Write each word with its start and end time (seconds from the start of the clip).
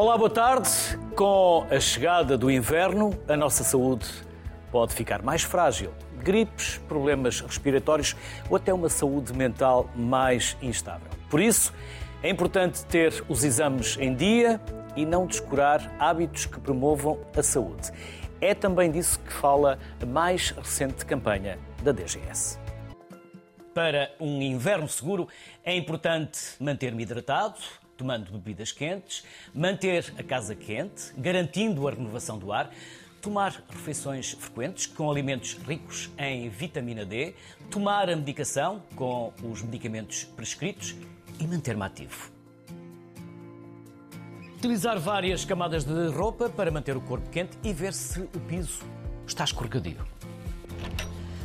Olá, 0.00 0.16
boa 0.16 0.30
tarde. 0.30 0.70
Com 1.14 1.66
a 1.70 1.78
chegada 1.78 2.38
do 2.38 2.50
inverno, 2.50 3.10
a 3.28 3.36
nossa 3.36 3.62
saúde 3.62 4.08
pode 4.72 4.94
ficar 4.94 5.22
mais 5.22 5.42
frágil. 5.42 5.92
Gripes, 6.24 6.78
problemas 6.88 7.42
respiratórios 7.42 8.16
ou 8.48 8.56
até 8.56 8.72
uma 8.72 8.88
saúde 8.88 9.34
mental 9.34 9.90
mais 9.94 10.56
instável. 10.62 11.06
Por 11.28 11.38
isso, 11.38 11.74
é 12.22 12.30
importante 12.30 12.82
ter 12.86 13.22
os 13.28 13.44
exames 13.44 13.98
em 14.00 14.14
dia 14.14 14.58
e 14.96 15.04
não 15.04 15.26
descurar 15.26 15.94
hábitos 15.98 16.46
que 16.46 16.58
promovam 16.58 17.18
a 17.36 17.42
saúde. 17.42 17.92
É 18.40 18.54
também 18.54 18.90
disso 18.90 19.20
que 19.20 19.32
fala 19.34 19.78
a 20.02 20.06
mais 20.06 20.48
recente 20.48 21.04
campanha 21.04 21.58
da 21.82 21.92
DGS. 21.92 22.58
Para 23.74 24.10
um 24.18 24.40
inverno 24.40 24.88
seguro, 24.88 25.28
é 25.62 25.76
importante 25.76 26.40
manter-me 26.58 27.02
hidratado, 27.02 27.58
tomando 28.00 28.32
bebidas 28.32 28.72
quentes, 28.72 29.22
manter 29.54 30.10
a 30.16 30.22
casa 30.22 30.54
quente, 30.54 31.12
garantindo 31.18 31.86
a 31.86 31.90
renovação 31.90 32.38
do 32.38 32.50
ar, 32.50 32.70
tomar 33.20 33.62
refeições 33.68 34.32
frequentes 34.32 34.86
com 34.86 35.10
alimentos 35.10 35.52
ricos 35.52 36.08
em 36.16 36.48
vitamina 36.48 37.04
D, 37.04 37.34
tomar 37.70 38.08
a 38.08 38.16
medicação 38.16 38.82
com 38.96 39.34
os 39.42 39.60
medicamentos 39.60 40.24
prescritos 40.24 40.96
e 41.38 41.46
manter-me 41.46 41.82
ativo. 41.82 42.32
Utilizar 44.56 44.98
várias 44.98 45.44
camadas 45.44 45.84
de 45.84 46.08
roupa 46.08 46.48
para 46.48 46.70
manter 46.70 46.96
o 46.96 47.02
corpo 47.02 47.28
quente 47.28 47.58
e 47.62 47.70
ver 47.74 47.92
se 47.92 48.20
o 48.20 48.40
piso 48.48 48.82
está 49.26 49.44
escorregadio. 49.44 50.09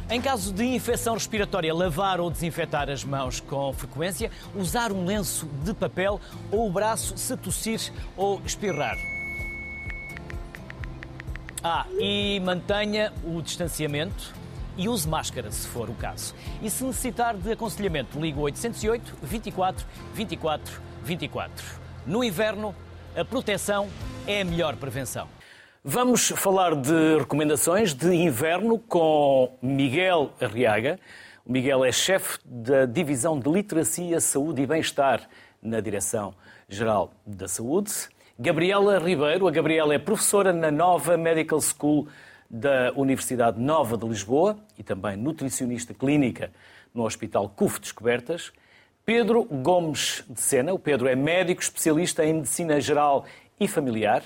Em 0.08 0.22
caso 0.22 0.54
de 0.54 0.64
infecção 0.64 1.16
respiratória, 1.16 1.74
lavar 1.74 2.20
ou 2.20 2.30
desinfetar 2.30 2.92
as 2.92 3.04
mãos 3.04 3.40
com 3.40 3.74
frequência, 3.74 4.30
usar 4.56 4.92
um 4.92 5.04
lenço 5.04 5.48
de 5.64 5.74
papel 5.74 6.22
ou 6.52 6.68
o 6.68 6.72
braço 6.72 7.18
se 7.18 7.36
tossir 7.36 7.92
ou 8.16 8.40
espirrar. 8.46 8.96
Ah, 11.64 11.88
e 11.98 12.40
mantenha 12.42 13.12
o 13.24 13.42
distanciamento 13.42 14.36
e 14.78 14.88
use 14.88 15.08
máscara 15.08 15.52
se 15.52 15.68
for 15.68 15.90
o 15.90 15.96
caso. 15.96 16.36
E 16.62 16.70
se 16.70 16.84
necessitar 16.84 17.36
de 17.36 17.52
aconselhamento, 17.52 18.20
ligue 18.20 18.38
808 18.38 19.18
24 19.24 19.88
24 20.14 20.82
24. 21.04 21.66
No 22.06 22.24
inverno, 22.24 22.76
a 23.16 23.26
proteção 23.26 23.90
é 24.28 24.42
a 24.42 24.46
melhor 24.46 24.76
prevenção. 24.76 25.35
Vamos 25.88 26.30
falar 26.30 26.76
de 26.76 27.20
recomendações 27.20 27.94
de 27.94 28.12
inverno 28.12 28.80
com 28.80 29.56
Miguel 29.62 30.32
Arriaga. 30.42 31.00
O 31.46 31.52
Miguel 31.52 31.86
é 31.86 31.92
chefe 31.92 32.40
da 32.44 32.88
Divisão 32.88 33.40
de 33.40 33.48
Literacia, 33.48 34.20
Saúde 34.20 34.64
e 34.64 34.66
Bem-Estar 34.66 35.30
na 35.62 35.80
Direção-Geral 35.80 37.14
da 37.24 37.48
Saúde. 37.48 37.92
Gabriela 38.40 38.98
Ribeiro. 38.98 39.48
A 39.48 39.52
Gabriela 39.52 39.94
é 39.94 40.00
professora 40.00 40.52
na 40.52 40.72
Nova 40.72 41.18
Medical 41.18 41.62
School 41.62 42.08
da 42.50 42.92
Universidade 42.96 43.62
Nova 43.62 43.96
de 43.96 44.08
Lisboa 44.08 44.58
e 44.80 44.82
também 44.82 45.16
nutricionista 45.16 45.94
clínica 45.94 46.52
no 46.96 47.04
Hospital 47.04 47.48
CUF 47.48 47.80
Descobertas. 47.80 48.52
Pedro 49.06 49.44
Gomes 49.44 50.24
de 50.28 50.42
Sena. 50.42 50.74
O 50.74 50.80
Pedro 50.80 51.08
é 51.08 51.16
médico 51.16 51.62
especialista 51.62 52.26
em 52.26 52.34
medicina 52.34 52.82
geral 52.82 53.24
e 53.60 53.68
familiar 53.68 54.24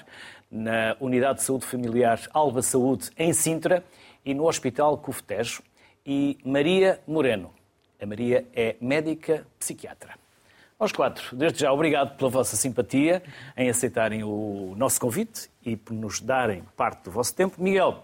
na 0.52 0.95
Unidade 1.00 1.39
de 1.39 1.45
Saúde 1.45 1.66
Familiar 1.66 2.19
Alba 2.33 2.61
Saúde, 2.61 3.09
em 3.17 3.33
Sintra, 3.33 3.83
e 4.25 4.33
no 4.33 4.47
Hospital 4.47 4.97
Cufetejo. 4.97 5.61
E 6.05 6.38
Maria 6.44 7.00
Moreno. 7.08 7.52
A 8.02 8.05
Maria 8.05 8.45
é 8.55 8.75
médica 8.81 9.45
psiquiatra. 9.59 10.14
Aos 10.80 10.93
quatro, 10.93 11.36
desde 11.36 11.59
já, 11.59 11.73
obrigado 11.73 12.15
pela 12.15 12.30
vossa 12.30 12.55
simpatia 12.55 13.21
em 13.58 13.70
aceitarem 13.70 14.23
o 14.23 14.73
nosso 14.77 14.98
convite 15.02 15.49
e 15.65 15.76
por 15.76 15.93
nos 15.93 16.21
darem 16.21 16.64
parte 16.77 17.04
do 17.04 17.11
vosso 17.11 17.36
tempo. 17.36 17.61
Miguel, 17.61 18.02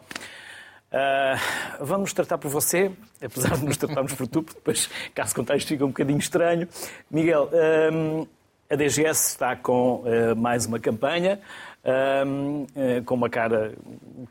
uh, 0.91 1.85
vamos 1.85 2.11
tratar 2.11 2.37
por 2.37 2.49
você, 2.49 2.91
apesar 3.23 3.57
de 3.57 3.63
nos 3.63 3.77
tratarmos 3.77 4.13
por 4.13 4.27
tu, 4.27 4.43
porque 4.43 4.59
depois, 4.59 4.89
caso 5.15 5.33
contrário, 5.33 5.65
fica 5.65 5.85
um 5.85 5.87
bocadinho 5.87 6.19
estranho. 6.19 6.67
Miguel, 7.09 7.49
uh, 7.53 8.27
a 8.69 8.75
DGS 8.75 9.29
está 9.29 9.55
com 9.55 10.01
uh, 10.01 10.35
mais 10.35 10.65
uma 10.65 10.77
campanha 10.77 11.39
um, 11.85 12.65
eh, 12.75 13.01
com 13.05 13.15
uma 13.15 13.29
cara 13.29 13.73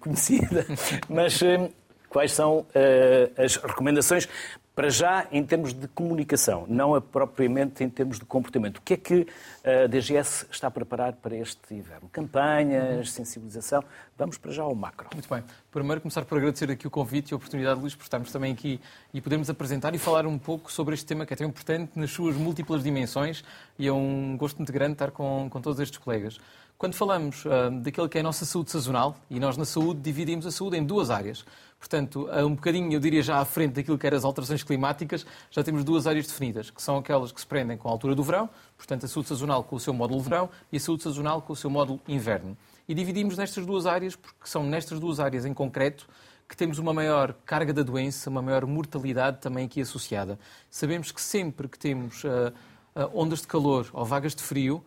conhecida, 0.01 0.67
mas 1.09 1.41
eh, 1.43 1.71
quais 2.09 2.33
são 2.33 2.59
uh, 2.59 3.43
as 3.43 3.57
recomendações 3.57 4.29
para 4.75 4.91
já 4.91 5.27
em 5.31 5.45
termos 5.45 5.73
de 5.73 5.87
comunicação, 5.87 6.65
não 6.69 7.01
propriamente 7.01 7.85
em 7.85 7.89
termos 7.89 8.19
de 8.19 8.25
comportamento. 8.25 8.79
O 8.79 8.83
que 8.83 8.95
é 8.95 8.97
que 8.97 9.27
a 9.65 9.87
DGS 9.87 10.47
está 10.51 10.67
a 10.67 10.71
preparar 10.71 11.13
para 11.13 11.37
este 11.37 11.73
inverno? 11.73 12.09
Campanhas, 12.11 13.13
sensibilização? 13.13 13.85
Vamos 14.19 14.37
para 14.37 14.51
já 14.51 14.65
ao 14.65 14.75
macro. 14.75 15.09
Muito 15.13 15.29
bem. 15.29 15.45
Primeiro 15.71 16.01
começar 16.01 16.25
por 16.25 16.39
agradecer 16.39 16.71
aqui 16.73 16.89
o 16.89 16.91
convite 16.91 17.31
e 17.31 17.35
a 17.35 17.37
oportunidade, 17.37 17.81
Luís, 17.81 17.95
por 17.95 18.03
estarmos 18.03 18.33
também 18.33 18.53
aqui 18.53 18.81
e 19.13 19.21
podermos 19.21 19.49
apresentar 19.49 19.95
e 19.95 19.99
falar 19.99 20.27
um 20.27 20.39
pouco 20.39 20.73
sobre 20.73 20.95
este 20.95 21.07
tema 21.07 21.25
que 21.25 21.33
é 21.33 21.37
tão 21.37 21.47
importante 21.47 21.93
nas 21.95 22.11
suas 22.11 22.35
múltiplas 22.35 22.83
dimensões 22.83 23.45
e 23.79 23.87
é 23.87 23.93
um 23.93 24.37
gosto 24.37 24.57
muito 24.57 24.73
grande 24.73 24.95
estar 24.95 25.13
com, 25.13 25.49
com 25.49 25.61
todos 25.61 25.79
estes 25.79 25.99
colegas. 25.99 26.41
Quando 26.77 26.95
falamos 26.95 27.45
uh, 27.45 27.71
daquilo 27.81 28.09
que 28.09 28.19
é 28.19 28.21
a 28.21 28.25
nossa 28.25 28.45
saúde 28.45 28.71
sazonal, 28.71 29.17
e 29.31 29.39
nós 29.39 29.57
na 29.57 29.65
saúde 29.65 30.01
dividimos 30.01 30.47
a 30.47 30.51
saúde 30.51 30.77
em 30.77 30.85
duas 30.85 31.09
áreas. 31.09 31.45
Portanto, 31.79 32.29
um 32.47 32.55
bocadinho, 32.55 32.91
eu 32.93 32.99
diria 32.99 33.23
já 33.23 33.39
à 33.39 33.45
frente 33.45 33.75
daquilo 33.75 33.99
que 33.99 34.07
eram 34.07 34.17
as 34.17 34.25
alterações 34.25 34.63
climáticas, 34.63 35.27
já 35.51 35.63
temos 35.63 35.85
duas 35.85 36.07
áreas 36.07 36.27
definidas, 36.27 36.71
que 36.71 36.83
são 36.83 36.97
aquelas 36.97 37.31
que 37.31 37.39
se 37.39 37.47
prendem 37.47 37.77
com 37.77 37.89
a 37.89 37.91
altura 37.91 38.15
do 38.15 38.23
verão, 38.23 38.49
portanto, 38.77 39.05
a 39.05 39.09
saúde 39.09 39.29
sazonal 39.29 39.63
com 39.63 39.77
o 39.77 39.81
seu 39.81 39.93
módulo 39.93 40.21
verão 40.23 40.49
e 40.73 40.79
a 40.79 40.81
saúde 40.81 41.03
sazonal 41.03 41.43
com 41.43 41.53
o 41.53 41.57
seu 41.57 41.69
módulo 41.69 42.01
inverno. 42.09 42.57
E 42.89 42.95
dividimos 42.95 43.37
nestas 43.37 43.67
duas 43.67 43.85
áreas, 43.85 44.17
porque 44.17 44.49
são 44.49 44.65
nestas 44.65 44.99
duas 44.99 45.21
áreas 45.21 45.45
em 45.45 45.53
concreto 45.53 46.09
que 46.49 46.57
temos 46.57 46.79
uma 46.79 46.93
maior 46.93 47.35
carga 47.45 47.73
da 47.73 47.83
doença, 47.83 48.31
uma 48.31 48.43
maior 48.43 48.67
mortalidade 48.67 49.39
também 49.41 49.67
aqui 49.67 49.81
associada. 49.81 50.39
Sabemos 50.71 51.13
que 51.13 51.21
sempre 51.21 51.69
que 51.69 51.79
temos 51.79 52.25
uh, 52.25 52.53
uh, 52.95 53.11
ondas 53.15 53.41
de 53.41 53.47
calor 53.47 53.89
ou 53.93 54.05
vagas 54.05 54.35
de 54.35 54.43
frio, 54.43 54.85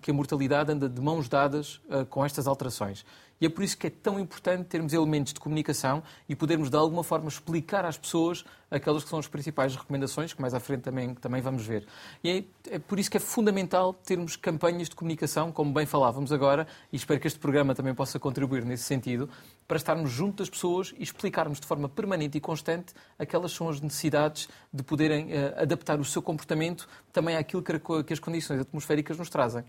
que 0.00 0.10
a 0.10 0.14
mortalidade 0.14 0.72
anda 0.72 0.88
de 0.88 1.00
mãos 1.00 1.28
dadas 1.28 1.80
ah, 1.90 2.04
com 2.04 2.24
estas 2.24 2.46
alterações. 2.46 3.04
E 3.40 3.46
é 3.46 3.48
por 3.48 3.64
isso 3.64 3.76
que 3.76 3.86
é 3.86 3.90
tão 3.90 4.18
importante 4.18 4.66
termos 4.66 4.92
elementos 4.92 5.32
de 5.32 5.40
comunicação 5.40 6.02
e 6.28 6.36
podermos, 6.36 6.70
de 6.70 6.76
alguma 6.76 7.02
forma, 7.02 7.28
explicar 7.28 7.84
às 7.84 7.98
pessoas 7.98 8.44
aquelas 8.70 9.04
que 9.04 9.10
são 9.10 9.18
as 9.18 9.28
principais 9.28 9.76
recomendações, 9.76 10.32
que 10.32 10.40
mais 10.40 10.52
à 10.52 10.60
frente 10.60 10.82
também, 10.82 11.14
também 11.14 11.40
vamos 11.40 11.64
ver. 11.64 11.86
E 12.22 12.48
é, 12.68 12.74
é 12.74 12.78
por 12.78 12.98
isso 12.98 13.10
que 13.10 13.16
é 13.16 13.20
fundamental 13.20 13.94
termos 13.94 14.36
campanhas 14.36 14.88
de 14.88 14.96
comunicação, 14.96 15.52
como 15.52 15.72
bem 15.72 15.86
falávamos 15.86 16.32
agora, 16.32 16.66
e 16.92 16.96
espero 16.96 17.20
que 17.20 17.26
este 17.26 17.38
programa 17.38 17.74
também 17.74 17.94
possa 17.94 18.18
contribuir 18.18 18.64
nesse 18.64 18.84
sentido, 18.84 19.28
para 19.68 19.76
estarmos 19.76 20.10
junto 20.10 20.38
das 20.38 20.50
pessoas 20.50 20.94
e 20.98 21.02
explicarmos 21.02 21.60
de 21.60 21.66
forma 21.66 21.88
permanente 21.88 22.36
e 22.36 22.40
constante 22.40 22.94
aquelas 23.18 23.52
são 23.52 23.68
as 23.68 23.80
necessidades 23.80 24.48
de 24.72 24.82
poderem 24.82 25.26
uh, 25.26 25.62
adaptar 25.62 26.00
o 26.00 26.04
seu 26.04 26.20
comportamento 26.20 26.88
também 27.12 27.36
àquilo 27.36 27.62
que, 27.62 27.78
que 27.78 28.12
as 28.12 28.18
condições 28.18 28.60
atmosféricas 28.60 29.16
nos 29.16 29.30
trazem. 29.30 29.64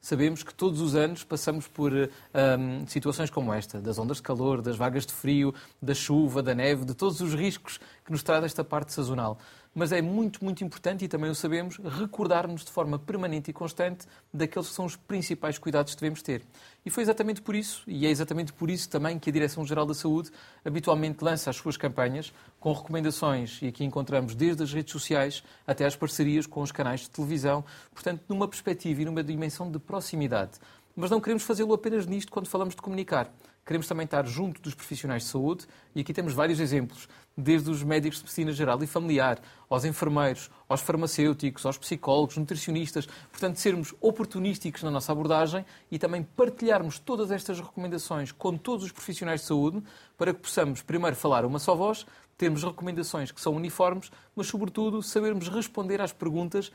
Sabemos 0.00 0.42
que 0.42 0.54
todos 0.54 0.80
os 0.80 0.94
anos 0.94 1.24
passamos 1.24 1.66
por 1.66 1.92
um, 1.92 2.86
situações 2.86 3.30
como 3.30 3.52
esta, 3.52 3.80
das 3.80 3.98
ondas 3.98 4.18
de 4.18 4.22
calor, 4.22 4.62
das 4.62 4.76
vagas 4.76 5.04
de 5.04 5.12
frio, 5.12 5.52
da 5.82 5.94
chuva, 5.94 6.42
da 6.42 6.54
neve, 6.54 6.84
de 6.84 6.94
todos 6.94 7.20
os 7.20 7.34
riscos 7.34 7.78
que 8.04 8.12
nos 8.12 8.22
traz 8.22 8.44
esta 8.44 8.62
parte 8.62 8.92
sazonal 8.92 9.38
mas 9.78 9.92
é 9.92 10.02
muito, 10.02 10.44
muito 10.44 10.64
importante, 10.64 11.04
e 11.04 11.08
também 11.08 11.30
o 11.30 11.34
sabemos, 11.36 11.76
recordarmos 11.76 12.64
de 12.64 12.70
forma 12.70 12.98
permanente 12.98 13.50
e 13.50 13.54
constante 13.54 14.06
daqueles 14.34 14.68
que 14.68 14.74
são 14.74 14.84
os 14.84 14.96
principais 14.96 15.56
cuidados 15.56 15.94
que 15.94 16.00
devemos 16.00 16.20
ter. 16.20 16.42
E 16.88 16.90
foi 16.90 17.02
exatamente 17.02 17.42
por 17.42 17.54
isso, 17.54 17.82
e 17.86 18.06
é 18.06 18.10
exatamente 18.10 18.50
por 18.50 18.70
isso 18.70 18.88
também 18.88 19.18
que 19.18 19.28
a 19.28 19.32
Direção-Geral 19.32 19.84
da 19.84 19.92
Saúde 19.92 20.30
habitualmente 20.64 21.22
lança 21.22 21.50
as 21.50 21.56
suas 21.56 21.76
campanhas 21.76 22.32
com 22.58 22.72
recomendações, 22.72 23.60
e 23.60 23.66
aqui 23.66 23.84
encontramos 23.84 24.34
desde 24.34 24.62
as 24.62 24.72
redes 24.72 24.92
sociais 24.92 25.44
até 25.66 25.84
as 25.84 25.94
parcerias 25.94 26.46
com 26.46 26.62
os 26.62 26.72
canais 26.72 27.00
de 27.00 27.10
televisão, 27.10 27.62
portanto, 27.92 28.22
numa 28.26 28.48
perspectiva 28.48 29.02
e 29.02 29.04
numa 29.04 29.22
dimensão 29.22 29.70
de 29.70 29.78
proximidade. 29.78 30.52
Mas 30.96 31.10
não 31.10 31.20
queremos 31.20 31.42
fazê-lo 31.42 31.74
apenas 31.74 32.06
nisto 32.06 32.32
quando 32.32 32.48
falamos 32.48 32.74
de 32.74 32.80
comunicar 32.80 33.30
queremos 33.68 33.86
também 33.86 34.06
estar 34.06 34.26
junto 34.26 34.62
dos 34.62 34.74
profissionais 34.74 35.24
de 35.24 35.28
saúde 35.28 35.66
e 35.94 36.00
aqui 36.00 36.14
temos 36.14 36.32
vários 36.32 36.58
exemplos, 36.58 37.06
desde 37.40 37.70
os 37.70 37.84
médicos 37.84 38.18
de 38.18 38.24
medicina 38.24 38.50
geral 38.50 38.82
e 38.82 38.86
familiar, 38.86 39.40
aos 39.70 39.84
enfermeiros, 39.84 40.50
aos 40.68 40.80
farmacêuticos, 40.80 41.64
aos 41.64 41.78
psicólogos, 41.78 42.36
nutricionistas, 42.36 43.06
portanto, 43.30 43.56
sermos 43.58 43.94
oportunísticos 44.00 44.82
na 44.82 44.90
nossa 44.90 45.12
abordagem 45.12 45.64
e 45.88 46.00
também 46.00 46.24
partilharmos 46.24 46.98
todas 46.98 47.30
estas 47.30 47.60
recomendações 47.60 48.32
com 48.32 48.56
todos 48.56 48.84
os 48.84 48.90
profissionais 48.90 49.42
de 49.42 49.46
saúde 49.46 49.80
para 50.16 50.34
que 50.34 50.40
possamos 50.40 50.82
primeiro 50.82 51.14
falar 51.14 51.44
uma 51.44 51.60
só 51.60 51.76
voz, 51.76 52.04
termos 52.36 52.62
recomendações 52.64 53.30
que 53.30 53.40
são 53.40 53.54
uniformes, 53.54 54.10
mas, 54.34 54.46
sobretudo, 54.48 55.02
sabermos 55.02 55.48
responder 55.48 56.00
às 56.00 56.12
perguntas 56.12 56.72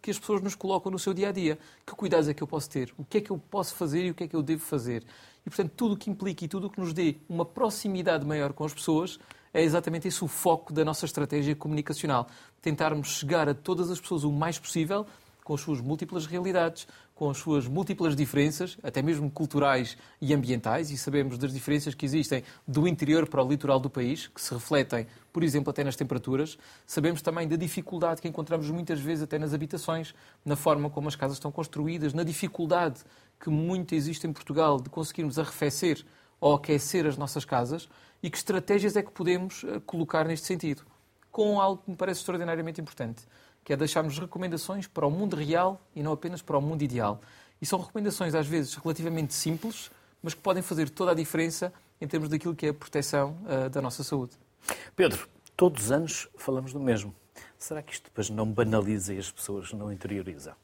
que 0.00 0.10
as 0.10 0.18
pessoas 0.18 0.40
nos 0.42 0.54
colocam 0.54 0.90
no 0.90 0.98
seu 0.98 1.12
dia 1.12 1.28
a 1.30 1.32
dia. 1.32 1.58
Que 1.86 1.94
cuidados 1.94 2.28
é 2.28 2.34
que 2.34 2.42
eu 2.42 2.46
posso 2.46 2.68
ter? 2.70 2.94
O 2.96 3.04
que 3.04 3.18
é 3.18 3.20
que 3.20 3.30
eu 3.30 3.38
posso 3.38 3.74
fazer 3.74 4.04
e 4.04 4.10
o 4.10 4.14
que 4.14 4.24
é 4.24 4.28
que 4.28 4.36
eu 4.36 4.42
devo 4.42 4.62
fazer? 4.62 5.04
E, 5.46 5.50
portanto, 5.50 5.72
tudo 5.74 5.94
o 5.94 5.96
que 5.96 6.10
implica 6.10 6.44
e 6.44 6.48
tudo 6.48 6.66
o 6.66 6.70
que 6.70 6.78
nos 6.78 6.92
dê 6.92 7.16
uma 7.26 7.44
proximidade 7.44 8.26
maior 8.26 8.52
com 8.52 8.64
as 8.64 8.74
pessoas 8.74 9.18
é 9.52 9.62
exatamente 9.62 10.08
esse 10.08 10.22
o 10.24 10.28
foco 10.28 10.72
da 10.72 10.84
nossa 10.84 11.04
estratégia 11.04 11.54
comunicacional. 11.54 12.28
Tentarmos 12.60 13.08
chegar 13.08 13.48
a 13.48 13.54
todas 13.54 13.90
as 13.90 14.00
pessoas 14.00 14.24
o 14.24 14.32
mais 14.32 14.58
possível 14.58 15.06
com 15.48 15.54
as 15.54 15.62
suas 15.62 15.80
múltiplas 15.80 16.26
realidades, 16.26 16.86
com 17.14 17.30
as 17.30 17.38
suas 17.38 17.66
múltiplas 17.66 18.14
diferenças, 18.14 18.76
até 18.82 19.00
mesmo 19.00 19.30
culturais 19.30 19.96
e 20.20 20.34
ambientais, 20.34 20.90
e 20.90 20.98
sabemos 20.98 21.38
das 21.38 21.54
diferenças 21.54 21.94
que 21.94 22.04
existem 22.04 22.44
do 22.66 22.86
interior 22.86 23.26
para 23.26 23.42
o 23.42 23.48
litoral 23.48 23.80
do 23.80 23.88
país, 23.88 24.26
que 24.26 24.42
se 24.42 24.52
refletem, 24.52 25.06
por 25.32 25.42
exemplo, 25.42 25.70
até 25.70 25.82
nas 25.82 25.96
temperaturas. 25.96 26.58
Sabemos 26.86 27.22
também 27.22 27.48
da 27.48 27.56
dificuldade 27.56 28.20
que 28.20 28.28
encontramos 28.28 28.70
muitas 28.70 29.00
vezes 29.00 29.24
até 29.24 29.38
nas 29.38 29.54
habitações, 29.54 30.14
na 30.44 30.54
forma 30.54 30.90
como 30.90 31.08
as 31.08 31.16
casas 31.16 31.38
estão 31.38 31.50
construídas, 31.50 32.12
na 32.12 32.24
dificuldade 32.24 33.00
que 33.40 33.48
muito 33.48 33.94
existe 33.94 34.26
em 34.26 34.32
Portugal 34.34 34.78
de 34.78 34.90
conseguirmos 34.90 35.38
arrefecer 35.38 36.04
ou 36.40 36.54
aquecer 36.54 37.06
as 37.06 37.16
nossas 37.16 37.44
casas 37.44 37.88
e 38.22 38.30
que 38.30 38.36
estratégias 38.36 38.96
é 38.96 39.02
que 39.02 39.10
podemos 39.10 39.64
eh, 39.64 39.80
colocar 39.86 40.24
neste 40.24 40.46
sentido. 40.46 40.82
Com 41.30 41.60
algo 41.60 41.82
que 41.82 41.90
me 41.90 41.96
parece 41.96 42.20
extraordinariamente 42.20 42.80
importante 42.80 43.26
que 43.68 43.72
é 43.74 43.76
deixarmos 43.76 44.18
recomendações 44.18 44.86
para 44.86 45.06
o 45.06 45.10
mundo 45.10 45.36
real 45.36 45.78
e 45.94 46.02
não 46.02 46.12
apenas 46.12 46.40
para 46.40 46.56
o 46.56 46.62
mundo 46.62 46.80
ideal. 46.80 47.20
E 47.60 47.66
são 47.66 47.78
recomendações, 47.78 48.34
às 48.34 48.46
vezes, 48.46 48.74
relativamente 48.76 49.34
simples, 49.34 49.90
mas 50.22 50.32
que 50.32 50.40
podem 50.40 50.62
fazer 50.62 50.88
toda 50.88 51.10
a 51.10 51.14
diferença 51.14 51.70
em 52.00 52.08
termos 52.08 52.30
daquilo 52.30 52.54
que 52.54 52.64
é 52.64 52.70
a 52.70 52.74
proteção 52.74 53.36
uh, 53.44 53.68
da 53.68 53.82
nossa 53.82 54.02
saúde. 54.02 54.32
Pedro, 54.96 55.28
todos 55.54 55.84
os 55.84 55.92
anos 55.92 56.28
falamos 56.38 56.72
do 56.72 56.80
mesmo. 56.80 57.14
Será 57.58 57.82
que 57.82 57.92
isto 57.92 58.04
depois 58.04 58.30
não 58.30 58.50
banaliza 58.50 59.12
e 59.12 59.18
as 59.18 59.30
pessoas 59.30 59.70
não 59.74 59.92
interiorizam? 59.92 60.54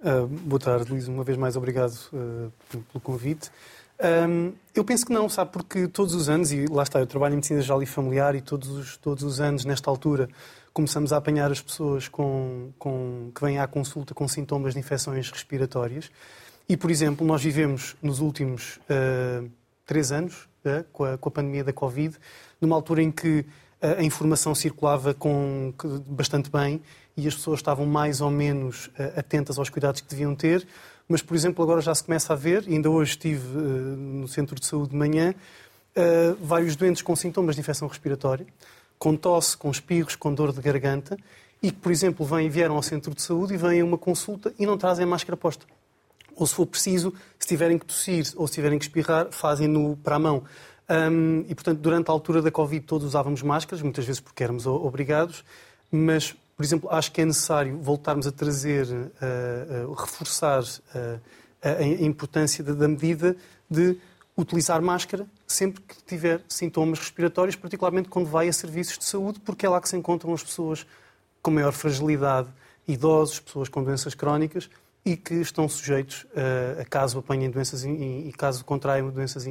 Uh, 0.00 0.26
boa 0.26 0.60
tarde, 0.60 0.90
Luís. 0.90 1.08
Uma 1.08 1.24
vez 1.24 1.38
mais, 1.38 1.56
obrigado 1.56 1.94
uh, 2.12 2.52
pelo 2.68 3.00
convite. 3.02 3.50
Um, 3.98 4.52
eu 4.74 4.84
penso 4.84 5.06
que 5.06 5.12
não, 5.12 5.28
sabe, 5.28 5.52
porque 5.52 5.88
todos 5.88 6.14
os 6.14 6.28
anos, 6.28 6.52
e 6.52 6.66
lá 6.66 6.82
está, 6.82 7.00
eu 7.00 7.06
trabalho 7.06 7.32
em 7.32 7.36
medicina 7.36 7.60
geral 7.62 7.82
e 7.82 7.86
familiar 7.86 8.34
e 8.34 8.40
todos 8.40 8.68
os, 8.68 8.96
todos 8.98 9.24
os 9.24 9.40
anos, 9.40 9.64
nesta 9.64 9.88
altura, 9.90 10.28
começamos 10.72 11.12
a 11.12 11.16
apanhar 11.16 11.50
as 11.50 11.62
pessoas 11.62 12.06
com, 12.06 12.70
com, 12.78 13.30
que 13.34 13.40
vêm 13.40 13.58
à 13.58 13.66
consulta 13.66 14.12
com 14.12 14.28
sintomas 14.28 14.74
de 14.74 14.80
infecções 14.80 15.30
respiratórias. 15.30 16.10
E, 16.68 16.76
por 16.76 16.90
exemplo, 16.90 17.26
nós 17.26 17.42
vivemos 17.42 17.96
nos 18.02 18.20
últimos 18.20 18.78
uh, 18.90 19.48
três 19.86 20.12
anos, 20.12 20.46
uh, 20.64 20.84
com, 20.92 21.04
a, 21.04 21.16
com, 21.16 21.28
a, 21.30 21.32
pandemia 21.32 21.64
da 21.64 21.72
Covid, 21.72 22.14
numa 22.60 22.76
altura 22.76 23.02
em 23.02 23.10
que 23.10 23.38
uh, 23.38 23.46
a 23.98 24.02
informação 24.02 24.54
circulava 24.54 25.14
com, 25.14 25.72
bastante 26.06 26.50
bem 26.50 26.82
e 27.16 27.26
as 27.26 27.34
pessoas 27.34 27.60
estavam 27.60 27.86
mais 27.86 28.20
ou 28.20 28.30
menos 28.30 28.90
atentas 29.16 29.58
aos 29.58 29.70
cuidados 29.70 30.02
que 30.02 30.08
deviam 30.08 30.34
ter. 30.34 30.66
Mas, 31.08 31.22
por 31.22 31.36
exemplo, 31.36 31.62
agora 31.62 31.80
já 31.80 31.94
se 31.94 32.02
começa 32.02 32.32
a 32.32 32.36
ver, 32.36 32.64
ainda 32.66 32.90
hoje 32.90 33.12
estive 33.12 33.46
no 33.46 34.26
centro 34.26 34.58
de 34.58 34.66
saúde 34.66 34.90
de 34.90 34.96
manhã, 34.96 35.34
vários 36.40 36.74
doentes 36.76 37.02
com 37.02 37.14
sintomas 37.14 37.54
de 37.54 37.60
infecção 37.60 37.86
respiratória 37.86 38.46
com 38.98 39.16
tosse, 39.16 39.56
com 39.56 39.70
espirros, 39.70 40.16
com 40.16 40.32
dor 40.32 40.52
de 40.52 40.60
garganta 40.60 41.16
e 41.62 41.70
que, 41.70 41.78
por 41.78 41.90
exemplo, 41.90 42.24
vêm, 42.24 42.48
vieram 42.48 42.76
ao 42.76 42.82
centro 42.82 43.14
de 43.14 43.22
saúde 43.22 43.54
e 43.54 43.56
vêm 43.56 43.80
a 43.80 43.84
uma 43.84 43.98
consulta 43.98 44.52
e 44.58 44.66
não 44.66 44.76
trazem 44.76 45.06
máscara 45.06 45.36
posta. 45.36 45.66
Ou, 46.34 46.46
se 46.46 46.54
for 46.54 46.66
preciso, 46.66 47.14
se 47.38 47.48
tiverem 47.48 47.78
que 47.78 47.86
tossir 47.86 48.26
ou 48.36 48.46
se 48.46 48.54
tiverem 48.54 48.78
que 48.78 48.84
espirrar, 48.84 49.28
fazem-no 49.30 49.96
para 49.96 50.16
a 50.16 50.18
mão. 50.18 50.44
Um, 50.88 51.44
e, 51.48 51.54
portanto, 51.54 51.80
durante 51.80 52.08
a 52.10 52.12
altura 52.12 52.42
da 52.42 52.50
Covid 52.50 52.84
todos 52.84 53.06
usávamos 53.06 53.42
máscaras, 53.42 53.82
muitas 53.82 54.04
vezes 54.04 54.20
porque 54.20 54.44
éramos 54.44 54.66
obrigados, 54.66 55.44
mas, 55.90 56.36
por 56.56 56.64
exemplo, 56.64 56.90
acho 56.90 57.12
que 57.12 57.20
é 57.20 57.24
necessário 57.24 57.78
voltarmos 57.78 58.26
a 58.26 58.32
trazer, 58.32 58.86
uh, 58.86 59.90
uh, 59.90 59.92
reforçar 59.92 60.62
uh, 60.62 61.20
a 61.62 61.82
importância 61.82 62.64
da 62.64 62.88
medida 62.88 63.36
de 63.68 63.98
utilizar 64.36 64.80
máscara 64.80 65.26
sempre 65.46 65.82
que 65.82 66.02
tiver 66.04 66.42
sintomas 66.48 66.98
respiratórios, 66.98 67.56
particularmente 67.56 68.08
quando 68.08 68.26
vai 68.26 68.48
a 68.48 68.52
serviços 68.52 68.98
de 68.98 69.04
saúde, 69.04 69.38
porque 69.40 69.66
é 69.66 69.68
lá 69.68 69.80
que 69.80 69.88
se 69.88 69.96
encontram 69.96 70.32
as 70.32 70.42
pessoas 70.42 70.86
com 71.42 71.50
maior 71.50 71.72
fragilidade, 71.72 72.48
idosos, 72.88 73.40
pessoas 73.40 73.68
com 73.68 73.84
doenças 73.84 74.14
crónicas 74.14 74.70
e 75.06 75.16
que 75.16 75.34
estão 75.34 75.68
sujeitos 75.68 76.26
a, 76.34 76.82
a 76.82 76.84
caso 76.84 77.20
apanhem 77.20 77.48
doenças 77.48 77.84
e, 77.84 78.34
caso 78.36 78.64
contraiam 78.64 79.08
doenças 79.08 79.46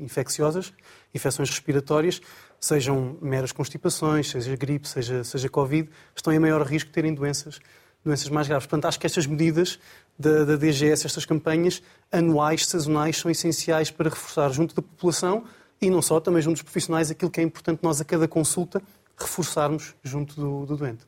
infecciosas, 0.00 0.72
infecções 1.14 1.48
respiratórias, 1.48 2.20
sejam 2.58 3.16
meras 3.22 3.52
constipações, 3.52 4.28
seja 4.28 4.56
gripe, 4.56 4.88
seja, 4.88 5.22
seja 5.22 5.48
Covid, 5.48 5.88
estão 6.16 6.32
em 6.32 6.40
maior 6.40 6.66
risco 6.66 6.88
de 6.88 6.92
terem 6.92 7.14
doenças 7.14 7.60
doenças 8.02 8.30
mais 8.30 8.48
graves. 8.48 8.66
Portanto, 8.66 8.86
acho 8.86 8.98
que 8.98 9.06
estas 9.06 9.26
medidas 9.26 9.78
da, 10.18 10.44
da 10.44 10.56
DGS, 10.56 11.06
estas 11.06 11.26
campanhas 11.26 11.82
anuais, 12.10 12.66
sazonais, 12.66 13.18
são 13.18 13.30
essenciais 13.30 13.90
para 13.90 14.08
reforçar 14.08 14.48
junto 14.48 14.74
da 14.74 14.80
população 14.80 15.44
e 15.80 15.90
não 15.90 16.00
só, 16.00 16.18
também 16.18 16.40
junto 16.40 16.54
dos 16.54 16.62
profissionais, 16.62 17.10
aquilo 17.10 17.30
que 17.30 17.40
é 17.40 17.42
importante 17.42 17.80
nós 17.82 18.00
a 18.00 18.04
cada 18.04 18.26
consulta 18.26 18.82
reforçarmos 19.18 19.94
junto 20.02 20.34
do, 20.34 20.64
do 20.64 20.78
doente. 20.78 21.06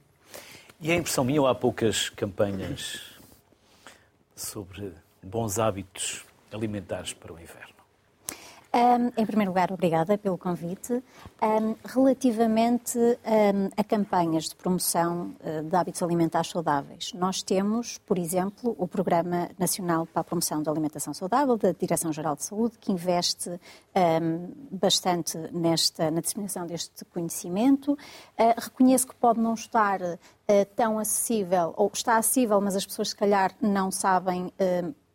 E 0.83 0.93
a 0.93 0.95
impressão 0.95 1.25
minha, 1.25 1.41
ou 1.41 1.47
há 1.47 1.55
poucas 1.55 2.11
campanhas 2.11 3.12
sobre 4.43 4.93
bons 5.23 5.59
hábitos 5.59 6.25
alimentares 6.53 7.12
para 7.12 7.33
o 7.33 7.39
inverno? 7.39 7.72
Um, 8.75 9.13
em 9.21 9.27
primeiro 9.27 9.51
lugar, 9.51 9.71
obrigada 9.71 10.17
pelo 10.17 10.39
convite. 10.39 10.95
Um, 11.43 11.77
relativamente 11.85 12.99
um, 12.99 13.69
a 13.77 13.85
campanhas 13.85 14.45
de 14.45 14.55
promoção 14.55 15.35
uh, 15.41 15.63
de 15.63 15.77
hábitos 15.77 16.03
alimentares 16.03 16.49
saudáveis, 16.49 17.13
nós 17.13 17.43
temos, 17.43 17.99
por 17.99 18.17
exemplo, 18.17 18.75
o 18.79 18.89
Programa 18.89 19.51
Nacional 19.59 20.07
para 20.07 20.23
a 20.23 20.25
Promoção 20.25 20.63
da 20.63 20.71
Alimentação 20.71 21.13
Saudável, 21.13 21.59
da 21.59 21.73
Direção-Geral 21.73 22.35
de 22.35 22.45
Saúde, 22.45 22.79
que 22.79 22.91
investe 22.91 23.51
bastante 24.71 25.37
nesta, 25.53 26.11
na 26.11 26.23
disseminação 26.23 26.67
deste 26.67 27.05
conhecimento. 27.05 27.93
Uh, 27.93 27.99
reconheço 28.57 29.07
que 29.07 29.15
pode 29.15 29.39
não 29.39 29.53
estar 29.53 30.01
uh, 30.01 30.19
tão 30.75 30.99
acessível, 30.99 31.75
ou 31.77 31.91
está 31.93 32.17
acessível, 32.17 32.59
mas 32.59 32.75
as 32.75 32.87
pessoas, 32.87 33.11
se 33.11 33.17
calhar, 33.17 33.53
não 33.61 33.91
sabem 33.91 34.51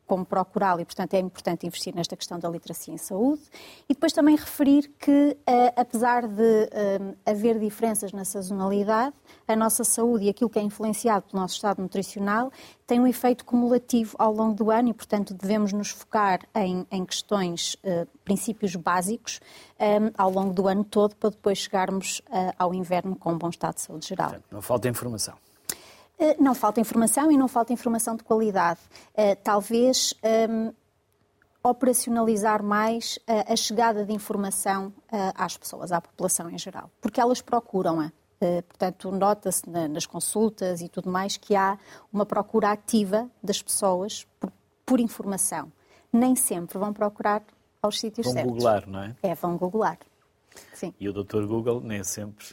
como 0.08 0.26
procurá-lo 0.26 0.80
e, 0.80 0.86
portanto, 0.86 1.14
é 1.14 1.20
importante 1.20 1.68
investir 1.68 1.94
nesta 1.94 2.16
questão 2.16 2.40
da 2.40 2.50
literacia 2.50 2.94
em 2.94 2.98
saúde. 2.98 3.42
E 3.88 3.94
depois 3.94 4.14
também 4.14 4.36
referir 4.36 4.90
que, 4.98 5.38
eh, 5.46 5.74
apesar 5.76 6.26
de 6.26 6.70
eh, 6.72 7.16
haver 7.26 7.60
diferenças 7.60 8.14
na 8.14 8.24
sazonalidade, 8.24 9.14
a 9.46 9.56
nossa 9.56 9.84
saúde 9.84 10.26
e 10.26 10.30
aquilo 10.30 10.50
que 10.50 10.58
é 10.58 10.62
influenciado 10.62 11.26
pelo 11.30 11.42
nosso 11.42 11.56
estado 11.56 11.82
nutricional 11.82 12.52
tem 12.88 13.02
um 13.02 13.06
efeito 13.06 13.44
cumulativo 13.44 14.16
ao 14.18 14.34
longo 14.34 14.56
do 14.56 14.72
ano 14.72 14.90
e, 14.90 14.94
portanto, 14.94 15.34
devemos 15.34 15.74
nos 15.74 15.90
focar 15.90 16.40
em, 16.56 16.88
em 16.90 17.06
questões, 17.06 17.76
uh, 17.84 18.08
princípios 18.24 18.78
básicos 18.78 19.42
ao 20.18 20.32
longo 20.32 20.54
do 20.54 20.68
ano 20.68 20.84
todo 20.84 21.16
para 21.16 21.30
depois 21.30 21.60
chegarmos 21.60 22.22
ao 22.58 22.74
inverno 22.74 23.16
com 23.16 23.34
um 23.34 23.38
bom 23.38 23.50
estado 23.50 23.76
de 23.76 23.82
saúde 23.82 24.08
geral. 24.08 24.30
Portanto, 24.30 24.48
não 24.52 24.62
falta 24.62 24.88
informação. 24.88 25.36
Eh, 26.20 26.36
não 26.40 26.56
falta 26.56 26.82
informação 26.82 27.32
e 27.32 27.38
não 27.38 27.48
falta 27.48 27.72
informação 27.72 28.16
de 28.16 28.24
qualidade. 28.24 28.80
Eh, 29.14 29.36
talvez 29.36 30.14
um, 30.24 30.28
ehm, 30.28 30.74
operacionalizar 31.64 32.64
mais 32.64 33.20
a 33.28 33.56
chegada 33.56 34.06
de 34.06 34.14
informação 34.14 34.94
eh, 35.12 35.34
às 35.36 35.58
pessoas, 35.58 35.92
à 35.92 36.00
população 36.00 36.50
em 36.50 36.58
geral, 36.58 36.90
porque 37.02 37.20
elas 37.20 37.42
procuram-a. 37.42 38.12
Portanto, 38.68 39.12
nota-se 39.12 39.68
nas 39.68 40.06
consultas 40.06 40.80
e 40.82 40.88
tudo 40.88 41.10
mais 41.10 41.38
que 41.38 41.56
há 41.56 41.76
uma 42.14 42.24
procura 42.24 42.70
ativa 42.70 43.28
das 43.42 43.64
pessoas 43.64 44.28
por, 44.40 44.52
por 44.86 45.00
informação. 45.00 45.72
Nem 46.14 46.36
sempre 46.36 46.78
vão 46.78 46.94
procurar 46.94 47.42
aos 47.82 48.00
sítios 48.00 48.26
vão 48.26 48.34
certos. 48.34 48.52
Vão 48.52 48.60
googlar, 48.60 48.88
não 48.88 49.02
é? 49.02 49.16
É, 49.24 49.34
vão 49.34 49.58
googlar. 49.58 49.98
Sim. 50.72 50.94
E 51.00 51.10
o 51.10 51.14
Dr. 51.14 51.48
Google 51.48 51.82
nem 51.82 52.04
sempre 52.04 52.46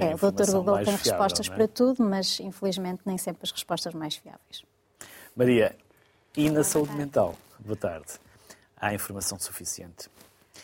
é, 0.00 0.14
o 0.14 0.18
Dr. 0.18 0.52
Google 0.52 0.76
tem 0.76 0.84
fiável, 0.84 0.98
respostas 0.98 1.48
é? 1.48 1.54
para 1.54 1.68
tudo, 1.68 2.02
mas 2.02 2.40
infelizmente 2.40 3.02
nem 3.04 3.18
sempre 3.18 3.40
as 3.44 3.50
respostas 3.50 3.94
mais 3.94 4.16
fiáveis. 4.16 4.64
Maria, 5.36 5.76
e 6.36 6.48
na 6.50 6.64
saúde 6.64 6.92
mental? 6.94 7.36
Boa 7.58 7.76
tarde. 7.76 8.12
Há 8.76 8.94
informação 8.94 9.38
suficiente? 9.38 10.08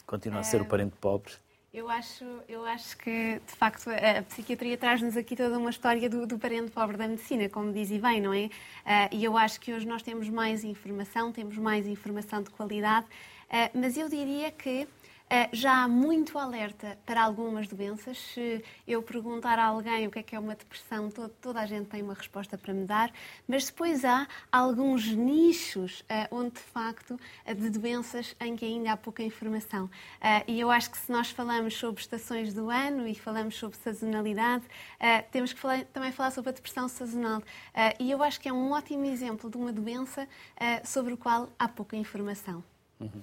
Continua 0.07 0.41
a 0.41 0.45
ser 0.45 0.61
o 0.61 0.65
é, 0.65 0.69
parente 0.69 0.95
pobre? 1.01 1.33
Eu 1.77 1.91
acho, 1.91 2.25
eu 2.49 2.65
acho 2.65 2.97
que, 2.97 3.39
de 3.47 3.53
facto, 3.55 3.91
a 3.91 4.23
psiquiatria 4.23 4.79
traz-nos 4.79 5.15
aqui 5.15 5.37
toda 5.37 5.59
uma 5.59 5.69
história 5.69 6.09
do, 6.09 6.27
do, 6.27 6.39
parente 6.39 6.71
pobre 6.71 6.97
da 6.97 7.07
medicina, 7.07 7.51
como 7.51 7.71
diz 7.71 7.91
e 7.91 7.99
bem, 7.99 8.19
não 8.21 8.33
é? 8.33 8.47
Uh, 8.47 8.51
e 9.13 9.25
eu 9.25 9.37
acho 9.37 9.61
que 9.61 9.75
hoje 9.75 9.87
nós 9.87 10.03
temos 10.03 10.29
mais 10.31 10.65
informação, 10.65 11.33
temos 11.33 11.59
mais 11.59 11.87
informação 11.87 12.43
de 12.43 12.49
qualidade, 12.49 13.05
uh, 13.05 13.79
mas 13.79 13.99
eu 13.99 14.09
diria 14.09 14.51
que 14.51 14.89
já 15.53 15.83
há 15.83 15.89
muito 15.89 16.39
alerta 16.39 16.97
para 17.05 17.23
algumas 17.23 17.67
doenças. 17.67 18.19
Se 18.19 18.65
eu 18.87 19.03
perguntar 19.03 19.59
a 19.59 19.65
alguém 19.65 20.07
o 20.07 20.11
que 20.11 20.21
é 20.21 20.23
que 20.23 20.37
é 20.37 20.39
uma 20.39 20.55
depressão, 20.55 21.11
toda 21.41 21.61
a 21.61 21.67
gente 21.67 21.89
tem 21.89 22.03
uma 22.03 22.15
resposta 22.15 22.57
para 22.57 22.73
me 22.73 22.85
dar, 22.85 23.13
mas 23.47 23.67
depois 23.67 24.05
há 24.05 24.29
alguns 24.53 25.09
nichos 25.09 26.05
eh, 26.09 26.29
onde, 26.31 26.51
de 26.51 26.61
facto, 26.61 27.19
eh, 27.45 27.55
de 27.55 27.71
doenças 27.71 28.37
em 28.41 28.55
que 28.55 28.65
ainda 28.65 28.93
há 28.93 28.97
pouca 28.97 29.23
informação. 29.23 29.91
E 30.47 30.61
eu 30.61 30.71
acho 30.71 30.91
que 30.91 30.99
se 30.99 31.11
nós 31.11 31.31
falamos 31.31 31.77
sobre 31.77 32.01
estações 32.01 32.55
do 32.55 32.71
ano 32.71 33.07
e 33.07 33.15
falamos 33.15 33.57
sobre 33.57 33.77
sazonalidade, 33.79 34.65
temos 35.31 35.53
que 35.53 35.61
também 35.93 36.13
falar 36.13 36.31
sobre 36.31 36.51
a 36.51 36.53
depressão 36.53 36.89
sazonal. 36.89 37.43
E 37.99 38.11
eu 38.11 38.23
acho 38.23 38.41
que 38.41 38.49
é 38.49 38.53
um 38.53 38.73
ótimo 38.73 39.05
exemplo 39.05 39.51
de 39.51 39.57
uma 39.57 39.73
doença 39.73 40.29
sobre 40.85 41.13
o 41.13 41.17
qual 41.17 41.49
há 41.59 41.69
pouca 41.69 41.97
informação. 41.97 42.63
Uhum. 43.01 43.23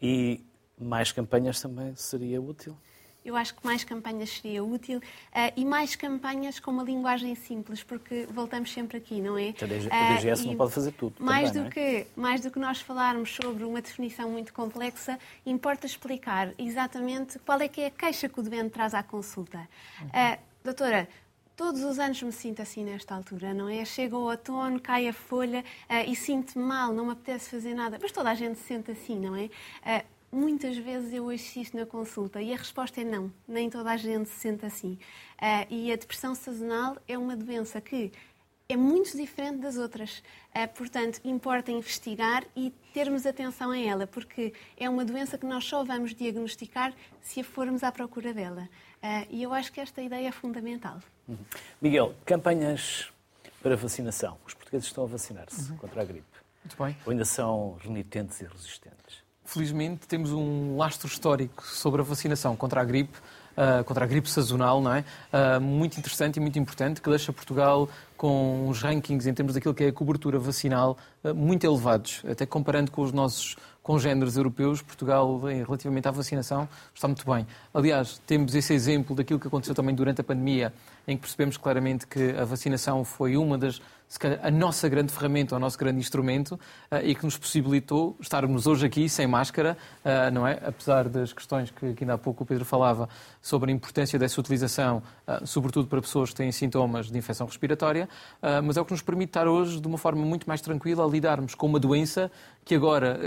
E 0.00 0.40
mais 0.78 1.12
campanhas 1.12 1.60
também 1.60 1.94
seria 1.96 2.40
útil? 2.40 2.76
eu 3.24 3.36
acho 3.36 3.54
que 3.54 3.64
mais 3.64 3.84
campanhas 3.84 4.30
seria 4.30 4.64
útil 4.64 4.98
uh, 4.98 5.52
e 5.56 5.64
mais 5.64 5.94
campanhas 5.94 6.58
com 6.58 6.70
uma 6.70 6.82
linguagem 6.82 7.34
simples, 7.34 7.82
porque 7.82 8.26
voltamos 8.30 8.72
sempre 8.72 8.98
aqui, 8.98 9.20
não 9.20 9.38
é? 9.38 9.50
A 9.60 10.14
DGS 10.16 10.44
uh, 10.44 10.48
não 10.48 10.56
pode 10.56 10.72
fazer 10.72 10.92
tudo. 10.92 11.14
Mais, 11.20 11.50
também, 11.50 11.62
do 11.62 11.68
é? 11.68 11.70
que, 11.70 12.06
mais 12.16 12.40
do 12.40 12.50
que 12.50 12.58
nós 12.58 12.80
falarmos 12.80 13.34
sobre 13.34 13.64
uma 13.64 13.80
definição 13.80 14.28
muito 14.30 14.52
complexa, 14.52 15.18
importa 15.46 15.86
explicar 15.86 16.52
exatamente 16.58 17.38
qual 17.40 17.60
é 17.60 17.68
que 17.68 17.80
é 17.80 17.86
a 17.86 17.90
queixa 17.90 18.28
que 18.28 18.40
o 18.40 18.42
doente 18.42 18.70
traz 18.70 18.94
à 18.94 19.02
consulta. 19.02 19.68
Uh, 20.02 20.38
doutora, 20.64 21.08
Todos 21.54 21.82
os 21.82 21.98
anos 21.98 22.20
me 22.22 22.32
sinto 22.32 22.62
assim 22.62 22.82
nesta 22.82 23.14
altura, 23.14 23.52
não 23.52 23.68
é? 23.68 23.84
Chega 23.84 24.16
o 24.16 24.22
outono, 24.22 24.80
cai 24.80 25.06
a 25.06 25.12
folha 25.12 25.60
uh, 25.60 26.10
e 26.10 26.16
sinto-me 26.16 26.64
mal, 26.64 26.94
não 26.94 27.04
me 27.04 27.12
apetece 27.12 27.50
fazer 27.50 27.74
nada. 27.74 27.98
Mas 28.00 28.10
toda 28.10 28.30
a 28.30 28.34
gente 28.34 28.58
se 28.58 28.64
sente 28.64 28.90
assim, 28.90 29.20
não 29.20 29.36
é? 29.36 29.44
Uh, 29.44 30.04
muitas 30.32 30.76
vezes 30.78 31.12
eu 31.12 31.24
ouço 31.24 31.58
isto 31.58 31.76
na 31.76 31.84
consulta 31.84 32.40
e 32.40 32.54
a 32.54 32.56
resposta 32.56 33.02
é 33.02 33.04
não, 33.04 33.30
nem 33.46 33.68
toda 33.68 33.90
a 33.90 33.96
gente 33.96 34.30
se 34.30 34.40
sente 34.40 34.64
assim. 34.64 34.98
Uh, 35.34 35.66
e 35.68 35.92
a 35.92 35.96
depressão 35.96 36.34
sazonal 36.34 36.96
é 37.06 37.18
uma 37.18 37.36
doença 37.36 37.80
que 37.80 38.10
é 38.68 38.76
muito 38.76 39.14
diferente 39.16 39.58
das 39.58 39.76
outras. 39.76 40.22
Uh, 40.54 40.66
portanto, 40.74 41.20
importa 41.24 41.70
investigar 41.70 42.44
e 42.56 42.72
termos 42.94 43.26
atenção 43.26 43.70
a 43.70 43.78
ela, 43.78 44.06
porque 44.06 44.54
é 44.76 44.88
uma 44.88 45.04
doença 45.04 45.36
que 45.36 45.44
nós 45.44 45.64
só 45.64 45.84
vamos 45.84 46.14
diagnosticar 46.14 46.94
se 47.20 47.40
a 47.40 47.44
formos 47.44 47.82
à 47.82 47.92
procura 47.92 48.32
dela. 48.32 48.68
Uh, 49.02 49.26
e 49.30 49.42
eu 49.42 49.52
acho 49.52 49.70
que 49.70 49.80
esta 49.80 50.00
ideia 50.00 50.28
é 50.28 50.32
fundamental. 50.32 50.98
Uhum. 51.28 51.36
Miguel, 51.80 52.14
campanhas 52.24 53.12
para 53.62 53.76
vacinação. 53.76 54.38
Os 54.46 54.54
portugueses 54.54 54.86
estão 54.86 55.04
a 55.04 55.06
vacinar-se 55.06 55.70
uhum. 55.70 55.76
contra 55.76 56.00
a 56.00 56.04
gripe. 56.04 56.24
Muito 56.64 56.82
bem. 56.82 56.96
Ou 57.04 57.10
ainda 57.10 57.24
são 57.24 57.76
renitentes 57.82 58.40
e 58.40 58.44
resistentes? 58.44 59.21
Felizmente, 59.44 60.06
temos 60.06 60.32
um 60.32 60.76
lastro 60.76 61.06
histórico 61.08 61.66
sobre 61.66 62.00
a 62.00 62.04
vacinação 62.04 62.56
contra 62.56 62.80
a 62.80 62.84
gripe, 62.84 63.18
uh, 63.52 63.84
contra 63.84 64.04
a 64.04 64.08
gripe 64.08 64.30
sazonal, 64.30 64.80
não 64.80 64.94
é? 64.94 65.04
Uh, 65.32 65.60
muito 65.60 65.98
interessante 65.98 66.36
e 66.36 66.40
muito 66.40 66.58
importante, 66.58 67.00
que 67.00 67.10
deixa 67.10 67.32
Portugal 67.32 67.88
com 68.16 68.68
uns 68.68 68.80
rankings 68.80 69.28
em 69.28 69.34
termos 69.34 69.54
daquilo 69.54 69.74
que 69.74 69.84
é 69.84 69.88
a 69.88 69.92
cobertura 69.92 70.38
vacinal 70.38 70.96
uh, 71.24 71.34
muito 71.34 71.64
elevados, 71.64 72.22
até 72.28 72.46
comparando 72.46 72.90
com 72.90 73.02
os 73.02 73.12
nossos 73.12 73.56
congêneres 73.82 74.36
europeus, 74.36 74.80
Portugal, 74.80 75.40
relativamente 75.40 76.06
à 76.06 76.12
vacinação, 76.12 76.68
está 76.94 77.08
muito 77.08 77.28
bem. 77.28 77.44
Aliás, 77.74 78.20
temos 78.24 78.54
esse 78.54 78.72
exemplo 78.72 79.16
daquilo 79.16 79.40
que 79.40 79.48
aconteceu 79.48 79.74
também 79.74 79.92
durante 79.92 80.20
a 80.20 80.24
pandemia, 80.24 80.72
em 81.06 81.16
que 81.16 81.22
percebemos 81.22 81.56
claramente 81.56 82.06
que 82.06 82.30
a 82.30 82.44
vacinação 82.44 83.04
foi 83.04 83.36
uma 83.36 83.58
das 83.58 83.82
calhar, 84.18 84.38
a 84.42 84.50
nossa 84.50 84.88
grande 84.88 85.12
ferramenta, 85.12 85.56
o 85.56 85.58
nosso 85.58 85.78
grande 85.78 85.98
instrumento 85.98 86.52
uh, 86.90 86.96
e 87.02 87.14
que 87.14 87.24
nos 87.24 87.38
possibilitou 87.38 88.16
estarmos 88.20 88.66
hoje 88.66 88.86
aqui 88.86 89.08
sem 89.08 89.26
máscara, 89.26 89.76
uh, 90.04 90.30
não 90.30 90.46
é? 90.46 90.60
Apesar 90.64 91.08
das 91.08 91.32
questões 91.32 91.70
que, 91.70 91.94
que, 91.94 92.04
ainda 92.04 92.14
há 92.14 92.18
pouco 92.18 92.44
o 92.44 92.46
Pedro 92.46 92.64
falava 92.64 93.08
sobre 93.40 93.70
a 93.70 93.74
importância 93.74 94.18
dessa 94.18 94.40
utilização, 94.40 95.02
uh, 95.26 95.46
sobretudo 95.46 95.88
para 95.88 96.00
pessoas 96.00 96.30
que 96.30 96.36
têm 96.36 96.52
sintomas 96.52 97.10
de 97.10 97.16
infecção 97.16 97.46
respiratória, 97.46 98.08
mas 98.64 98.76
é 98.76 98.80
o 98.80 98.84
que 98.84 98.92
nos 98.92 99.02
permite 99.02 99.30
estar 99.30 99.46
hoje 99.46 99.80
de 99.80 99.86
uma 99.86 99.98
forma 99.98 100.24
muito 100.24 100.46
mais 100.46 100.60
tranquila 100.60 101.04
a 101.04 101.08
lidarmos 101.08 101.54
com 101.54 101.66
uma 101.66 101.78
doença 101.78 102.30
que 102.64 102.74
agora 102.74 103.18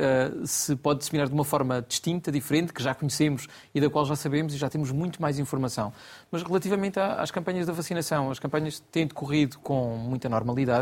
se 0.45 0.75
pode 0.75 0.99
disseminar 0.99 1.27
de 1.27 1.33
uma 1.33 1.43
forma 1.43 1.83
distinta, 1.87 2.31
diferente, 2.31 2.71
que 2.71 2.81
já 2.81 2.93
conhecemos 2.93 3.47
e 3.73 3.81
da 3.81 3.89
qual 3.89 4.05
já 4.05 4.15
sabemos 4.15 4.53
e 4.53 4.57
já 4.57 4.69
temos 4.69 4.91
muito 4.91 5.21
mais 5.21 5.39
informação. 5.39 5.91
Mas 6.31 6.43
relativamente 6.43 6.99
às 6.99 7.31
campanhas 7.31 7.65
da 7.65 7.73
vacinação, 7.73 8.31
as 8.31 8.39
campanhas 8.39 8.79
têm 8.91 9.07
decorrido 9.07 9.57
com 9.59 9.97
muita 9.97 10.29
normalidade. 10.29 10.74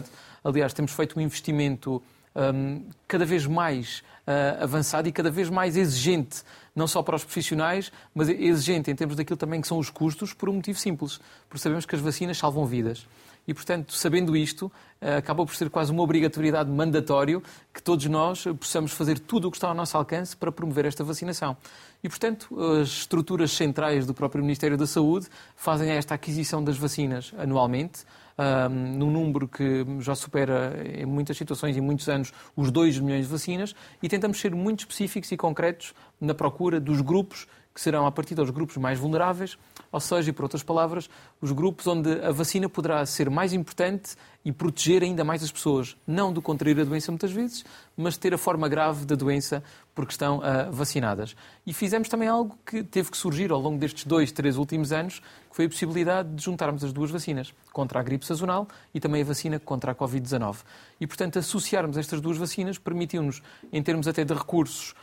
Aliás, 0.43 0.73
temos 0.73 0.91
feito 0.91 1.17
um 1.19 1.21
investimento 1.21 2.01
um, 2.35 2.83
cada 3.07 3.25
vez 3.25 3.45
mais 3.45 3.99
uh, 4.27 4.63
avançado 4.63 5.07
e 5.07 5.11
cada 5.11 5.29
vez 5.29 5.49
mais 5.49 5.77
exigente, 5.77 6.43
não 6.75 6.87
só 6.87 7.03
para 7.03 7.15
os 7.15 7.23
profissionais, 7.23 7.91
mas 8.13 8.29
exigente 8.29 8.89
em 8.89 8.95
termos 8.95 9.15
daquilo 9.15 9.37
também 9.37 9.61
que 9.61 9.67
são 9.67 9.77
os 9.77 9.89
custos, 9.89 10.33
por 10.33 10.49
um 10.49 10.53
motivo 10.53 10.79
simples, 10.79 11.19
porque 11.47 11.61
sabemos 11.61 11.85
que 11.85 11.95
as 11.95 12.01
vacinas 12.01 12.37
salvam 12.37 12.65
vidas. 12.65 13.05
E, 13.47 13.53
portanto, 13.53 13.93
sabendo 13.93 14.37
isto, 14.37 14.71
eh, 15.01 15.17
acaba 15.17 15.45
por 15.45 15.55
ser 15.55 15.69
quase 15.69 15.91
uma 15.91 16.01
obrigatoriedade 16.01 16.69
mandatório 16.69 17.43
que 17.73 17.83
todos 17.83 18.05
nós 18.05 18.45
possamos 18.59 18.93
fazer 18.93 19.19
tudo 19.19 19.47
o 19.47 19.51
que 19.51 19.57
está 19.57 19.67
ao 19.67 19.73
nosso 19.73 19.97
alcance 19.97 20.35
para 20.35 20.51
promover 20.51 20.85
esta 20.85 21.03
vacinação. 21.03 21.57
E, 22.01 22.07
portanto, 22.07 22.57
as 22.81 22.87
estruturas 22.87 23.51
centrais 23.51 24.05
do 24.05 24.13
próprio 24.13 24.41
Ministério 24.41 24.77
da 24.77 24.87
Saúde 24.87 25.27
fazem 25.55 25.89
esta 25.91 26.15
aquisição 26.15 26.63
das 26.63 26.77
vacinas 26.77 27.33
anualmente, 27.37 28.05
um, 28.37 28.97
num 28.97 29.11
número 29.11 29.47
que 29.47 29.85
já 29.99 30.15
supera, 30.15 30.73
em 30.85 31.05
muitas 31.05 31.37
situações, 31.37 31.77
em 31.77 31.81
muitos 31.81 32.07
anos, 32.09 32.33
os 32.55 32.71
2 32.71 32.99
milhões 32.99 33.25
de 33.25 33.31
vacinas, 33.31 33.75
e 34.01 34.09
tentamos 34.09 34.39
ser 34.39 34.55
muito 34.55 34.79
específicos 34.79 35.31
e 35.31 35.37
concretos 35.37 35.93
na 36.19 36.33
procura 36.33 36.79
dos 36.79 37.01
grupos 37.01 37.47
que 37.73 37.81
serão 37.81 38.05
a 38.05 38.11
partir 38.11 38.35
dos 38.35 38.49
grupos 38.51 38.77
mais 38.77 38.99
vulneráveis, 38.99 39.57
ou 39.91 39.99
seja, 39.99 40.31
por 40.31 40.43
outras 40.43 40.61
palavras, 40.61 41.09
os 41.41 41.51
grupos 41.51 41.87
onde 41.87 42.11
a 42.23 42.31
vacina 42.31 42.69
poderá 42.69 43.05
ser 43.05 43.29
mais 43.29 43.51
importante 43.51 44.15
e 44.45 44.51
proteger 44.51 45.03
ainda 45.03 45.23
mais 45.23 45.41
as 45.41 45.51
pessoas, 45.51 45.95
não 46.05 46.31
do 46.31 46.41
contrair 46.41 46.79
a 46.79 46.83
doença 46.83 47.11
muitas 47.11 47.31
vezes, 47.31 47.63
mas 47.95 48.17
ter 48.17 48.33
a 48.33 48.37
forma 48.37 48.67
grave 48.67 49.05
da 49.05 49.15
doença 49.15 49.63
porque 49.95 50.11
estão 50.11 50.39
uh, 50.39 50.71
vacinadas. 50.71 51.35
E 51.65 51.73
fizemos 51.73 52.09
também 52.09 52.27
algo 52.27 52.57
que 52.65 52.83
teve 52.83 53.09
que 53.09 53.17
surgir 53.17 53.51
ao 53.51 53.59
longo 53.59 53.77
destes 53.77 54.05
dois, 54.05 54.31
três 54.31 54.57
últimos 54.57 54.91
anos, 54.91 55.19
que 55.49 55.55
foi 55.55 55.65
a 55.65 55.69
possibilidade 55.69 56.29
de 56.33 56.43
juntarmos 56.43 56.83
as 56.83 56.91
duas 56.91 57.09
vacinas, 57.09 57.53
contra 57.71 57.99
a 57.99 58.03
gripe 58.03 58.25
sazonal 58.25 58.67
e 58.93 58.99
também 58.99 59.21
a 59.21 59.25
vacina 59.25 59.59
contra 59.59 59.91
a 59.91 59.95
Covid-19. 59.95 60.57
E, 60.99 61.07
portanto, 61.07 61.39
associarmos 61.39 61.97
estas 61.97 62.19
duas 62.19 62.37
vacinas 62.37 62.77
permitiu-nos, 62.77 63.41
em 63.71 63.81
termos 63.81 64.07
até 64.07 64.25
de 64.25 64.33
recursos, 64.33 64.93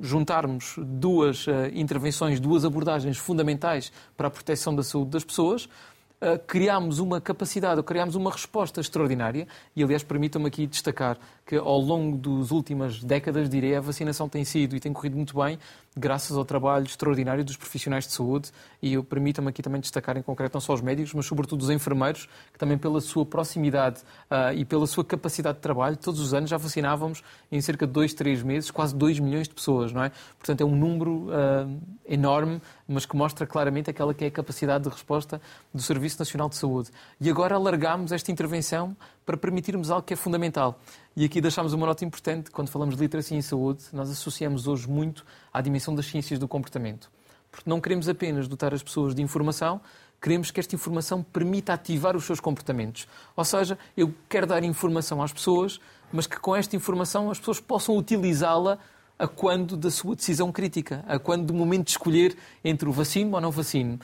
juntarmos 0.00 0.74
duas 0.78 1.46
uh, 1.46 1.52
intervenções, 1.74 2.40
duas 2.40 2.64
abordagens 2.64 3.18
fundamentais 3.18 3.92
para 4.16 4.28
a 4.28 4.30
proteção 4.30 4.74
da 4.74 4.82
saúde 4.82 5.10
das 5.10 5.24
pessoas, 5.24 5.64
uh, 5.64 6.38
criámos 6.46 6.98
uma 6.98 7.20
capacidade, 7.20 7.78
ou 7.78 7.84
criámos 7.84 8.14
uma 8.14 8.30
resposta 8.30 8.80
extraordinária, 8.80 9.46
e 9.74 9.82
aliás 9.82 10.02
permitam-me 10.02 10.48
aqui 10.48 10.66
destacar 10.66 11.18
que 11.44 11.56
ao 11.56 11.78
longo 11.78 12.16
das 12.16 12.50
últimas 12.50 13.02
décadas, 13.02 13.48
direi, 13.48 13.74
a 13.74 13.80
vacinação 13.80 14.28
tem 14.28 14.44
sido 14.44 14.76
e 14.76 14.80
tem 14.80 14.92
corrido 14.92 15.16
muito 15.16 15.36
bem, 15.36 15.58
graças 15.96 16.36
ao 16.36 16.44
trabalho 16.44 16.84
extraordinário 16.84 17.44
dos 17.44 17.56
profissionais 17.56 18.06
de 18.06 18.12
saúde, 18.12 18.50
e 18.80 18.94
eu 18.94 19.04
permita-me 19.04 19.48
aqui 19.48 19.60
também 19.60 19.80
destacar 19.80 20.16
em 20.16 20.22
concreto 20.22 20.54
não 20.54 20.60
só 20.60 20.72
os 20.72 20.80
médicos, 20.80 21.12
mas 21.12 21.26
sobretudo 21.26 21.62
os 21.62 21.70
enfermeiros, 21.70 22.28
que 22.52 22.58
também 22.58 22.78
pela 22.78 23.00
sua 23.00 23.26
proximidade 23.26 24.00
uh, 24.30 24.54
e 24.54 24.64
pela 24.64 24.86
sua 24.86 25.04
capacidade 25.04 25.56
de 25.56 25.62
trabalho, 25.62 25.96
todos 25.96 26.20
os 26.20 26.32
anos 26.32 26.48
já 26.48 26.56
vacinávamos 26.56 27.22
em 27.50 27.60
cerca 27.60 27.86
de 27.86 27.92
dois, 27.92 28.14
três 28.14 28.42
meses, 28.42 28.70
quase 28.70 28.94
2 28.94 29.18
milhões 29.18 29.48
de 29.48 29.54
pessoas, 29.54 29.92
não 29.92 30.02
é? 30.02 30.10
Portanto, 30.38 30.60
é 30.60 30.64
um 30.64 30.76
número 30.76 31.28
uh, 31.28 31.80
enorme, 32.06 32.62
mas 32.86 33.04
que 33.04 33.16
mostra 33.16 33.46
claramente 33.46 33.90
aquela 33.90 34.14
que 34.14 34.24
é 34.24 34.28
a 34.28 34.30
capacidade 34.30 34.84
de 34.84 34.90
resposta 34.90 35.40
do 35.74 35.82
Serviço 35.82 36.18
Nacional 36.18 36.48
de 36.48 36.56
Saúde. 36.56 36.90
E 37.20 37.28
agora 37.28 37.54
alargamos 37.54 38.12
esta 38.12 38.30
intervenção 38.30 38.96
para 39.24 39.36
permitirmos 39.36 39.90
algo 39.90 40.06
que 40.06 40.14
é 40.14 40.16
fundamental. 40.16 40.80
E 41.16 41.24
aqui 41.24 41.40
deixamos 41.40 41.72
uma 41.72 41.86
nota 41.86 42.04
importante, 42.04 42.50
quando 42.50 42.68
falamos 42.68 42.96
de 42.96 43.02
literacia 43.02 43.36
em 43.36 43.42
saúde, 43.42 43.84
nós 43.92 44.10
associamos 44.10 44.66
hoje 44.66 44.88
muito 44.88 45.24
à 45.52 45.60
dimensão 45.60 45.94
das 45.94 46.06
ciências 46.06 46.38
do 46.38 46.48
comportamento. 46.48 47.10
Porque 47.50 47.68
não 47.68 47.80
queremos 47.80 48.08
apenas 48.08 48.48
dotar 48.48 48.72
as 48.72 48.82
pessoas 48.82 49.14
de 49.14 49.22
informação, 49.22 49.80
queremos 50.20 50.50
que 50.50 50.58
esta 50.58 50.74
informação 50.74 51.22
permita 51.22 51.72
ativar 51.72 52.16
os 52.16 52.24
seus 52.24 52.40
comportamentos. 52.40 53.06
Ou 53.36 53.44
seja, 53.44 53.78
eu 53.96 54.14
quero 54.28 54.46
dar 54.46 54.64
informação 54.64 55.22
às 55.22 55.32
pessoas, 55.32 55.80
mas 56.12 56.26
que 56.26 56.38
com 56.38 56.56
esta 56.56 56.74
informação 56.76 57.30
as 57.30 57.38
pessoas 57.38 57.60
possam 57.60 57.96
utilizá-la 57.96 58.78
a 59.18 59.28
quando 59.28 59.76
da 59.76 59.90
sua 59.90 60.16
decisão 60.16 60.50
crítica, 60.50 61.04
a 61.06 61.18
quando 61.18 61.44
do 61.44 61.54
momento 61.54 61.84
de 61.84 61.90
escolher 61.90 62.36
entre 62.64 62.88
o 62.88 62.92
vacino 62.92 63.34
ou 63.34 63.40
não 63.40 63.50
vacino, 63.50 64.00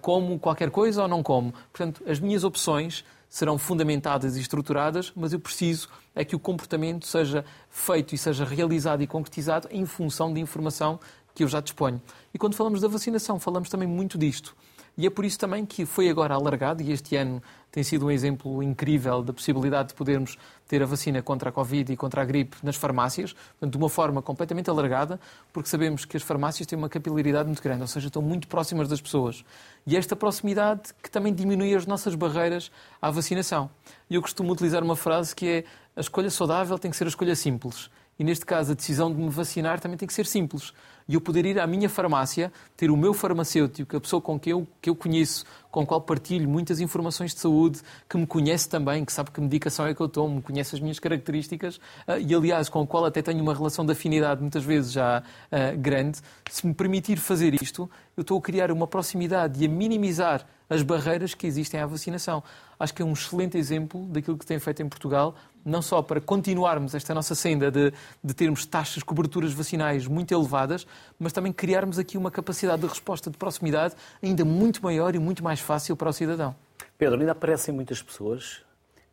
como 0.00 0.38
qualquer 0.38 0.70
coisa 0.70 1.02
ou 1.02 1.08
não 1.08 1.22
como. 1.22 1.52
Portanto, 1.72 2.02
as 2.06 2.20
minhas 2.20 2.44
opções 2.44 3.04
serão 3.34 3.58
fundamentadas 3.58 4.36
e 4.36 4.40
estruturadas, 4.40 5.12
mas 5.16 5.32
eu 5.32 5.40
preciso 5.40 5.88
é 6.14 6.24
que 6.24 6.36
o 6.36 6.38
comportamento 6.38 7.04
seja 7.04 7.44
feito 7.68 8.14
e 8.14 8.18
seja 8.18 8.44
realizado 8.44 9.02
e 9.02 9.08
concretizado 9.08 9.66
em 9.72 9.84
função 9.84 10.32
de 10.32 10.40
informação 10.40 11.00
que 11.34 11.42
eu 11.42 11.48
já 11.48 11.58
disponho. 11.58 12.00
E 12.32 12.38
quando 12.38 12.54
falamos 12.54 12.80
da 12.80 12.86
vacinação, 12.86 13.40
falamos 13.40 13.68
também 13.68 13.88
muito 13.88 14.16
disto. 14.16 14.54
E 14.96 15.06
é 15.06 15.10
por 15.10 15.24
isso 15.24 15.38
também 15.38 15.66
que 15.66 15.84
foi 15.84 16.08
agora 16.08 16.34
alargado, 16.34 16.82
e 16.82 16.92
este 16.92 17.16
ano 17.16 17.42
tem 17.72 17.82
sido 17.82 18.06
um 18.06 18.10
exemplo 18.12 18.62
incrível 18.62 19.20
da 19.20 19.32
possibilidade 19.32 19.88
de 19.88 19.94
podermos 19.94 20.38
ter 20.68 20.80
a 20.80 20.86
vacina 20.86 21.20
contra 21.20 21.48
a 21.50 21.52
Covid 21.52 21.92
e 21.92 21.96
contra 21.96 22.22
a 22.22 22.24
gripe 22.24 22.56
nas 22.62 22.76
farmácias, 22.76 23.34
de 23.60 23.76
uma 23.76 23.88
forma 23.88 24.22
completamente 24.22 24.70
alargada, 24.70 25.18
porque 25.52 25.68
sabemos 25.68 26.04
que 26.04 26.16
as 26.16 26.22
farmácias 26.22 26.68
têm 26.68 26.78
uma 26.78 26.88
capilaridade 26.88 27.46
muito 27.46 27.60
grande, 27.60 27.80
ou 27.80 27.88
seja, 27.88 28.06
estão 28.06 28.22
muito 28.22 28.46
próximas 28.46 28.86
das 28.86 29.00
pessoas. 29.00 29.44
E 29.84 29.96
esta 29.96 30.14
proximidade 30.14 30.94
que 31.02 31.10
também 31.10 31.34
diminui 31.34 31.74
as 31.74 31.84
nossas 31.84 32.14
barreiras 32.14 32.70
à 33.02 33.10
vacinação. 33.10 33.68
E 34.08 34.14
eu 34.14 34.22
costumo 34.22 34.52
utilizar 34.52 34.84
uma 34.84 34.94
frase 34.94 35.34
que 35.34 35.48
é 35.48 35.64
a 35.96 36.00
escolha 36.00 36.30
saudável 36.30 36.78
tem 36.78 36.90
que 36.90 36.96
ser 36.96 37.04
a 37.04 37.08
escolha 37.08 37.34
simples. 37.34 37.90
e 38.18 38.22
neste 38.22 38.46
caso 38.46 38.72
a 38.72 38.74
decisão 38.74 39.12
de 39.12 39.20
me 39.20 39.28
vacinar 39.28 39.80
também 39.80 39.98
tem 39.98 40.06
que 40.06 40.14
ser 40.14 40.26
simples. 40.26 40.72
E 41.08 41.14
eu 41.14 41.20
poder 41.20 41.44
ir 41.44 41.58
à 41.60 41.66
minha 41.66 41.88
farmácia, 41.88 42.52
ter 42.76 42.90
o 42.90 42.96
meu 42.96 43.12
farmacêutico, 43.12 43.96
a 43.96 44.00
pessoa 44.00 44.22
com 44.22 44.38
quem 44.38 44.52
eu, 44.52 44.66
que 44.80 44.88
eu 44.88 44.96
conheço, 44.96 45.44
com 45.70 45.80
a 45.80 45.86
qual 45.86 46.00
partilho 46.00 46.48
muitas 46.48 46.80
informações 46.80 47.34
de 47.34 47.40
saúde, 47.40 47.80
que 48.08 48.16
me 48.16 48.26
conhece 48.26 48.68
também, 48.68 49.04
que 49.04 49.12
sabe 49.12 49.30
que 49.30 49.40
medicação 49.40 49.86
é 49.86 49.94
que 49.94 50.00
eu 50.00 50.08
tomo, 50.08 50.40
conhece 50.40 50.74
as 50.74 50.80
minhas 50.80 50.98
características 50.98 51.76
uh, 51.76 52.18
e, 52.18 52.34
aliás, 52.34 52.68
com 52.68 52.80
o 52.80 52.86
qual 52.86 53.04
até 53.04 53.20
tenho 53.20 53.42
uma 53.42 53.54
relação 53.54 53.84
de 53.84 53.92
afinidade 53.92 54.40
muitas 54.40 54.64
vezes 54.64 54.92
já 54.92 55.20
uh, 55.20 55.78
grande. 55.78 56.20
Se 56.50 56.66
me 56.66 56.72
permitir 56.72 57.16
fazer 57.18 57.54
isto, 57.60 57.90
eu 58.16 58.22
estou 58.22 58.38
a 58.38 58.40
criar 58.40 58.70
uma 58.70 58.86
proximidade 58.86 59.62
e 59.62 59.66
a 59.66 59.68
minimizar 59.68 60.46
as 60.70 60.82
barreiras 60.82 61.34
que 61.34 61.46
existem 61.46 61.80
à 61.80 61.86
vacinação. 61.86 62.42
Acho 62.78 62.94
que 62.94 63.02
é 63.02 63.04
um 63.04 63.12
excelente 63.12 63.58
exemplo 63.58 64.06
daquilo 64.06 64.38
que 64.38 64.46
tem 64.46 64.58
feito 64.58 64.82
em 64.82 64.88
Portugal, 64.88 65.34
não 65.64 65.80
só 65.80 66.02
para 66.02 66.20
continuarmos 66.20 66.94
esta 66.94 67.14
nossa 67.14 67.34
senda 67.34 67.70
de, 67.70 67.92
de 68.22 68.34
termos 68.34 68.66
taxas 68.66 68.96
de 68.96 69.04
coberturas 69.04 69.52
vacinais 69.52 70.06
muito 70.06 70.34
elevadas, 70.34 70.86
mas 71.18 71.32
também 71.32 71.52
criarmos 71.52 71.98
aqui 71.98 72.18
uma 72.18 72.30
capacidade 72.30 72.82
de 72.82 72.88
resposta 72.88 73.30
de 73.30 73.38
proximidade 73.38 73.94
ainda 74.22 74.44
muito 74.44 74.82
maior 74.82 75.14
e 75.14 75.18
muito 75.18 75.42
mais 75.42 75.60
fácil 75.60 75.96
para 75.96 76.10
o 76.10 76.12
cidadão. 76.12 76.54
Pedro, 76.98 77.18
ainda 77.18 77.32
aparecem 77.32 77.74
muitas 77.74 78.02
pessoas 78.02 78.62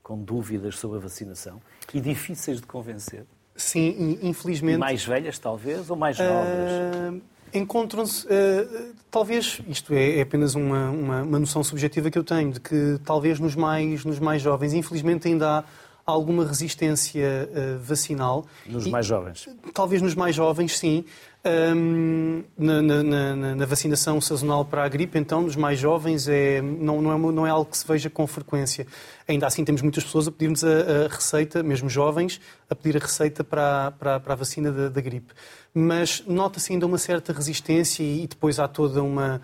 com 0.04 0.22
dúvidas 0.22 0.78
sobre 0.78 0.98
a 0.98 1.02
vacinação 1.02 1.62
e 1.94 2.02
difíceis 2.02 2.60
de 2.60 2.68
convencer. 2.68 3.26
Sim, 3.56 4.20
infelizmente. 4.22 4.78
Mais 4.78 5.06
velhas, 5.06 5.38
talvez, 5.38 5.90
ou 5.90 5.96
mais 5.96 6.18
novas? 6.18 7.14
Uh, 7.14 7.22
Encontram-se, 7.54 8.26
uh, 8.28 8.96
talvez, 9.10 9.62
isto 9.68 9.94
é, 9.94 10.20
é 10.20 10.22
apenas 10.22 10.56
uma, 10.56 10.90
uma, 10.90 11.22
uma, 11.22 11.40
noção 11.40 11.62
subjetiva 11.62 12.10
que 12.10 12.18
eu 12.18 12.24
tenho, 12.24 12.54
de 12.54 12.62
que 12.62 12.98
talvez 13.04 13.42
nos 13.42 13.56
mais, 13.56 14.06
nos 14.06 14.20
mais 14.20 14.42
jovens, 14.42 14.74
infelizmente 14.74 15.28
ainda 15.28 15.60
há 15.60 15.64
alguma 16.12 16.46
resistência 16.46 17.50
uh, 17.50 17.80
vacinal. 17.80 18.46
Nos 18.66 18.86
e, 18.86 18.90
mais 18.90 19.06
jovens? 19.06 19.48
Talvez 19.74 20.02
nos 20.02 20.16
mais 20.16 20.36
jovens, 20.36 20.78
sim. 20.78 21.06
Um, 21.44 22.44
na, 22.56 22.82
na, 22.84 23.04
na, 23.04 23.56
na, 23.56 23.66
vacinação 23.66 24.22
sazonal 24.22 24.64
para 24.64 24.84
a 24.84 24.88
gripe, 24.88 25.18
então, 25.18 25.42
nos 25.42 25.56
mais 25.56 25.80
jovens, 25.80 26.28
é, 26.28 26.62
não, 26.62 27.02
não, 27.02 27.12
é, 27.12 27.34
não 27.34 27.48
é 27.48 27.50
algo 27.50 27.72
que 27.72 27.78
se 27.78 27.88
veja 27.88 28.12
com 28.12 28.28
frequência. 28.28 28.86
Ainda 29.28 29.48
assim, 29.48 29.66
temos 29.66 29.82
muitas 29.82 30.04
pessoas 30.04 30.28
a 30.28 30.32
pedir-nos 30.32 30.64
a, 30.64 30.68
a, 30.68 31.08
receita, 31.08 31.64
mesmo 31.64 31.90
jovens, 31.90 32.40
a 32.70 32.76
pedir 32.76 32.98
a 32.98 33.00
receita 33.00 33.44
para, 33.44 33.90
para, 33.92 34.20
para 34.20 34.34
a 34.34 34.36
vacina 34.36 34.72
da, 34.72 34.90
da 34.90 35.02
gripe. 35.02 35.34
Mas 35.74 36.24
nota-se 36.28 36.74
ainda 36.74 36.86
uma 36.86 37.00
certa 37.00 37.34
resistência 37.34 38.04
e, 38.04 38.24
e 38.24 38.28
depois 38.28 38.60
há 38.60 38.68
toda 38.68 39.02
uma 39.02 39.42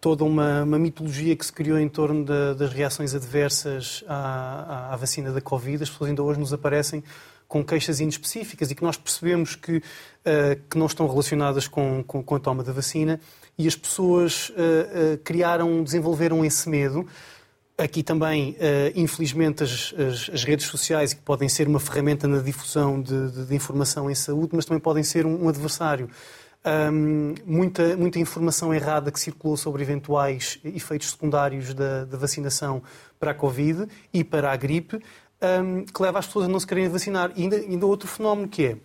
toda 0.00 0.24
uma, 0.24 0.62
uma, 0.62 0.78
mitologia 0.78 1.34
que 1.34 1.44
se 1.44 1.52
criou 1.52 1.78
em 1.78 1.88
torno 1.88 2.24
da, 2.24 2.54
das 2.54 2.72
reações 2.72 3.14
adversas 3.14 4.04
à, 4.06 4.14
à, 4.14 4.94
à, 4.94 4.96
vacina 4.96 5.32
da 5.32 5.40
Covid. 5.40 5.82
As 5.82 5.90
pessoas 5.90 6.10
ainda 6.10 6.22
hoje 6.22 6.38
nos 6.38 6.52
aparecem 6.52 7.02
com 7.48 7.64
queixas 7.64 7.98
inespecíficas 7.98 8.70
e 8.70 8.74
que 8.74 8.82
nós 8.82 8.96
percebemos 8.96 9.56
que, 9.56 9.78
uh, 9.78 9.82
que 10.68 10.78
não 10.78 10.86
estão 10.86 11.08
relacionadas 11.08 11.66
com, 11.66 12.04
com, 12.04 12.22
com, 12.22 12.34
a 12.34 12.38
toma 12.38 12.62
da 12.62 12.72
vacina 12.72 13.18
e 13.56 13.66
as 13.66 13.74
pessoas 13.74 14.50
uh, 14.50 14.52
uh, 15.14 15.18
criaram, 15.24 15.82
desenvolveram 15.82 16.44
esse 16.44 16.68
medo. 16.68 17.06
Aqui 17.76 18.02
também, 18.02 18.56
infelizmente, 18.96 19.62
as, 19.62 19.94
as, 19.96 20.30
as, 20.34 20.42
redes 20.42 20.66
sociais, 20.66 21.14
que 21.14 21.20
podem 21.20 21.48
ser 21.48 21.68
uma 21.68 21.78
ferramenta 21.78 22.26
na 22.26 22.38
difusão 22.38 23.00
de, 23.00 23.30
de, 23.30 23.46
de 23.46 23.54
informação 23.54 24.10
em 24.10 24.16
saúde, 24.16 24.48
mas 24.52 24.64
também 24.64 24.80
podem 24.80 25.04
ser 25.04 25.24
um, 25.24 25.44
um 25.44 25.48
adversário 25.48 26.10
um, 26.92 27.34
muita, 27.46 27.96
muita 27.96 28.18
informação 28.18 28.74
errada 28.74 29.10
que 29.10 29.18
circulou 29.18 29.56
sobre 29.56 29.82
eventuais 29.82 30.58
efeitos 30.64 31.10
secundários 31.10 31.72
da, 31.72 32.04
da 32.04 32.18
vacinação 32.18 32.82
para 33.18 33.30
a 33.30 33.34
Covid 33.34 33.88
e 34.12 34.22
para 34.22 34.52
a 34.52 34.56
gripe, 34.56 35.00
um, 35.40 35.84
que 35.84 36.02
leva 36.02 36.18
as 36.18 36.26
pessoas 36.26 36.46
a 36.46 36.48
não 36.48 36.60
se 36.60 36.66
quererem 36.66 36.90
vacinar. 36.90 37.32
E 37.36 37.42
ainda, 37.42 37.56
ainda 37.56 37.86
outro 37.86 38.08
fenómeno 38.08 38.48
que 38.48 38.66
é, 38.66 38.76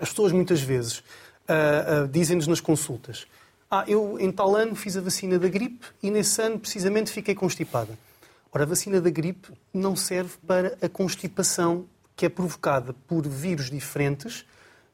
as 0.00 0.08
pessoas 0.10 0.32
muitas 0.32 0.60
vezes 0.60 0.98
uh, 0.98 2.04
uh, 2.04 2.08
dizem-nos 2.08 2.46
nas 2.46 2.60
consultas, 2.60 3.26
ah, 3.70 3.84
eu 3.86 4.18
em 4.20 4.30
tal 4.30 4.54
ano 4.54 4.74
fiz 4.74 4.96
a 4.96 5.00
vacina 5.00 5.38
da 5.38 5.48
gripe 5.48 5.86
e 6.02 6.10
nesse 6.10 6.42
ano 6.42 6.58
precisamente 6.58 7.10
fiquei 7.10 7.34
constipada. 7.34 7.98
Ora, 8.52 8.64
a 8.64 8.66
vacina 8.66 9.00
da 9.00 9.08
gripe 9.08 9.48
não 9.72 9.96
serve 9.96 10.34
para 10.46 10.76
a 10.82 10.88
constipação 10.88 11.86
que 12.14 12.26
é 12.26 12.28
provocada 12.28 12.94
por 13.06 13.26
vírus 13.26 13.70
diferentes 13.70 14.44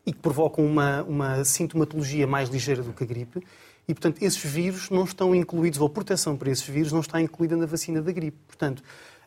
e 0.09 0.13
que 0.13 0.21
provocam 0.21 0.65
uma, 0.65 1.03
uma 1.03 1.45
sintomatologia 1.45 2.27
mais 2.27 2.49
ligeira 2.49 2.83
do 2.83 2.95
que 2.95 3.05
a 3.05 3.07
gripe. 3.07 3.43
E, 3.87 3.93
portanto, 3.93 4.23
esses 4.23 4.43
vírus 4.43 4.89
não 4.89 5.05
estão 5.05 5.35
incluídos, 5.35 5.79
ou 5.79 5.87
a 5.87 5.91
proteção 5.91 6.35
para 6.35 6.51
esses 6.51 6.67
vírus 6.67 6.91
não 6.93 7.01
está 7.01 7.21
incluída 7.21 7.55
na 7.59 7.67
vacina 7.67 8.01
da 8.01 8.11
gripe. 8.11 8.39
Portanto, 8.47 8.83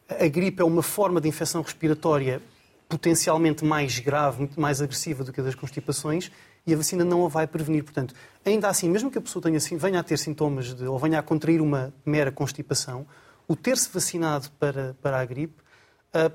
a 0.10 0.28
gripe 0.28 0.60
é 0.60 0.66
uma 0.66 0.82
forma 0.82 1.22
de 1.22 1.30
infecção 1.30 1.62
respiratória 1.62 2.42
potencialmente 2.90 3.64
mais 3.64 4.00
grave, 4.00 4.40
muito 4.40 4.60
mais 4.60 4.82
agressiva 4.82 5.24
do 5.24 5.32
que 5.32 5.40
a 5.40 5.44
das 5.44 5.54
constipações, 5.54 6.32
e 6.66 6.74
a 6.74 6.78
vacina 6.78 7.06
não 7.06 7.24
a 7.28 7.30
vai 7.30 7.46
prevenir. 7.46 7.84
Portanto, 7.84 8.16
ainda 8.44 8.68
assim, 8.68 8.90
mesmo 8.90 9.12
que 9.12 9.20
a 9.20 9.22
pessoa 9.22 9.44
tenha, 9.44 9.60
venha 9.78 10.00
a 10.00 10.04
ter 10.04 10.18
sintomas 10.18 10.74
de, 10.74 10.86
ou 10.86 10.98
venha 10.98 11.20
a 11.20 11.22
contrair 11.22 11.62
uma 11.62 11.94
mera 12.04 12.32
constipação, 12.32 13.06
o 13.48 13.56
ter-se 13.56 13.88
vacinado 13.94 14.50
para, 14.60 14.96
para 15.00 15.20
a 15.20 15.26
gripe, 15.26 15.62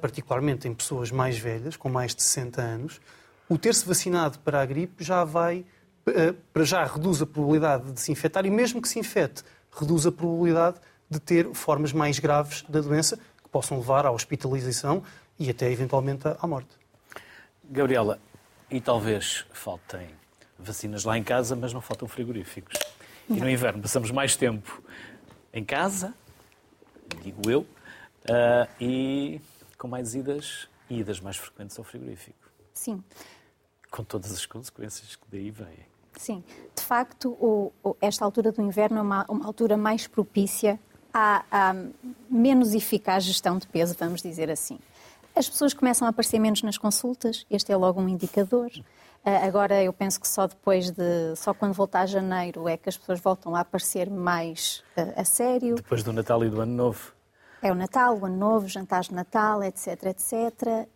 particularmente 0.00 0.68
em 0.68 0.72
pessoas 0.72 1.10
mais 1.10 1.36
velhas, 1.36 1.76
com 1.76 1.88
mais 1.88 2.14
de 2.14 2.22
60 2.22 2.62
anos, 2.62 3.00
o 3.48 3.56
ter-se 3.56 3.86
vacinado 3.86 4.38
para 4.40 4.60
a 4.60 4.66
gripe 4.66 5.04
já 5.04 5.24
vai, 5.24 5.64
eh, 6.06 6.34
para 6.52 6.64
já 6.64 6.84
reduz 6.84 7.22
a 7.22 7.26
probabilidade 7.26 7.92
de 7.92 8.00
se 8.00 8.10
infectar 8.10 8.44
e 8.44 8.50
mesmo 8.50 8.82
que 8.82 8.88
se 8.88 8.98
infecte, 8.98 9.44
reduz 9.70 10.06
a 10.06 10.12
probabilidade 10.12 10.80
de 11.08 11.20
ter 11.20 11.52
formas 11.54 11.92
mais 11.92 12.18
graves 12.18 12.62
da 12.68 12.80
doença 12.80 13.16
que 13.42 13.48
possam 13.48 13.78
levar 13.78 14.04
à 14.04 14.10
hospitalização 14.10 15.02
e 15.38 15.48
até 15.48 15.70
eventualmente 15.70 16.22
à 16.26 16.46
morte. 16.46 16.70
Gabriela, 17.64 18.18
e 18.70 18.80
talvez 18.80 19.44
faltem 19.52 20.08
vacinas 20.58 21.04
lá 21.04 21.16
em 21.16 21.22
casa, 21.22 21.54
mas 21.54 21.72
não 21.72 21.80
faltam 21.80 22.08
frigoríficos. 22.08 22.78
E 23.28 23.34
no 23.34 23.48
inverno 23.48 23.82
passamos 23.82 24.10
mais 24.10 24.34
tempo 24.34 24.82
em 25.52 25.64
casa, 25.64 26.14
digo 27.22 27.48
eu, 27.48 27.60
uh, 27.60 28.68
e 28.80 29.40
com 29.78 29.86
mais 29.86 30.14
idas, 30.14 30.68
idas 30.88 31.20
mais 31.20 31.36
frequentes 31.36 31.78
ao 31.78 31.84
frigorífico. 31.84 32.38
Sim 32.72 33.02
com 33.96 34.04
todas 34.04 34.30
as 34.30 34.44
consequências 34.44 35.16
que 35.16 35.24
daí 35.32 35.50
vêm. 35.50 35.86
Sim, 36.18 36.44
de 36.74 36.82
facto, 36.82 37.30
o, 37.40 37.72
o, 37.82 37.96
esta 38.00 38.24
altura 38.24 38.52
do 38.52 38.60
inverno 38.60 38.98
é 38.98 39.02
uma, 39.02 39.24
uma 39.28 39.46
altura 39.46 39.76
mais 39.76 40.06
propícia 40.06 40.78
à, 41.12 41.44
à, 41.50 41.74
menos 42.30 42.74
eficaz 42.74 43.24
gestão 43.24 43.58
de 43.58 43.66
peso, 43.66 43.96
vamos 43.98 44.20
dizer 44.20 44.50
assim. 44.50 44.78
As 45.34 45.48
pessoas 45.48 45.74
começam 45.74 46.06
a 46.06 46.10
aparecer 46.10 46.38
menos 46.38 46.62
nas 46.62 46.78
consultas, 46.78 47.46
este 47.50 47.72
é 47.72 47.76
logo 47.76 48.00
um 48.00 48.08
indicador. 48.08 48.70
Uh, 49.24 49.44
agora, 49.44 49.82
eu 49.82 49.92
penso 49.92 50.20
que 50.20 50.28
só 50.28 50.46
depois 50.46 50.90
de. 50.90 51.34
só 51.36 51.52
quando 51.52 51.72
voltar 51.72 52.02
a 52.02 52.06
janeiro 52.06 52.68
é 52.68 52.76
que 52.76 52.88
as 52.88 52.96
pessoas 52.96 53.18
voltam 53.18 53.56
a 53.56 53.60
aparecer 53.60 54.08
mais 54.08 54.84
uh, 54.96 55.20
a 55.20 55.24
sério. 55.24 55.74
Depois 55.74 56.02
do 56.02 56.12
Natal 56.12 56.44
e 56.44 56.48
do 56.48 56.60
Ano 56.60 56.72
Novo. 56.72 57.15
É 57.62 57.72
o 57.72 57.74
Natal, 57.74 58.18
o 58.18 58.26
Ano 58.26 58.36
Novo, 58.36 58.68
jantares 58.68 59.08
de 59.08 59.14
Natal, 59.14 59.62
etc, 59.62 60.04
etc. 60.04 60.32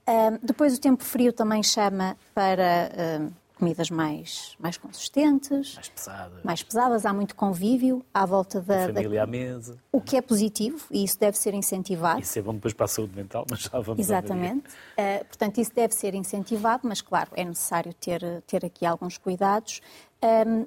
Um, 0.07 0.39
depois 0.43 0.77
o 0.77 0.81
tempo 0.81 1.03
frio 1.03 1.33
também 1.33 1.63
chama 1.63 2.17
para 2.35 2.91
um, 3.21 3.31
comidas 3.61 3.91
mais, 3.91 4.57
mais 4.59 4.79
consistentes. 4.79 5.75
Mais 5.75 5.89
pesadas. 5.89 6.43
Mais 6.43 6.63
pesadas, 6.63 7.07
há 7.07 7.13
muito 7.13 7.37
convívio 7.37 8.05
à 8.13 8.25
volta 8.25 8.61
da... 8.61 8.85
A 8.85 8.87
família 8.89 9.19
da... 9.19 9.23
à 9.23 9.27
mesa. 9.27 9.77
O 9.93 10.01
que 10.01 10.17
é 10.17 10.23
positivo 10.23 10.85
e 10.91 11.05
isso 11.05 11.21
deve 11.21 11.37
ser 11.37 11.53
incentivado. 11.53 12.21
Isso 12.21 12.39
é 12.39 12.43
bom 12.43 12.55
depois 12.55 12.73
para 12.73 12.87
a 12.87 12.89
saúde 12.89 13.15
mental, 13.15 13.45
mas 13.49 13.61
já 13.61 13.79
vamos 13.79 14.01
Exatamente. 14.01 14.69
Uh, 14.69 15.25
portanto, 15.27 15.59
isso 15.59 15.73
deve 15.75 15.95
ser 15.95 16.15
incentivado, 16.15 16.89
mas 16.89 17.03
claro, 17.03 17.31
é 17.37 17.45
necessário 17.45 17.93
ter, 17.95 18.23
ter 18.47 18.65
aqui 18.65 18.87
alguns 18.87 19.19
cuidados. 19.19 19.83
Um, 20.23 20.67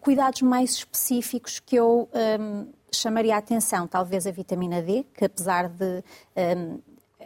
cuidados 0.00 0.40
mais 0.42 0.70
específicos 0.72 1.58
que 1.58 1.76
eu 1.76 2.08
chamaria 2.92 3.34
a 3.34 3.38
atenção, 3.38 3.86
talvez 3.86 4.26
a 4.26 4.30
vitamina 4.30 4.82
D, 4.82 5.04
que 5.14 5.24
apesar 5.24 5.68
de 5.68 6.02
um, 6.36 6.80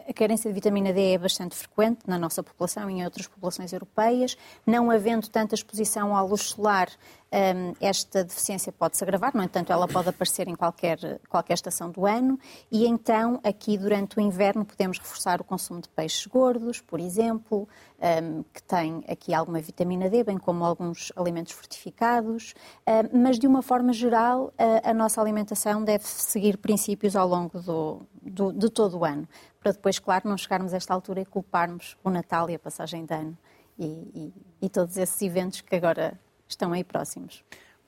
a 0.07 0.13
carência 0.13 0.49
de 0.49 0.53
vitamina 0.53 0.93
D 0.93 1.13
é 1.13 1.17
bastante 1.17 1.55
frequente 1.55 2.01
na 2.05 2.17
nossa 2.17 2.43
população 2.43 2.89
e 2.89 2.93
em 2.93 3.03
outras 3.03 3.25
populações 3.27 3.73
europeias. 3.73 4.37
Não 4.65 4.91
havendo 4.91 5.27
tanta 5.27 5.55
exposição 5.55 6.15
à 6.15 6.21
luz 6.21 6.41
solar, 6.41 6.89
hum, 7.33 7.73
esta 7.81 8.23
deficiência 8.23 8.71
pode 8.71 8.97
se 8.97 9.03
agravar, 9.03 9.35
no 9.35 9.41
entanto, 9.41 9.73
ela 9.73 9.87
pode 9.87 10.09
aparecer 10.09 10.47
em 10.47 10.55
qualquer, 10.55 11.19
qualquer 11.27 11.55
estação 11.55 11.89
do 11.89 12.05
ano. 12.05 12.39
E 12.71 12.85
então, 12.85 13.39
aqui 13.43 13.77
durante 13.77 14.17
o 14.17 14.21
inverno, 14.21 14.63
podemos 14.63 14.99
reforçar 14.99 15.41
o 15.41 15.43
consumo 15.43 15.81
de 15.81 15.89
peixes 15.89 16.27
gordos, 16.27 16.79
por 16.81 16.99
exemplo, 16.99 17.67
hum, 17.99 18.43
que 18.53 18.61
tem 18.61 19.03
aqui 19.09 19.33
alguma 19.33 19.59
vitamina 19.59 20.07
D, 20.07 20.23
bem 20.23 20.37
como 20.37 20.63
alguns 20.63 21.11
alimentos 21.15 21.53
fortificados. 21.53 22.53
Hum, 22.87 23.21
mas, 23.23 23.39
de 23.39 23.47
uma 23.47 23.63
forma 23.63 23.91
geral, 23.91 24.53
a 24.83 24.93
nossa 24.93 25.19
alimentação 25.19 25.83
deve 25.83 26.05
seguir 26.05 26.57
princípios 26.57 27.15
ao 27.15 27.27
longo 27.27 27.59
do, 27.59 28.01
do, 28.25 28.51
de 28.51 28.69
todo 28.69 28.97
o 28.97 29.05
ano 29.05 29.27
para 29.59 29.71
depois, 29.71 29.99
claro, 29.99 30.29
não 30.29 30.37
chegarmos 30.37 30.73
a 30.73 30.77
esta 30.77 30.93
altura 30.93 31.21
e 31.21 31.25
culparmos 31.25 31.97
o 32.03 32.09
Natal 32.09 32.49
e 32.49 32.55
a 32.55 32.59
passagem 32.59 33.05
de 33.05 33.13
ano 33.13 33.37
e, 33.77 33.85
e, 33.85 34.33
e 34.63 34.69
todos 34.69 34.97
esses 34.97 35.21
eventos 35.21 35.61
que 35.61 35.75
agora 35.75 36.19
estão 36.47 36.71
aí 36.73 36.83
próximos 36.83 37.43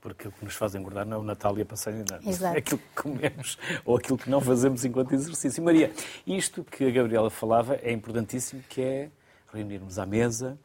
porque 0.07 0.27
o 0.27 0.31
que 0.31 0.45
nos 0.45 0.55
faz 0.55 0.73
engordar 0.73 1.05
não 1.05 1.17
é 1.17 1.19
o 1.19 1.23
Natal 1.23 1.57
e 1.57 1.61
a 1.61 1.65
passagem 1.65 2.03
de 2.03 2.13
ano. 2.13 2.29
Exato. 2.29 2.55
É 2.55 2.59
aquilo 2.59 2.79
que 2.79 3.01
comemos 3.01 3.57
ou 3.83 3.97
aquilo 3.97 4.17
que 4.17 4.29
não 4.29 4.39
fazemos 4.39 4.85
enquanto 4.85 5.13
exercício. 5.13 5.61
Maria, 5.61 5.91
isto 6.25 6.63
que 6.63 6.85
a 6.85 6.91
Gabriela 6.91 7.29
falava 7.29 7.75
é 7.75 7.91
importantíssimo, 7.91 8.63
que 8.69 8.81
é 8.81 9.11
reunirmos 9.51 9.99
à 9.99 10.05
mesa 10.05 10.57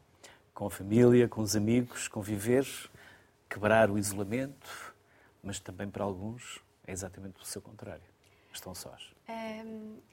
com 0.55 0.67
a 0.67 0.71
família, 0.71 1.29
com 1.29 1.41
os 1.41 1.57
amigos, 1.57 2.09
conviver, 2.09 2.67
quebrar 3.49 3.91
o 3.91 3.99
isolamento, 3.99 4.95
mas 5.43 5.59
também 5.59 5.89
para 5.89 6.05
alguns 6.05 6.61
é 6.87 6.93
exatamente 6.93 7.43
o 7.43 7.45
seu 7.45 7.61
contrário. 7.61 8.05
Estão 8.53 8.75
sós. 8.75 9.13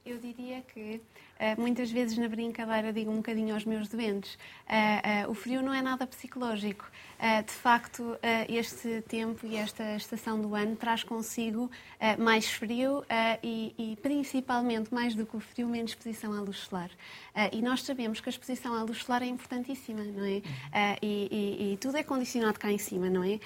Eu 0.06 0.18
diria 0.18 0.62
que 0.62 1.02
eh, 1.40 1.56
muitas 1.58 1.90
vezes 1.90 2.18
na 2.18 2.28
brincadeira 2.28 2.92
digo 2.92 3.10
um 3.10 3.18
bocadinho 3.18 3.54
aos 3.54 3.64
meus 3.64 3.88
doentes, 3.88 4.38
eh, 4.68 5.22
eh, 5.22 5.28
o 5.28 5.34
frio 5.34 5.62
não 5.62 5.74
é 5.74 5.82
nada 5.82 6.06
psicológico. 6.06 6.86
de 7.46 7.52
facto, 7.52 8.18
este 8.48 9.02
tempo 9.02 9.46
e 9.46 9.58
esta 9.58 9.84
estação 9.98 10.40
do 10.40 10.56
ano 10.56 10.78
traz 10.78 11.04
consigo 11.04 11.70
mais 12.18 12.46
frio 12.46 13.04
e, 13.44 13.76
e, 13.78 13.98
principalmente, 13.98 14.94
mais 14.94 15.16
do 15.16 15.26
que 15.26 15.36
o 15.36 15.40
frio, 15.42 15.68
menos 15.68 15.92
exposição 15.92 16.32
à 16.32 16.40
luz 16.40 16.60
solar. 16.60 16.90
e 17.52 17.62
nós 17.62 17.84
sabemos 17.84 18.22
que 18.22 18.30
a 18.30 18.32
exposição 18.32 18.74
à 18.74 18.84
luz 18.84 19.00
solar 19.00 19.22
é 19.22 19.26
importantíssima, 19.26 20.02
não 20.02 20.24
é? 20.24 20.42
E, 21.02 21.28
e, 21.30 21.74
e, 21.74 21.78
tudo 21.78 21.98
é 21.98 22.04
condicionado 22.04 22.58
cá 22.58 22.72
em 22.72 22.78
cima, 22.78 23.10
não 23.10 23.22
é? 23.22 23.38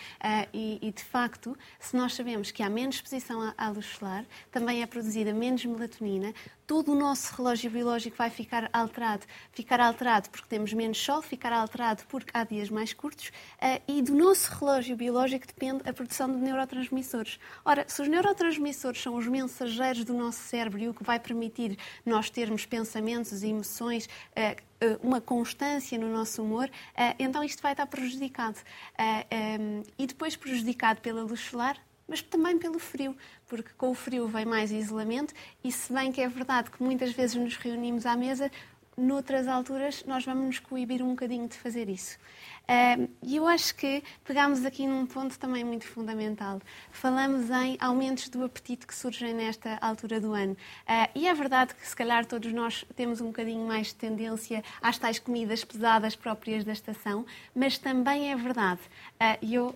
e, 0.53 0.93
de 0.95 1.03
facto, 1.03 1.57
se 1.79 1.97
nós 1.97 2.13
sabemos 2.13 2.51
que 2.51 2.61
há 2.61 2.69
menos 2.69 2.97
exposição 2.97 3.41
à, 3.41 3.55
à 3.57 3.69
luz 3.69 3.87
solar, 3.87 4.23
também 4.51 4.83
é 4.83 4.85
produzida 4.85 5.33
menos 5.33 5.52
melatonina, 5.65 6.33
todo 6.65 6.93
o 6.93 6.95
nosso 6.95 7.35
relógio 7.35 7.69
biológico 7.69 8.15
vai 8.17 8.29
ficar 8.29 8.69
alterado. 8.71 9.25
Ficar 9.51 9.79
alterado 9.79 10.29
porque 10.29 10.47
temos 10.47 10.73
menos 10.73 10.97
sol, 10.97 11.21
ficar 11.21 11.51
alterado 11.51 12.03
porque 12.07 12.31
há 12.33 12.43
dias 12.43 12.69
mais 12.69 12.93
curtos 12.93 13.27
uh, 13.27 13.81
e 13.87 14.01
do 14.01 14.15
nosso 14.15 14.51
relógio 14.55 14.95
biológico 14.95 15.45
depende 15.45 15.87
a 15.87 15.93
produção 15.93 16.31
de 16.31 16.37
neurotransmissores. 16.37 17.39
Ora, 17.65 17.85
se 17.87 18.01
os 18.01 18.07
neurotransmissores 18.07 19.01
são 19.01 19.15
os 19.15 19.27
mensageiros 19.27 20.03
do 20.03 20.13
nosso 20.13 20.39
cérebro 20.39 20.79
e 20.79 20.89
o 20.89 20.93
que 20.93 21.03
vai 21.03 21.19
permitir 21.19 21.77
nós 22.05 22.29
termos 22.29 22.65
pensamentos 22.65 23.43
emoções, 23.43 24.05
uh, 24.05 24.73
uma 25.01 25.21
constância 25.21 25.97
no 25.97 26.11
nosso 26.11 26.43
humor, 26.43 26.69
então 27.17 27.41
isto 27.41 27.61
vai 27.61 27.71
estar 27.71 27.85
prejudicado. 27.85 28.57
Um, 28.99 29.83
e 29.97 30.05
depois 30.05 30.35
prejudicado 30.35 30.99
pela 30.99 31.23
luz 31.23 31.39
solar, 31.39 31.77
mas 32.13 32.21
também 32.21 32.59
pelo 32.59 32.77
frio, 32.77 33.17
porque 33.47 33.71
com 33.75 33.89
o 33.89 33.95
frio 33.95 34.27
vem 34.27 34.45
mais 34.45 34.71
isolamento 34.71 35.33
e 35.63 35.71
se 35.71 35.91
bem 35.91 36.11
que 36.11 36.21
é 36.21 36.29
verdade 36.29 36.69
que 36.69 36.83
muitas 36.83 37.11
vezes 37.11 37.35
nos 37.35 37.57
reunimos 37.57 38.05
à 38.05 38.15
mesa, 38.15 38.51
noutras 38.95 39.47
alturas 39.47 40.03
nós 40.05 40.23
vamos 40.23 40.45
nos 40.45 40.59
coibir 40.59 41.01
um 41.01 41.09
bocadinho 41.09 41.47
de 41.47 41.57
fazer 41.57 41.89
isso. 41.89 42.19
E 43.23 43.35
eu 43.35 43.47
acho 43.47 43.73
que 43.73 44.03
pegámos 44.23 44.63
aqui 44.63 44.85
num 44.85 45.07
ponto 45.07 45.39
também 45.39 45.63
muito 45.63 45.87
fundamental. 45.87 46.61
Falamos 46.91 47.49
em 47.49 47.77
aumentos 47.79 48.29
do 48.29 48.43
apetite 48.43 48.85
que 48.85 48.93
surgem 48.93 49.33
nesta 49.33 49.79
altura 49.81 50.21
do 50.21 50.33
ano. 50.33 50.55
Ah, 50.87 51.09
e 51.15 51.27
é 51.27 51.33
verdade 51.33 51.73
que, 51.73 51.87
se 51.87 51.95
calhar, 51.95 52.27
todos 52.27 52.53
nós 52.53 52.85
temos 52.95 53.19
um 53.21 53.27
bocadinho 53.27 53.67
mais 53.67 53.87
de 53.87 53.95
tendência 53.95 54.63
às 54.83 54.99
tais 54.99 55.17
comidas 55.17 55.63
pesadas 55.65 56.15
próprias 56.15 56.63
da 56.63 56.73
estação, 56.73 57.25
mas 57.55 57.79
também 57.79 58.31
é 58.31 58.35
verdade, 58.35 58.81
ah, 59.19 59.35
e 59.41 59.55
eu 59.55 59.75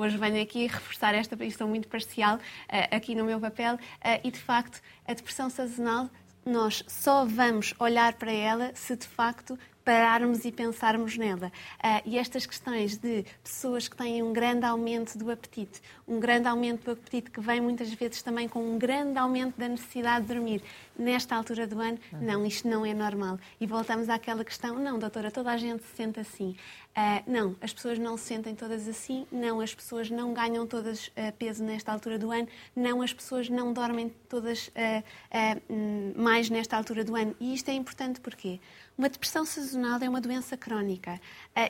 Hoje 0.00 0.16
venho 0.16 0.40
aqui 0.40 0.68
reforçar 0.68 1.12
esta 1.12 1.36
posição 1.36 1.66
muito 1.66 1.88
parcial 1.88 2.36
uh, 2.36 2.94
aqui 2.94 3.16
no 3.16 3.24
meu 3.24 3.40
papel 3.40 3.74
uh, 3.74 3.78
e, 4.22 4.30
de 4.30 4.38
facto, 4.38 4.80
a 5.04 5.12
depressão 5.12 5.50
sazonal, 5.50 6.08
nós 6.46 6.84
só 6.86 7.24
vamos 7.24 7.74
olhar 7.80 8.12
para 8.12 8.30
ela 8.30 8.70
se, 8.76 8.94
de 8.94 9.08
facto, 9.08 9.58
pararmos 9.88 10.44
e 10.44 10.52
pensarmos 10.52 11.16
nela. 11.16 11.50
Uh, 11.82 12.02
e 12.04 12.18
estas 12.18 12.44
questões 12.44 12.98
de 12.98 13.24
pessoas 13.42 13.88
que 13.88 13.96
têm 13.96 14.22
um 14.22 14.34
grande 14.34 14.66
aumento 14.66 15.16
do 15.16 15.30
apetite, 15.30 15.80
um 16.06 16.20
grande 16.20 16.46
aumento 16.46 16.84
do 16.84 16.90
apetite 16.90 17.30
que 17.30 17.40
vem 17.40 17.58
muitas 17.58 17.90
vezes 17.94 18.20
também 18.20 18.46
com 18.46 18.60
um 18.60 18.78
grande 18.78 19.18
aumento 19.18 19.58
da 19.58 19.66
necessidade 19.66 20.26
de 20.26 20.34
dormir, 20.34 20.62
nesta 20.98 21.34
altura 21.34 21.66
do 21.66 21.80
ano, 21.80 21.98
não, 22.20 22.44
isto 22.44 22.68
não 22.68 22.84
é 22.84 22.92
normal. 22.92 23.38
E 23.58 23.66
voltamos 23.66 24.10
àquela 24.10 24.44
questão, 24.44 24.78
não, 24.78 24.98
doutora, 24.98 25.30
toda 25.30 25.50
a 25.50 25.56
gente 25.56 25.82
se 25.84 25.96
sente 25.96 26.20
assim. 26.20 26.54
Uh, 26.90 27.22
não, 27.26 27.56
as 27.62 27.72
pessoas 27.72 27.98
não 27.98 28.16
se 28.18 28.24
sentem 28.24 28.54
todas 28.54 28.88
assim, 28.88 29.26
não, 29.30 29.60
as 29.60 29.72
pessoas 29.72 30.10
não 30.10 30.34
ganham 30.34 30.66
todas 30.66 31.06
uh, 31.06 31.32
peso 31.38 31.64
nesta 31.64 31.92
altura 31.92 32.18
do 32.18 32.30
ano, 32.30 32.48
não, 32.76 33.00
as 33.00 33.12
pessoas 33.12 33.48
não 33.48 33.72
dormem 33.72 34.12
todas 34.28 34.68
uh, 34.68 36.20
mais 36.20 36.50
nesta 36.50 36.76
altura 36.76 37.04
do 37.04 37.14
ano. 37.14 37.34
E 37.40 37.54
isto 37.54 37.70
é 37.70 37.72
importante 37.74 38.20
porque 38.20 38.60
uma 38.98 39.08
depressão 39.08 39.44
sazonal 39.44 40.00
é 40.02 40.08
uma 40.08 40.20
doença 40.20 40.56
crónica. 40.56 41.20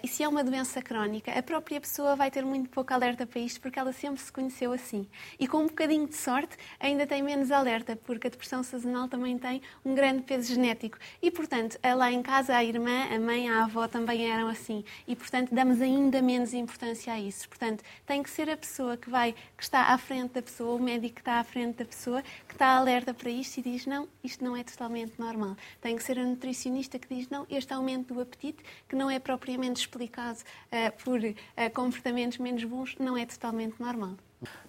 e 0.03 0.09
se 0.09 0.23
é 0.23 0.29
uma 0.29 0.43
doença 0.43 0.81
crónica, 0.81 1.31
a 1.31 1.43
própria 1.43 1.79
pessoa 1.79 2.17
vai 2.17 2.31
ter 2.31 2.43
muito 2.43 2.71
pouco 2.71 2.95
alerta 2.95 3.27
para 3.27 3.39
isto 3.39 3.61
porque 3.61 3.79
ela 3.79 3.93
sempre 3.93 4.19
se 4.23 4.33
conheceu 4.33 4.73
assim. 4.73 5.07
E 5.39 5.47
com 5.47 5.59
um 5.59 5.67
bocadinho 5.67 6.09
de 6.09 6.17
sorte, 6.17 6.57
ainda 6.81 7.07
tem 7.07 7.23
menos 7.23 7.51
alerta, 7.51 7.95
porque 7.97 8.29
a 8.29 8.31
depressão 8.31 8.63
sazonal 8.63 9.09
também 9.09 9.39
tem 9.39 9.61
um 9.85 9.95
grande 9.95 10.23
peso 10.23 10.55
genético. 10.55 10.97
E, 11.21 11.31
portanto, 11.31 11.79
lá 11.85 12.11
em 12.11 12.23
casa, 12.23 12.57
a 12.57 12.65
irmã, 12.65 13.09
a 13.15 13.21
mãe, 13.21 13.51
a 13.51 13.65
avó 13.65 13.87
também 13.87 14.31
eram 14.31 14.49
assim. 14.49 14.83
E, 15.07 15.15
portanto, 15.15 15.55
damos 15.55 15.83
ainda 15.83 16.23
menos 16.23 16.55
importância 16.55 17.13
a 17.13 17.21
isso. 17.21 17.47
Portanto, 17.47 17.85
tem 18.07 18.23
que 18.23 18.31
ser 18.31 18.49
a 18.49 18.57
pessoa 18.57 18.97
que 18.97 19.11
vai, 19.11 19.35
que 19.55 19.63
está 19.63 19.93
à 19.93 19.99
frente 19.99 20.33
da 20.33 20.41
pessoa, 20.41 20.77
o 20.77 20.83
médico 20.83 21.17
que 21.17 21.21
está 21.21 21.35
à 21.35 21.45
frente 21.45 21.77
da 21.77 21.85
pessoa, 21.85 22.23
que 22.23 22.55
está 22.55 22.69
alerta 22.69 23.13
para 23.13 23.29
isto 23.29 23.59
e 23.59 23.63
diz, 23.63 23.85
não, 23.85 24.09
isto 24.25 24.43
não 24.43 24.57
é 24.57 24.65
totalmente 24.65 25.13
normal. 25.19 25.55
Tem 25.79 25.95
que 25.95 26.03
ser 26.03 26.19
a 26.19 26.25
nutricionista 26.25 26.99
que 26.99 27.07
diz, 27.07 27.18
não, 27.29 27.47
este 27.51 27.73
aumento 27.73 28.15
do 28.15 28.21
apetite, 28.21 28.63
que 28.89 28.95
não 28.95 29.11
é 29.11 29.19
propriamente 29.19 29.81
explicado 29.81 30.39
uh, 30.39 31.05
por 31.05 31.19
uh, 31.19 31.35
comportamentos 31.75 32.39
menos 32.39 32.63
bons, 32.65 32.95
não 32.99 33.17
é 33.17 33.27
totalmente 33.27 33.81
normal. 33.81 34.13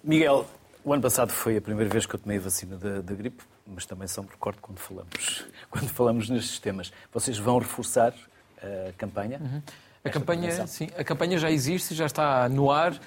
Miguel, 0.03 0.47
o 0.83 0.93
ano 0.93 1.01
passado 1.01 1.31
foi 1.31 1.57
a 1.57 1.62
primeira 1.62 1.89
vez 1.91 2.05
que 2.05 2.15
eu 2.15 2.19
tomei 2.19 2.38
a 2.38 2.41
vacina 2.41 2.77
da, 2.77 3.01
da 3.01 3.13
gripe, 3.13 3.43
mas 3.67 3.85
também 3.85 4.07
só 4.07 4.21
me 4.21 4.29
recordo 4.29 4.59
quando 4.62 4.79
falamos, 4.79 5.45
quando 5.69 5.89
falamos 5.89 6.29
nestes 6.29 6.59
temas. 6.59 6.91
Vocês 7.13 7.38
vão 7.38 7.59
reforçar 7.59 8.13
a 8.89 8.93
campanha? 8.93 9.39
Uhum. 9.41 9.62
A 10.04 10.10
campanha, 10.10 10.65
sim, 10.65 10.88
a 10.98 11.04
campanha 11.04 11.38
já 11.38 11.52
existe, 11.52 11.93
já 11.93 12.06
está 12.06 12.48
no 12.48 12.72
ar 12.72 12.93
uh, 12.93 12.98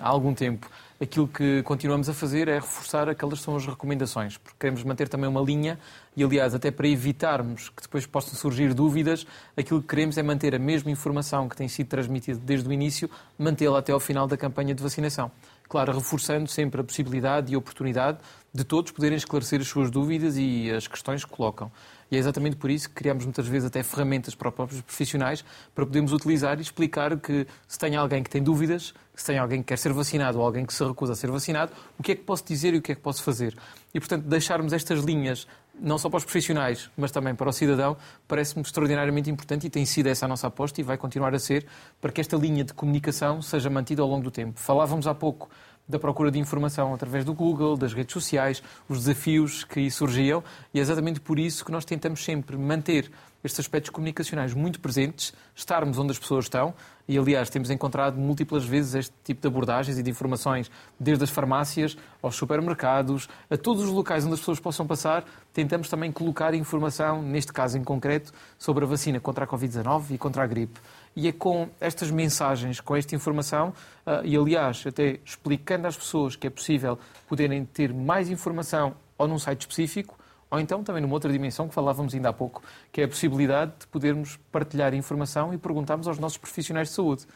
há 0.00 0.08
algum 0.08 0.32
tempo. 0.32 0.70
Aquilo 0.98 1.28
que 1.28 1.62
continuamos 1.64 2.08
a 2.08 2.14
fazer 2.14 2.48
é 2.48 2.54
reforçar 2.54 3.10
aquelas 3.10 3.40
que 3.40 3.44
são 3.44 3.56
as 3.56 3.66
recomendações, 3.66 4.38
porque 4.38 4.56
queremos 4.58 4.82
manter 4.84 5.06
também 5.06 5.28
uma 5.28 5.42
linha 5.42 5.78
e, 6.16 6.24
aliás, 6.24 6.54
até 6.54 6.70
para 6.70 6.88
evitarmos 6.88 7.68
que 7.68 7.82
depois 7.82 8.06
possam 8.06 8.34
surgir 8.34 8.72
dúvidas, 8.72 9.26
aquilo 9.54 9.82
que 9.82 9.88
queremos 9.88 10.16
é 10.16 10.22
manter 10.22 10.54
a 10.54 10.58
mesma 10.58 10.90
informação 10.90 11.46
que 11.46 11.56
tem 11.56 11.68
sido 11.68 11.88
transmitida 11.88 12.40
desde 12.42 12.66
o 12.66 12.72
início, 12.72 13.10
mantê-la 13.38 13.80
até 13.80 13.92
ao 13.92 14.00
final 14.00 14.26
da 14.26 14.36
campanha 14.36 14.74
de 14.74 14.82
vacinação. 14.82 15.30
Claro, 15.68 15.92
reforçando 15.92 16.48
sempre 16.48 16.80
a 16.80 16.84
possibilidade 16.84 17.52
e 17.52 17.54
a 17.54 17.58
oportunidade 17.58 18.18
de 18.54 18.62
todos 18.62 18.92
poderem 18.92 19.16
esclarecer 19.16 19.60
as 19.60 19.66
suas 19.66 19.90
dúvidas 19.90 20.36
e 20.38 20.70
as 20.70 20.86
questões 20.86 21.24
que 21.24 21.30
colocam. 21.30 21.72
E 22.08 22.14
é 22.14 22.18
exatamente 22.20 22.54
por 22.54 22.70
isso 22.70 22.88
que 22.88 22.94
criamos 22.94 23.24
muitas 23.24 23.48
vezes 23.48 23.66
até 23.66 23.82
ferramentas 23.82 24.36
para 24.36 24.48
os 24.48 24.54
próprios 24.54 24.80
profissionais 24.80 25.44
para 25.74 25.84
podermos 25.84 26.12
utilizar 26.12 26.56
e 26.58 26.62
explicar 26.62 27.18
que 27.18 27.48
se 27.66 27.76
tem 27.76 27.96
alguém 27.96 28.22
que 28.22 28.30
tem 28.30 28.40
dúvidas, 28.40 28.94
se 29.12 29.26
tem 29.26 29.38
alguém 29.38 29.60
que 29.60 29.68
quer 29.68 29.78
ser 29.78 29.92
vacinado 29.92 30.38
ou 30.38 30.44
alguém 30.44 30.64
que 30.64 30.72
se 30.72 30.84
recusa 30.84 31.14
a 31.14 31.16
ser 31.16 31.32
vacinado, 31.32 31.72
o 31.98 32.02
que 32.02 32.12
é 32.12 32.14
que 32.14 32.22
posso 32.22 32.44
dizer 32.44 32.74
e 32.74 32.78
o 32.78 32.82
que 32.82 32.92
é 32.92 32.94
que 32.94 33.00
posso 33.00 33.24
fazer. 33.24 33.56
E, 33.92 33.98
portanto, 33.98 34.24
deixarmos 34.24 34.72
estas 34.72 35.00
linhas, 35.02 35.48
não 35.74 35.98
só 35.98 36.08
para 36.08 36.18
os 36.18 36.24
profissionais, 36.24 36.88
mas 36.96 37.10
também 37.10 37.34
para 37.34 37.48
o 37.48 37.52
cidadão, 37.52 37.96
parece-me 38.28 38.62
extraordinariamente 38.62 39.28
importante 39.28 39.66
e 39.66 39.70
tem 39.70 39.84
sido 39.84 40.08
essa 40.08 40.26
a 40.26 40.28
nossa 40.28 40.46
aposta 40.46 40.80
e 40.80 40.84
vai 40.84 40.96
continuar 40.96 41.34
a 41.34 41.40
ser 41.40 41.66
para 42.00 42.12
que 42.12 42.20
esta 42.20 42.36
linha 42.36 42.62
de 42.62 42.72
comunicação 42.72 43.42
seja 43.42 43.68
mantida 43.68 44.02
ao 44.02 44.08
longo 44.08 44.22
do 44.22 44.30
tempo. 44.30 44.60
Falávamos 44.60 45.08
há 45.08 45.14
pouco 45.14 45.50
da 45.88 45.98
procura 45.98 46.30
de 46.30 46.38
informação 46.38 46.94
através 46.94 47.24
do 47.24 47.34
Google, 47.34 47.76
das 47.76 47.92
redes 47.92 48.12
sociais, 48.12 48.62
os 48.88 48.98
desafios 49.00 49.64
que 49.64 49.80
aí 49.80 49.90
surgiam, 49.90 50.42
e 50.72 50.78
é 50.78 50.82
exatamente 50.82 51.20
por 51.20 51.38
isso 51.38 51.64
que 51.64 51.70
nós 51.70 51.84
tentamos 51.84 52.24
sempre 52.24 52.56
manter 52.56 53.10
estes 53.44 53.60
aspectos 53.60 53.90
comunicacionais 53.90 54.54
muito 54.54 54.80
presentes, 54.80 55.34
estarmos 55.54 55.98
onde 55.98 56.12
as 56.12 56.18
pessoas 56.18 56.46
estão, 56.46 56.72
e 57.06 57.18
aliás 57.18 57.50
temos 57.50 57.68
encontrado 57.70 58.18
múltiplas 58.18 58.64
vezes 58.64 58.94
este 58.94 59.14
tipo 59.22 59.42
de 59.42 59.46
abordagens 59.46 59.98
e 59.98 60.02
de 60.02 60.10
informações, 60.10 60.70
desde 60.98 61.24
as 61.24 61.30
farmácias 61.30 61.94
aos 62.22 62.36
supermercados, 62.36 63.28
a 63.50 63.56
todos 63.58 63.84
os 63.84 63.90
locais 63.90 64.24
onde 64.24 64.32
as 64.32 64.40
pessoas 64.40 64.58
possam 64.58 64.86
passar, 64.86 65.26
tentamos 65.52 65.90
também 65.90 66.10
colocar 66.10 66.54
informação, 66.54 67.20
neste 67.20 67.52
caso 67.52 67.76
em 67.76 67.84
concreto, 67.84 68.32
sobre 68.58 68.84
a 68.84 68.86
vacina 68.86 69.20
contra 69.20 69.44
a 69.44 69.46
Covid-19 69.46 70.12
e 70.12 70.18
contra 70.18 70.42
a 70.42 70.46
gripe. 70.46 70.80
E 71.16 71.28
é 71.28 71.32
com 71.32 71.68
estas 71.80 72.10
mensagens, 72.10 72.80
com 72.80 72.96
esta 72.96 73.14
informação, 73.14 73.72
uh, 74.06 74.24
e 74.24 74.36
aliás, 74.36 74.84
até 74.86 75.20
explicando 75.24 75.86
às 75.86 75.96
pessoas 75.96 76.34
que 76.34 76.46
é 76.46 76.50
possível 76.50 76.98
poderem 77.28 77.64
ter 77.64 77.92
mais 77.94 78.28
informação 78.28 78.94
ou 79.16 79.28
num 79.28 79.38
site 79.38 79.60
específico, 79.62 80.18
ou 80.50 80.60
então 80.60 80.82
também 80.84 81.02
numa 81.02 81.14
outra 81.14 81.32
dimensão 81.32 81.68
que 81.68 81.74
falávamos 81.74 82.14
ainda 82.14 82.28
há 82.28 82.32
pouco, 82.32 82.62
que 82.92 83.00
é 83.00 83.04
a 83.04 83.08
possibilidade 83.08 83.72
de 83.80 83.86
podermos 83.86 84.38
partilhar 84.52 84.94
informação 84.94 85.52
e 85.54 85.58
perguntarmos 85.58 86.06
aos 86.06 86.18
nossos 86.18 86.38
profissionais 86.38 86.88
de 86.88 86.94
saúde. 86.94 87.26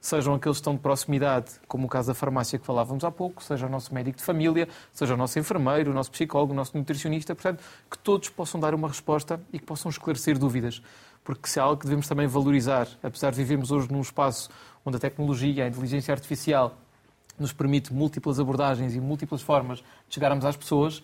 Sejam 0.00 0.34
aqueles 0.34 0.58
que 0.58 0.60
estão 0.60 0.74
de 0.74 0.80
proximidade, 0.80 1.50
como 1.66 1.86
o 1.86 1.88
caso 1.88 2.08
da 2.08 2.14
farmácia 2.14 2.56
que 2.56 2.64
falávamos 2.64 3.02
há 3.02 3.10
pouco, 3.10 3.42
seja 3.42 3.66
o 3.66 3.68
nosso 3.68 3.92
médico 3.92 4.18
de 4.18 4.22
família, 4.22 4.68
seja 4.92 5.14
o 5.14 5.16
nosso 5.16 5.38
enfermeiro, 5.38 5.90
o 5.90 5.94
nosso 5.94 6.10
psicólogo, 6.10 6.52
o 6.52 6.56
nosso 6.56 6.76
nutricionista, 6.78 7.34
portanto, 7.34 7.64
que 7.90 7.98
todos 7.98 8.28
possam 8.28 8.60
dar 8.60 8.74
uma 8.74 8.86
resposta 8.86 9.40
e 9.52 9.58
que 9.58 9.64
possam 9.64 9.90
esclarecer 9.90 10.38
dúvidas 10.38 10.80
porque 11.28 11.46
se 11.46 11.60
há 11.60 11.62
algo 11.62 11.76
que 11.76 11.84
devemos 11.84 12.08
também 12.08 12.26
valorizar, 12.26 12.88
apesar 13.02 13.32
de 13.32 13.36
vivermos 13.36 13.70
hoje 13.70 13.92
num 13.92 14.00
espaço 14.00 14.48
onde 14.82 14.96
a 14.96 14.98
tecnologia, 14.98 15.66
a 15.66 15.68
inteligência 15.68 16.10
artificial 16.10 16.74
nos 17.38 17.52
permite 17.52 17.92
múltiplas 17.92 18.40
abordagens 18.40 18.94
e 18.94 18.98
múltiplas 18.98 19.42
formas 19.42 19.80
de 20.08 20.14
chegarmos 20.14 20.42
às 20.46 20.56
pessoas, 20.56 21.02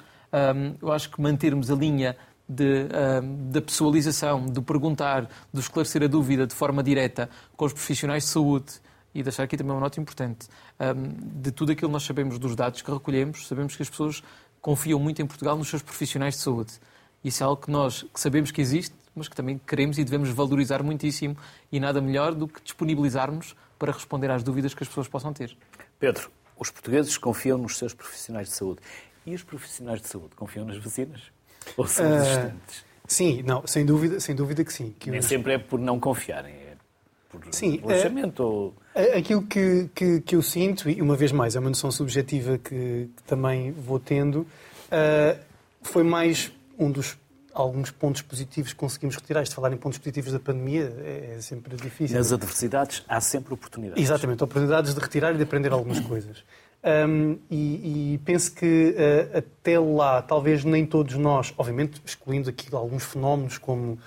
eu 0.80 0.90
acho 0.90 1.10
que 1.10 1.20
mantermos 1.20 1.70
a 1.70 1.74
linha 1.74 2.16
de, 2.48 2.86
um, 3.22 3.50
da 3.50 3.60
pessoalização, 3.60 4.46
do 4.46 4.62
perguntar, 4.62 5.28
do 5.52 5.60
esclarecer 5.60 6.02
a 6.02 6.06
dúvida 6.06 6.46
de 6.46 6.54
forma 6.54 6.82
direta 6.82 7.28
com 7.54 7.66
os 7.66 7.74
profissionais 7.74 8.22
de 8.22 8.30
saúde 8.30 8.80
e 9.14 9.22
deixar 9.22 9.42
aqui 9.42 9.58
também 9.58 9.74
uma 9.74 9.80
nota 9.80 10.00
importante. 10.00 10.48
Um, 10.80 11.42
de 11.42 11.52
tudo 11.52 11.72
aquilo 11.72 11.90
que 11.90 11.92
nós 11.92 12.02
sabemos 12.02 12.38
dos 12.38 12.56
dados 12.56 12.80
que 12.80 12.90
recolhemos, 12.90 13.46
sabemos 13.46 13.76
que 13.76 13.82
as 13.82 13.90
pessoas 13.90 14.22
confiam 14.62 14.98
muito 14.98 15.20
em 15.20 15.26
Portugal 15.26 15.54
nos 15.58 15.68
seus 15.68 15.82
profissionais 15.82 16.36
de 16.36 16.40
saúde. 16.40 16.72
Isso 17.22 17.42
é 17.42 17.46
algo 17.46 17.60
que 17.60 17.70
nós 17.70 18.04
que 18.04 18.18
sabemos 18.18 18.50
que 18.50 18.62
existe, 18.62 19.03
mas 19.14 19.28
que 19.28 19.36
também 19.36 19.60
queremos 19.66 19.98
e 19.98 20.04
devemos 20.04 20.28
valorizar 20.30 20.82
muitíssimo 20.82 21.36
e 21.70 21.78
nada 21.78 22.00
melhor 22.00 22.34
do 22.34 22.48
que 22.48 22.62
disponibilizarmos 22.62 23.54
para 23.78 23.92
responder 23.92 24.30
às 24.30 24.42
dúvidas 24.42 24.74
que 24.74 24.82
as 24.82 24.88
pessoas 24.88 25.08
possam 25.08 25.32
ter. 25.32 25.56
Pedro, 25.98 26.30
os 26.58 26.70
portugueses 26.70 27.16
confiam 27.18 27.58
nos 27.58 27.76
seus 27.76 27.94
profissionais 27.94 28.48
de 28.48 28.54
saúde. 28.54 28.80
E 29.26 29.34
os 29.34 29.42
profissionais 29.42 30.00
de 30.00 30.08
saúde 30.08 30.34
confiam 30.36 30.64
nas 30.64 30.76
vacinas? 30.76 31.22
Ou 31.76 31.86
são 31.86 32.06
uh, 32.06 32.14
resistentes? 32.14 32.84
Sim, 33.06 33.42
não, 33.42 33.66
sem 33.66 33.84
dúvida, 33.84 34.20
sem 34.20 34.34
dúvida 34.34 34.64
que 34.64 34.72
sim. 34.72 34.94
Que 34.98 35.10
Nem 35.10 35.20
os... 35.20 35.26
sempre 35.26 35.54
é 35.54 35.58
por 35.58 35.78
não 35.78 35.98
confiarem, 35.98 36.54
é 36.54 36.76
por 37.30 37.42
sim, 37.50 37.78
relaxamento 37.78 38.42
é, 38.42 38.46
ou... 38.46 38.74
Aquilo 39.16 39.42
que, 39.42 39.90
que, 39.94 40.20
que, 40.20 40.36
eu 40.36 40.42
sinto, 40.42 40.88
e 40.88 41.02
uma 41.02 41.16
vez 41.16 41.32
mais, 41.32 41.56
é 41.56 41.60
uma 41.60 41.70
noção 41.70 41.90
subjetiva 41.90 42.58
que, 42.58 43.10
que 43.16 43.22
também 43.26 43.72
vou 43.72 43.98
tendo, 43.98 44.40
uh, 44.40 45.38
foi 45.82 46.02
mais 46.02 46.52
um 46.78 46.90
dos 46.90 47.16
alguns 47.54 47.90
pontos 47.90 48.20
positivos 48.20 48.72
conseguimos 48.72 49.14
retirar. 49.16 49.42
Isto 49.42 49.54
falar 49.54 49.72
em 49.72 49.76
pontos 49.76 49.98
positivos 49.98 50.32
da 50.32 50.40
pandemia 50.40 50.92
é, 50.98 51.36
é 51.38 51.40
sempre 51.40 51.76
difícil. 51.76 52.16
Nas 52.16 52.32
adversidades 52.32 53.04
há 53.08 53.20
sempre 53.20 53.54
oportunidades. 53.54 54.02
Exatamente, 54.02 54.42
oportunidades 54.42 54.94
de 54.94 55.00
retirar 55.00 55.32
e 55.34 55.36
de 55.36 55.42
aprender 55.44 55.72
algumas 55.72 56.00
coisas. 56.04 56.44
Um, 56.84 57.38
e, 57.50 58.14
e, 58.14 58.18
penso 58.26 58.52
que 58.52 58.94
uh, 58.94 59.38
até 59.38 59.78
lá, 59.78 60.20
talvez 60.20 60.64
nem 60.64 60.84
todos 60.84 61.14
nós, 61.14 61.54
obviamente 61.56 62.02
excluindo 62.04 62.50
aqui 62.50 62.68
alguns 62.74 63.04
fenómenos 63.04 63.56
como, 63.56 63.98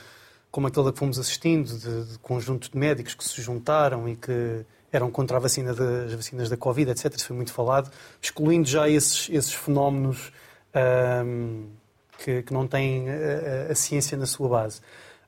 como 0.51 0.67
aquele 0.67 0.91
que 0.91 0.99
fomos 0.99 1.17
assistindo, 1.17 1.75
de, 1.75 2.11
de 2.11 2.19
conjuntos 2.19 2.69
de 2.69 2.77
médicos 2.77 3.15
que 3.15 3.23
se 3.23 3.41
juntaram 3.41 4.07
e 4.07 4.15
que 4.15 4.63
eram 4.91 5.09
contra 5.09 5.37
a 5.37 5.39
vacina 5.39 5.73
das 5.73 6.13
vacinas 6.13 6.49
da 6.49 6.57
Covid, 6.57 6.91
etc. 6.91 7.15
Isso 7.15 7.25
foi 7.25 7.35
muito 7.35 7.51
falado. 7.51 7.91
Excluindo 8.21 8.67
já 8.67 8.87
esses, 8.87 9.27
esses 9.31 9.53
fenómenos 9.53 10.31
um, 11.25 11.65
que, 12.17 12.43
que 12.43 12.53
não 12.53 12.67
têm 12.67 13.07
a, 13.09 13.71
a, 13.71 13.75
ciência 13.75 14.17
na 14.17 14.25
sua 14.25 14.49
base. 14.49 14.79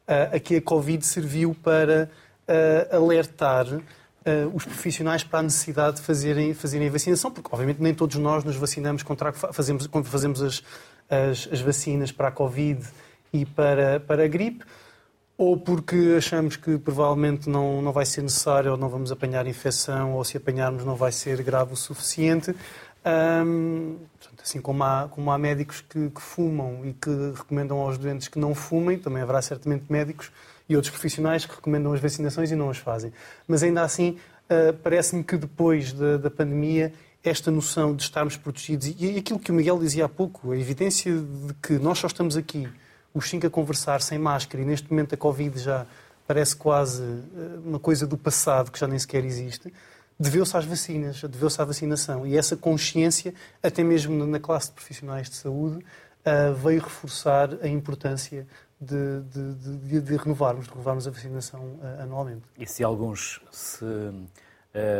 Uh, 0.08 0.36
aqui 0.36 0.56
a 0.56 0.62
Covid 0.62 1.06
serviu 1.06 1.56
para 1.56 2.10
uh, 2.48 2.96
alertar 2.96 3.68
uh, 3.68 3.82
os 4.54 4.66
profissionais 4.66 5.24
para 5.24 5.40
a 5.40 5.44
necessidade 5.44 5.98
de 5.98 6.02
fazerem, 6.02 6.54
fazerem 6.54 6.88
a 6.88 6.92
vacinação, 6.92 7.32
porque 7.32 7.50
obviamente 7.52 7.82
nem 7.82 7.94
todos 7.94 8.16
nós 8.18 8.44
nos 8.44 8.56
vacinamos 8.56 9.04
contra 9.04 9.30
a, 9.30 9.34
fazemos, 9.34 9.88
fazemos 10.06 10.42
as, 10.42 10.64
as, 11.10 11.50
as, 11.52 11.62
vacinas 11.62 12.12
para 12.12 12.30
a 12.30 12.32
Covid 12.32 12.86
e 13.32 13.46
para, 13.46 14.00
para 14.00 14.24
a 14.24 14.28
gripe, 14.28 14.66
ou 15.38 15.56
porque 15.58 16.16
achamos 16.18 16.58
que 16.58 16.78
provavelmente 16.78 17.50
não, 17.50 17.82
não 17.82 17.94
vai 17.94 18.06
ser 18.06 18.22
necessário 18.22 18.72
ou 18.72 18.78
não 18.78 18.90
vamos 18.90 19.12
apanhar 19.12 19.48
infecção, 19.48 20.14
ou 20.14 20.24
se 20.24 20.36
apanharmos 20.36 20.84
não 20.84 20.96
vai 20.96 21.12
ser 21.12 21.42
grave 21.42 21.74
o 21.74 21.78
suficiente. 21.78 22.54
Um, 23.06 23.98
assim 24.44 24.60
como 24.60 24.84
há, 24.84 25.08
como 25.10 25.32
há 25.32 25.38
médicos 25.38 25.82
que, 25.82 26.10
que, 26.10 26.22
fumam 26.22 26.86
e 26.86 26.94
que 26.94 27.10
recomendam 27.36 27.78
aos 27.80 27.98
doentes 27.98 28.28
que 28.28 28.38
não 28.38 28.54
fumem, 28.54 28.98
também 28.98 29.24
haverá 29.24 29.42
certamente 29.42 29.86
médicos 29.90 30.32
e 30.68 30.76
outros 30.76 30.92
profissionais 30.92 31.46
que 31.46 31.56
recomendam 31.56 31.94
as 31.94 32.00
vacinações 32.00 32.52
e 32.52 32.56
não 32.56 32.70
as 32.70 32.78
fazem. 32.78 33.14
Mas 33.48 33.64
ainda 33.64 33.84
assim, 33.84 34.18
uh, 34.50 34.74
parece-me 34.84 35.24
que 35.24 35.38
depois 35.38 35.94
da, 35.94 36.18
da, 36.18 36.30
pandemia, 36.30 36.94
esta 37.24 37.50
noção 37.50 37.96
de 37.96 38.04
estarmos 38.04 38.36
protegidos 38.36 38.94
e 39.00 39.18
aquilo 39.18 39.40
que 39.40 39.52
o 39.52 39.56
Miguel 39.56 39.80
dizia 39.80 40.06
há 40.06 40.10
pouco, 40.10 40.52
a 40.52 40.58
evidência 40.58 41.14
de 41.14 41.54
que 41.62 41.74
nós 41.74 42.00
só 42.00 42.08
estamos 42.08 42.36
aqui, 42.36 42.68
os 43.14 43.30
cinco 43.30 43.48
a 43.48 43.50
conversar 43.50 44.02
sem 44.02 44.20
máscara 44.20 44.62
e 44.62 44.66
neste 44.66 44.90
momento 44.92 45.16
a 45.16 45.18
Covid 45.18 45.58
já 45.58 45.86
parece 46.28 46.56
quase 46.56 47.04
ah, 47.04 47.60
uma 47.66 47.80
coisa 47.80 48.06
do 48.06 48.16
passado 48.18 48.72
que 48.72 48.80
já 48.80 48.88
nem 48.88 49.00
sequer 49.00 49.26
existe 49.26 49.74
deveu-se 50.20 50.56
às 50.58 50.66
vacinas, 50.66 51.22
deveu-se 51.22 51.62
à 51.62 51.66
vacinação. 51.66 52.28
E 52.28 52.38
essa 52.38 52.58
consciência, 52.58 53.34
até 53.64 53.84
mesmo 53.84 54.26
na 54.26 54.40
classe 54.40 54.68
de 54.68 54.74
profissionais 54.74 55.30
de 55.30 55.36
saúde, 55.36 55.78
uh, 55.78 56.54
veio 56.56 56.82
reforçar 56.82 57.50
a 57.62 57.68
importância 57.68 58.46
de, 58.82 59.22
de, 59.22 59.54
de, 59.54 60.02
de, 60.02 60.18
renovarmos, 60.18 60.66
de 60.66 60.72
renovarmos 60.72 61.08
a 61.08 61.12
vacinação 61.12 61.62
uh, 61.62 62.02
anualmente. 62.04 62.44
E 62.58 62.66
se 62.66 62.84
alguns 62.84 63.42
se 63.50 63.86
uh, 63.86 64.28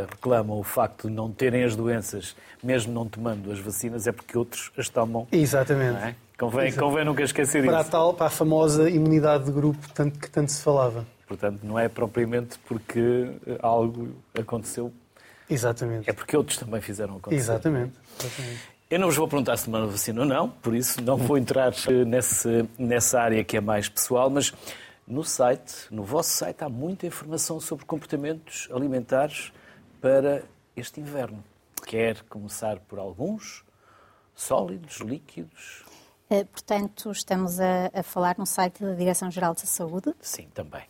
reclamam 0.08 0.58
o 0.58 0.62
facto 0.62 1.08
de 1.08 1.14
não 1.14 1.30
terem 1.30 1.64
as 1.64 1.76
doenças, 1.76 2.34
mesmo 2.62 2.92
não 2.92 3.06
tomando 3.06 3.52
as 3.52 3.58
vacinas, 3.58 4.06
é 4.06 4.12
porque 4.12 4.36
outros 4.36 4.72
as 4.76 4.88
tomam. 4.88 5.28
Exatamente. 5.30 5.98
É? 5.98 6.14
Convém, 6.38 6.68
Exatamente. 6.68 6.78
convém 6.78 7.04
nunca 7.04 7.22
esquecer 7.22 7.62
para 7.62 7.80
isso. 7.80 7.88
A 7.88 7.90
tal, 7.90 8.14
para 8.14 8.26
a 8.26 8.30
famosa 8.30 8.88
imunidade 8.88 9.44
de 9.44 9.52
grupo 9.52 9.86
tanto, 9.92 10.18
que 10.18 10.30
tanto 10.30 10.50
se 10.50 10.62
falava. 10.62 11.06
Portanto, 11.28 11.60
não 11.62 11.78
é 11.78 11.88
propriamente 11.88 12.58
porque 12.66 13.30
algo 13.62 14.08
aconteceu 14.34 14.90
Exatamente. 15.50 16.08
É 16.08 16.12
porque 16.12 16.36
outros 16.36 16.58
também 16.58 16.80
fizeram 16.80 17.16
acontecer. 17.16 17.40
Exatamente. 17.40 17.92
Exatamente. 18.18 18.60
Eu 18.88 18.98
não 18.98 19.06
vos 19.06 19.16
vou 19.16 19.28
perguntar 19.28 19.56
se 19.56 19.66
tomaram 19.66 19.88
vacina 19.88 20.20
ou 20.22 20.26
não, 20.26 20.48
por 20.48 20.74
isso 20.74 21.00
não 21.00 21.16
vou 21.16 21.38
entrar 21.38 21.72
nesse, 22.06 22.68
nessa 22.76 23.20
área 23.20 23.44
que 23.44 23.56
é 23.56 23.60
mais 23.60 23.88
pessoal, 23.88 24.28
mas 24.28 24.52
no 25.06 25.22
site, 25.22 25.86
no 25.90 26.02
vosso 26.02 26.30
site, 26.30 26.64
há 26.64 26.68
muita 26.68 27.06
informação 27.06 27.60
sobre 27.60 27.84
comportamentos 27.84 28.68
alimentares 28.72 29.52
para 30.00 30.42
este 30.76 31.00
inverno. 31.00 31.42
Quer 31.86 32.22
começar 32.24 32.78
por 32.80 32.98
alguns? 32.98 33.64
Sólidos, 34.34 34.96
líquidos? 34.98 35.84
Eh, 36.28 36.44
portanto, 36.44 37.10
estamos 37.10 37.60
a, 37.60 37.90
a 37.92 38.02
falar 38.02 38.36
no 38.38 38.46
site 38.46 38.82
da 38.82 38.94
Direção-Geral 38.94 39.54
de 39.54 39.66
Saúde. 39.66 40.14
Sim, 40.20 40.48
também. 40.54 40.82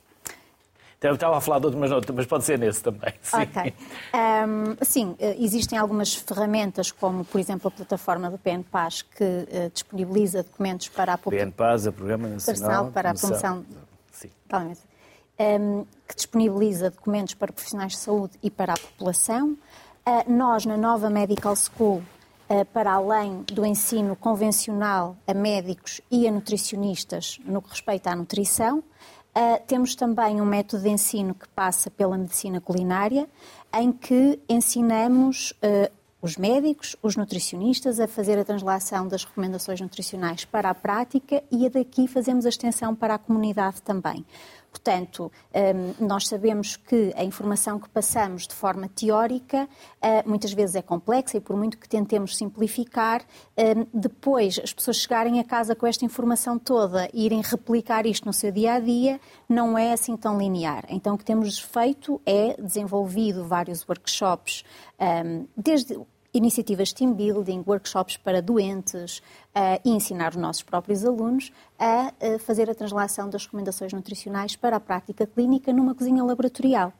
Estava 1.02 1.38
a 1.38 1.40
falar 1.40 1.60
de 1.60 1.66
outro, 1.66 1.80
mas, 1.80 1.90
mas 1.90 2.26
pode 2.26 2.44
ser 2.44 2.58
nesse 2.58 2.82
também. 2.82 3.14
Sim. 3.22 3.36
Ok. 3.38 3.74
Um, 4.14 4.84
sim, 4.84 5.16
eh, 5.18 5.34
existem 5.38 5.78
algumas 5.78 6.14
ferramentas, 6.14 6.92
como, 6.92 7.24
por 7.24 7.40
exemplo, 7.40 7.68
a 7.68 7.70
plataforma 7.70 8.30
do 8.30 8.36
PNPAS, 8.36 9.00
que 9.00 9.24
uh, 9.24 9.70
disponibiliza 9.72 10.42
documentos 10.42 10.88
para 10.88 11.14
a 11.14 11.18
população. 11.18 11.50
PNPAS, 11.50 11.86
o 11.86 11.92
Programa 11.92 12.28
Nacional 12.28 12.90
para 12.90 13.10
a 13.10 13.14
Promoção. 13.14 13.64
Sim. 14.12 14.30
Um, 15.38 15.86
que 16.06 16.14
disponibiliza 16.14 16.90
documentos 16.90 17.32
para 17.32 17.50
profissionais 17.50 17.92
de 17.92 17.98
saúde 17.98 18.34
e 18.42 18.50
para 18.50 18.74
a 18.74 18.76
população. 18.76 19.56
Uh, 20.06 20.30
nós, 20.30 20.66
na 20.66 20.76
nova 20.76 21.08
Medical 21.08 21.56
School, 21.56 22.02
uh, 22.50 22.64
para 22.74 22.92
além 22.92 23.42
do 23.44 23.64
ensino 23.64 24.14
convencional 24.14 25.16
a 25.26 25.32
médicos 25.32 26.02
e 26.10 26.28
a 26.28 26.30
nutricionistas 26.30 27.40
no 27.46 27.62
que 27.62 27.70
respeita 27.70 28.10
à 28.10 28.16
nutrição, 28.16 28.84
Uh, 29.36 29.62
temos 29.66 29.94
também 29.94 30.40
um 30.40 30.44
método 30.44 30.82
de 30.82 30.88
ensino 30.88 31.34
que 31.34 31.48
passa 31.50 31.88
pela 31.90 32.18
medicina 32.18 32.60
culinária, 32.60 33.28
em 33.72 33.92
que 33.92 34.40
ensinamos 34.48 35.52
uh, 35.62 35.90
os 36.20 36.36
médicos, 36.36 36.96
os 37.02 37.16
nutricionistas, 37.16 38.00
a 38.00 38.08
fazer 38.08 38.38
a 38.38 38.44
translação 38.44 39.06
das 39.08 39.24
recomendações 39.24 39.80
nutricionais 39.80 40.44
para 40.44 40.68
a 40.68 40.74
prática 40.74 41.42
e 41.50 41.64
a 41.64 41.68
daqui 41.68 42.06
fazemos 42.06 42.44
a 42.44 42.48
extensão 42.48 42.94
para 42.94 43.14
a 43.14 43.18
comunidade 43.18 43.80
também. 43.82 44.26
Portanto, 44.70 45.30
hum, 45.54 46.06
nós 46.06 46.28
sabemos 46.28 46.76
que 46.76 47.12
a 47.16 47.24
informação 47.24 47.78
que 47.78 47.88
passamos 47.88 48.46
de 48.46 48.54
forma 48.54 48.88
teórica 48.88 49.68
hum, 50.02 50.30
muitas 50.30 50.52
vezes 50.52 50.76
é 50.76 50.82
complexa 50.82 51.36
e, 51.36 51.40
por 51.40 51.56
muito 51.56 51.76
que 51.76 51.88
tentemos 51.88 52.36
simplificar, 52.36 53.22
hum, 53.58 53.86
depois 53.92 54.60
as 54.62 54.72
pessoas 54.72 54.98
chegarem 54.98 55.40
a 55.40 55.44
casa 55.44 55.74
com 55.74 55.86
esta 55.86 56.04
informação 56.04 56.58
toda 56.58 57.08
e 57.12 57.26
irem 57.26 57.42
replicar 57.42 58.06
isto 58.06 58.26
no 58.26 58.32
seu 58.32 58.52
dia 58.52 58.74
a 58.74 58.80
dia, 58.80 59.20
não 59.48 59.76
é 59.76 59.92
assim 59.92 60.16
tão 60.16 60.38
linear. 60.38 60.84
Então, 60.88 61.14
o 61.14 61.18
que 61.18 61.24
temos 61.24 61.58
feito 61.58 62.20
é 62.24 62.60
desenvolvido 62.60 63.44
vários 63.44 63.86
workshops, 63.88 64.64
desde 65.56 65.98
iniciativas 66.32 66.92
team 66.92 67.12
building, 67.12 67.62
workshops 67.66 68.16
para 68.16 68.40
doentes 68.40 69.22
uh, 69.54 69.80
e 69.84 69.90
ensinar 69.90 70.30
os 70.30 70.36
nossos 70.36 70.62
próprios 70.62 71.04
alunos 71.04 71.52
a 71.78 72.12
uh, 72.20 72.38
fazer 72.38 72.70
a 72.70 72.74
translação 72.74 73.28
das 73.28 73.44
recomendações 73.44 73.92
nutricionais 73.92 74.56
para 74.56 74.76
a 74.76 74.80
prática 74.80 75.26
clínica 75.26 75.72
numa 75.72 75.94
cozinha 75.94 76.24
laboratorial, 76.24 76.92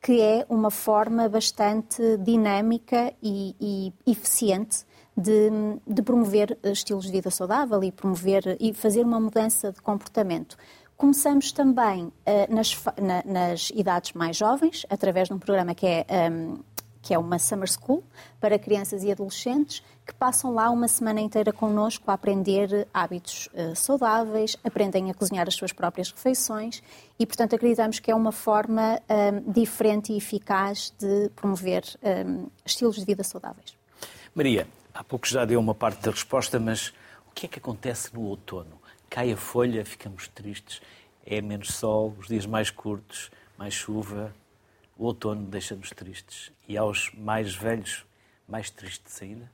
que 0.00 0.20
é 0.20 0.46
uma 0.48 0.70
forma 0.70 1.28
bastante 1.28 2.16
dinâmica 2.18 3.12
e, 3.22 3.54
e 3.60 3.92
eficiente 4.10 4.86
de, 5.16 5.50
de, 5.84 6.02
promover 6.02 6.56
estilos 6.62 7.06
de 7.06 7.12
vida 7.12 7.30
saudável 7.30 7.82
e 7.82 7.90
promover 7.90 8.56
e 8.60 8.72
fazer 8.72 9.04
uma 9.04 9.18
mudança 9.18 9.72
de 9.72 9.82
comportamento. 9.82 10.56
Começamos 10.96 11.52
também 11.52 12.06
uh, 12.06 12.12
nas, 12.54 12.76
na, 13.00 13.22
nas, 13.24 13.70
idades 13.70 14.12
mais 14.12 14.36
jovens, 14.36 14.86
através 14.88 15.28
de 15.28 15.34
um 15.34 15.38
programa 15.38 15.74
que 15.74 15.86
é 15.86 16.06
um, 16.30 16.58
que 17.08 17.14
é 17.14 17.18
uma 17.18 17.38
Summer 17.38 17.66
School 17.66 18.04
para 18.38 18.58
crianças 18.58 19.02
e 19.02 19.10
adolescentes 19.10 19.82
que 20.06 20.12
passam 20.12 20.52
lá 20.52 20.68
uma 20.68 20.86
semana 20.86 21.22
inteira 21.22 21.54
connosco 21.54 22.10
a 22.10 22.12
aprender 22.12 22.86
hábitos 22.92 23.48
uh, 23.54 23.74
saudáveis, 23.74 24.58
aprendem 24.62 25.10
a 25.10 25.14
cozinhar 25.14 25.48
as 25.48 25.54
suas 25.54 25.72
próprias 25.72 26.10
refeições 26.10 26.82
e, 27.18 27.24
portanto, 27.24 27.54
acreditamos 27.54 27.98
que 27.98 28.10
é 28.10 28.14
uma 28.14 28.30
forma 28.30 29.00
um, 29.00 29.00
eh, 29.08 29.42
diferente 29.46 30.12
e 30.12 30.18
eficaz 30.18 30.92
de 30.98 31.30
promover 31.30 31.82
um, 32.02 32.44
eh, 32.44 32.46
estilos 32.66 32.96
de 32.96 33.06
vida 33.06 33.24
saudáveis. 33.24 33.74
Maria, 34.34 34.68
há 34.92 35.02
pouco 35.02 35.26
já 35.26 35.46
deu 35.46 35.58
uma 35.58 35.74
parte 35.74 36.02
da 36.02 36.10
resposta, 36.10 36.60
mas 36.60 36.92
o 37.26 37.34
que 37.34 37.46
é 37.46 37.48
que 37.48 37.58
acontece 37.58 38.12
no 38.12 38.20
outono? 38.20 38.78
cai 39.08 39.32
a 39.32 39.36
folha, 39.38 39.82
ficamos 39.82 40.28
tristes. 40.28 40.82
É 41.24 41.40
menos 41.40 41.68
sol, 41.68 42.14
os 42.18 42.28
dias 42.28 42.44
mais 42.44 42.70
curtos, 42.70 43.30
mais 43.56 43.72
chuva. 43.72 44.34
O 44.98 45.04
outono 45.04 45.46
deixa-nos 45.46 45.90
tristes. 45.90 46.50
E 46.66 46.76
aos 46.76 47.12
mais 47.14 47.54
velhos, 47.54 48.04
mais 48.48 48.68
tristes 48.68 49.22
ainda? 49.22 49.48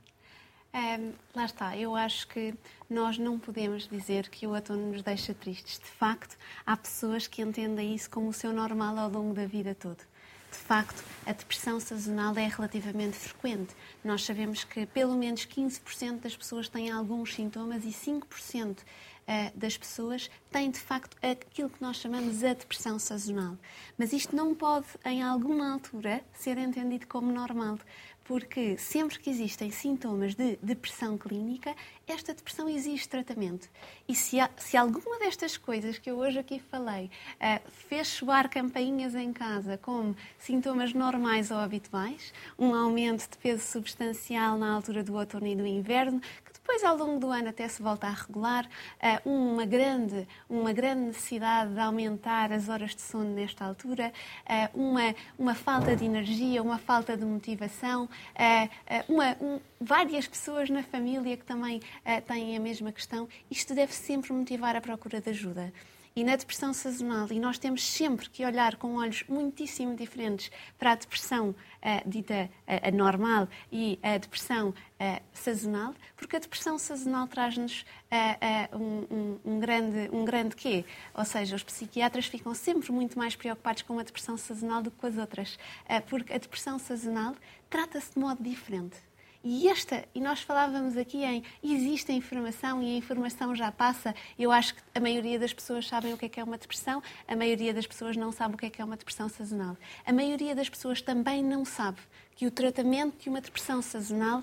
Um, 0.73 1.13
lá 1.33 1.45
está, 1.45 1.77
eu 1.77 1.95
acho 1.95 2.27
que 2.27 2.53
nós 2.89 3.17
não 3.17 3.39
podemos 3.39 3.87
dizer 3.87 4.27
que 4.27 4.47
o 4.47 4.53
outono 4.55 4.91
nos 4.91 5.03
deixa 5.03 5.35
tristes. 5.35 5.77
De 5.79 5.85
facto, 5.85 6.35
há 6.65 6.75
pessoas 6.75 7.27
que 7.27 7.43
entendem 7.43 7.93
isso 7.93 8.09
como 8.09 8.27
o 8.27 8.33
seu 8.33 8.51
normal 8.51 8.97
ao 8.97 9.09
longo 9.09 9.35
da 9.35 9.45
vida 9.45 9.75
toda. 9.75 10.03
De 10.51 10.57
facto, 10.57 11.03
a 11.25 11.31
depressão 11.31 11.79
sazonal 11.79 12.35
é 12.37 12.47
relativamente 12.47 13.15
frequente. 13.15 13.75
Nós 14.03 14.23
sabemos 14.23 14.63
que 14.63 14.85
pelo 14.85 15.15
menos 15.15 15.45
15% 15.45 16.21
das 16.21 16.35
pessoas 16.35 16.67
têm 16.67 16.89
alguns 16.89 17.35
sintomas 17.35 17.83
e 17.83 17.89
5% 17.89 18.77
eh, 19.27 19.51
das 19.55 19.77
pessoas 19.77 20.29
têm 20.51 20.69
de 20.69 20.79
facto 20.79 21.17
aquilo 21.21 21.69
que 21.69 21.81
nós 21.81 21.97
chamamos 21.97 22.43
a 22.43 22.53
depressão 22.53 22.99
sazonal. 22.99 23.57
Mas 23.97 24.13
isto 24.13 24.35
não 24.35 24.53
pode, 24.53 24.87
em 25.03 25.23
alguma 25.23 25.73
altura, 25.73 26.23
ser 26.33 26.57
entendido 26.57 27.07
como 27.07 27.31
normal, 27.31 27.79
porque 28.25 28.75
sempre 28.77 29.19
que 29.19 29.29
existem 29.29 29.69
sintomas 29.71 30.33
de 30.33 30.57
depressão 30.61 31.17
clínica, 31.17 31.73
esta 32.07 32.33
depressão 32.33 32.67
exige 32.67 33.07
tratamento. 33.07 33.69
E 34.07 34.15
se, 34.15 34.37
se 34.57 34.75
alguma 34.75 35.19
destas 35.19 35.57
coisas 35.57 35.99
que 35.99 36.09
eu 36.09 36.17
hoje 36.17 36.39
aqui 36.39 36.59
falei 36.59 37.05
uh, 37.35 37.71
fez 37.87 38.07
soar 38.07 38.49
campainhas 38.49 39.13
em 39.13 39.31
casa 39.31 39.77
como 39.77 40.15
sintomas 40.39 40.91
normais 40.91 41.51
ou 41.51 41.57
habituais, 41.57 42.33
um 42.57 42.73
aumento 42.73 43.29
de 43.29 43.37
peso 43.37 43.63
substancial 43.63 44.57
na 44.57 44.73
altura 44.73 45.03
do 45.03 45.13
outono 45.15 45.47
e 45.47 45.55
do 45.55 45.65
inverno, 45.65 46.19
depois, 46.65 46.83
ao 46.83 46.97
longo 46.97 47.19
do 47.19 47.29
ano, 47.29 47.49
até 47.49 47.67
se 47.67 47.79
volta 47.79 48.07
a 48.07 48.09
regular. 48.09 48.67
Eh, 48.99 49.21
uma 49.23 49.67
grande, 49.67 50.27
uma 50.49 50.73
grande 50.73 51.01
necessidade 51.01 51.71
de 51.71 51.79
aumentar 51.79 52.51
as 52.51 52.67
horas 52.67 52.95
de 52.95 53.01
sono 53.01 53.35
nesta 53.35 53.63
altura, 53.63 54.11
eh, 54.47 54.67
uma, 54.73 55.13
uma 55.37 55.53
falta 55.53 55.95
de 55.95 56.03
energia, 56.03 56.63
uma 56.63 56.79
falta 56.79 57.15
de 57.15 57.23
motivação, 57.23 58.09
eh, 58.33 58.67
uma, 59.07 59.37
um, 59.39 59.59
várias 59.79 60.27
pessoas 60.27 60.67
na 60.67 60.81
família 60.81 61.37
que 61.37 61.45
também 61.45 61.79
têm 62.25 62.57
a 62.57 62.59
mesma 62.59 62.91
questão. 62.91 63.29
Isto 63.49 63.75
deve 63.75 63.93
sempre 63.93 64.33
motivar 64.33 64.75
a 64.75 64.81
procura 64.81 65.21
de 65.21 65.29
ajuda 65.29 65.71
e 66.15 66.23
na 66.23 66.37
depressão 66.37 66.73
sazonal, 66.73 67.27
e 67.29 67.39
nós 67.41 67.59
temos 67.59 67.83
sempre 67.83 68.29
que 68.29 68.45
olhar 68.45 68.77
com 68.77 68.95
olhos 68.95 69.25
muitíssimo 69.27 69.97
diferentes 69.97 70.49
para 70.79 70.93
a 70.93 70.95
depressão 70.95 71.49
uh, 71.49 72.09
dita 72.09 72.49
uh, 72.65 72.95
normal 72.95 73.49
e 73.69 73.99
a 74.01 74.17
depressão 74.17 74.69
uh, 74.69 75.21
sazonal, 75.33 75.93
porque 76.15 76.37
a 76.37 76.39
depressão 76.39 76.79
sazonal 76.79 77.27
traz-nos 77.27 77.85
um, 78.73 79.37
um, 79.43 79.59
grande, 79.59 80.09
um 80.13 80.23
grande 80.23 80.55
quê? 80.55 80.85
Ou 81.13 81.25
seja, 81.25 81.53
os 81.53 81.63
psiquiatras 81.63 82.27
ficam 82.27 82.53
sempre 82.53 82.89
muito 82.93 83.19
mais 83.19 83.35
preocupados 83.35 83.81
com 83.81 83.99
a 83.99 84.03
depressão 84.03 84.37
sazonal 84.37 84.81
do 84.81 84.89
que 84.89 84.97
com 84.97 85.07
as 85.07 85.17
outras, 85.17 85.59
porque 86.07 86.31
a 86.31 86.37
depressão 86.37 86.79
sazonal 86.79 87.35
trata-se 87.69 88.13
de 88.13 88.19
modo 88.19 88.41
diferente. 88.41 88.95
E 89.47 89.67
esta, 89.69 90.03
e 90.15 90.19
nós 90.19 90.41
falávamos 90.41 90.97
aqui 90.97 91.23
em 91.23 91.43
existe 91.63 92.11
a 92.11 92.15
informação 92.15 92.81
e 92.81 92.95
a 92.95 92.97
informação 92.97 93.55
já 93.55 93.71
passa. 93.71 94.15
Eu 94.39 94.51
acho 94.51 94.73
que 94.73 94.81
a 94.95 94.99
maioria 94.99 95.37
das 95.37 95.53
pessoas 95.53 95.87
sabem 95.87 96.11
o 96.11 96.17
que 96.17 96.25
é 96.25 96.29
que 96.29 96.39
é 96.39 96.43
uma 96.43 96.57
depressão, 96.57 97.03
a 97.27 97.35
maioria 97.35 97.71
das 97.71 97.85
pessoas 97.85 98.17
não 98.17 98.31
sabe 98.31 98.55
o 98.55 98.57
que 98.57 98.65
é 98.65 98.71
que 98.71 98.81
é 98.81 98.83
uma 98.83 98.97
depressão 98.97 99.29
sazonal. 99.29 99.77
A 100.03 100.11
maioria 100.11 100.55
das 100.55 100.67
pessoas 100.67 100.99
também 100.99 101.43
não 101.43 101.63
sabe 101.63 101.99
que 102.35 102.47
o 102.47 102.51
tratamento 102.51 103.21
de 103.21 103.29
uma 103.29 103.39
depressão 103.39 103.83
sazonal 103.83 104.41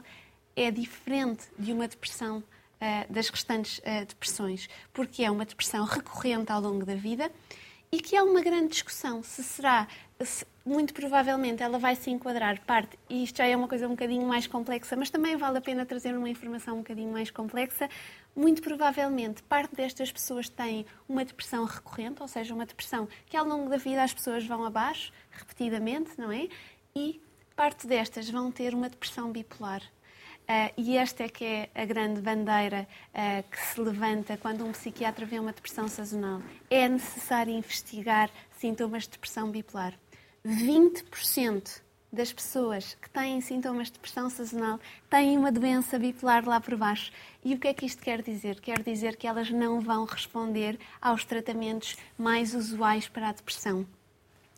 é 0.55 0.71
diferente 0.71 1.49
de 1.59 1.73
uma 1.73 1.89
depressão 1.89 2.39
uh, 2.39 3.13
das 3.13 3.29
restantes 3.29 3.79
uh, 3.79 4.07
depressões, 4.07 4.69
porque 4.93 5.25
é 5.25 5.31
uma 5.33 5.45
depressão 5.45 5.85
recorrente 5.85 6.53
ao 6.53 6.61
longo 6.61 6.87
da 6.87 6.95
vida 6.95 7.29
e 7.93 8.01
que 8.01 8.17
há 8.17 8.25
uma 8.25 8.41
grande 8.41 8.69
discussão 8.69 9.23
se 9.23 9.45
será, 9.45 9.87
se, 9.87 9.89
muito 10.65 10.95
provavelmente 10.95 11.63
ela 11.63 11.79
vai 11.79 11.97
se 11.97 12.11
enquadrar 12.11 12.61
parte, 12.61 12.99
e 13.09 13.25
isto 13.25 13.39
já 13.39 13.47
é 13.47 13.57
uma 13.57 13.67
coisa 13.67 13.87
um 13.87 13.91
bocadinho 13.91 14.27
mais 14.27 14.47
complexa, 14.47 14.97
mas 14.97 15.11
também 15.11 15.37
vale 15.37 15.59
a 15.59 15.61
pena 15.61 15.85
trazer 15.85 16.17
uma 16.17 16.29
informação 16.29 16.77
um 16.77 16.79
bocadinho 16.79 17.13
mais 17.13 17.31
complexa. 17.31 17.89
Muito 18.35 18.63
provavelmente 18.63 19.43
parte 19.43 19.75
destas 19.75 20.11
pessoas 20.11 20.49
têm 20.49 20.87
uma 21.09 21.25
depressão 21.25 21.65
recorrente, 21.65 22.23
ou 22.23 22.29
seja, 22.29 22.55
uma 22.55 22.65
depressão 22.65 23.09
que 23.27 23.37
ao 23.37 23.47
longo 23.47 23.69
da 23.69 23.77
vida 23.77 24.03
as 24.03 24.15
pessoas 24.15 24.47
vão 24.47 24.65
abaixo, 24.65 25.13
repetidamente, 25.31 26.13
não 26.17 26.31
é? 26.31 26.49
E 26.95 27.21
parte 27.57 27.87
destas 27.87 28.29
vão 28.31 28.51
ter 28.51 28.75
uma 28.75 28.89
depressão 28.89 29.31
bipolar. 29.31 29.83
Uh, 30.43 30.73
e 30.77 30.97
esta 30.97 31.23
é 31.23 31.29
que 31.29 31.45
é 31.45 31.71
a 31.75 31.85
grande 31.85 32.21
bandeira 32.21 32.87
uh, 33.15 33.49
que 33.49 33.59
se 33.61 33.81
levanta 33.81 34.37
quando 34.37 34.65
um 34.65 34.73
psiquiatra 34.73 35.25
vê 35.25 35.39
uma 35.39 35.53
depressão 35.53 35.87
sazonal. 35.87 36.43
É 36.69 36.89
necessário 36.89 37.53
investigar 37.53 38.29
sintomas 38.59 39.05
de 39.05 39.11
depressão 39.11 39.51
bipolar. 39.51 39.95
20% 40.47 41.81
das 42.13 42.33
pessoas 42.33 42.95
que 43.01 43.09
têm 43.09 43.41
sintomas 43.41 43.87
de 43.87 43.95
depressão 43.95 44.29
sazonal 44.29 44.79
têm 45.09 45.39
uma 45.39 45.51
doença 45.51 45.99
bipolar 45.99 46.47
lá 46.47 46.61
por 46.61 46.77
baixo. 46.77 47.11
E 47.45 47.55
o 47.55 47.59
que 47.59 47.69
é 47.69 47.75
que 47.75 47.87
isto 47.87 48.03
quer 48.03 48.23
dizer? 48.23 48.61
Quer 48.61 48.83
dizer 48.83 49.17
que 49.17 49.27
elas 49.27 49.51
não 49.51 49.81
vão 49.81 50.05
responder 50.05 50.79
aos 51.01 51.25
tratamentos 51.25 51.97
mais 52.19 52.55
usuais 52.55 53.09
para 53.09 53.29
a 53.29 53.33
depressão 53.33 53.87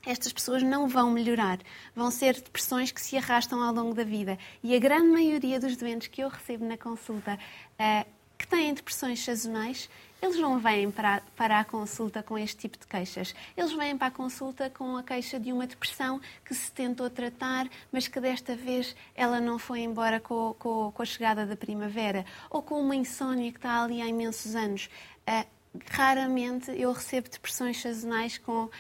estas 0.07 0.33
pessoas 0.33 0.63
não 0.63 0.87
vão 0.87 1.11
melhorar. 1.11 1.59
Vão 1.95 2.11
ser 2.11 2.35
depressões 2.35 2.93
que 2.93 3.01
se 3.01 3.17
arrastam 3.17 3.63
ao 3.63 3.73
longo 3.73 3.95
da 3.95 4.05
vida. 4.05 4.39
E 4.63 4.75
a 4.75 4.79
grande 4.79 5.09
maioria 5.09 5.59
dos 5.59 5.77
doentes 5.77 6.09
que 6.09 6.23
eu 6.23 6.29
recebo 6.29 6.65
na 6.65 6.77
consulta 6.77 7.39
uh, 7.39 8.11
que 8.37 8.47
têm 8.47 8.75
depressões 8.75 9.25
sazonais, 9.25 9.89
eles 10.25 10.39
não 10.39 10.59
vêm 10.59 10.91
para, 10.91 11.23
para 11.37 11.61
a 11.61 11.65
consulta 11.65 12.23
com 12.23 12.39
este 12.39 12.57
tipo 12.57 12.79
de 12.79 12.87
queixas. 12.87 13.35
Eles 13.57 13.73
vêm 13.73 13.97
para 13.97 14.09
a 14.09 14.11
consulta 14.11 14.71
com 14.71 14.97
a 14.97 15.03
queixa 15.03 15.39
de 15.39 15.53
uma 15.53 15.67
depressão 15.67 16.21
que 16.45 16.55
se 16.55 16.73
tentou 16.73 17.11
tratar, 17.11 17.69
mas 17.93 18.09
que 18.09 18.19
desta 18.19 18.57
vez 18.57 18.97
ela 19.15 19.39
não 19.39 19.59
foi 19.59 19.81
embora 19.81 20.19
com, 20.19 20.55
com, 20.59 20.91
com 20.93 21.03
a 21.03 21.05
chegada 21.05 21.45
da 21.45 21.57
primavera. 21.57 22.25
Ou 22.49 22.63
com 22.63 22.81
uma 22.81 22.97
insónia 22.97 23.53
que 23.53 23.59
está 23.59 23.83
ali 23.83 24.01
há 24.01 24.07
imensos 24.07 24.55
anos. 24.55 24.89
Uh, 25.29 25.47
raramente 25.91 26.71
eu 26.71 26.93
recebo 26.93 27.29
depressões 27.29 27.81
sazonais 27.81 28.39
com 28.39 28.71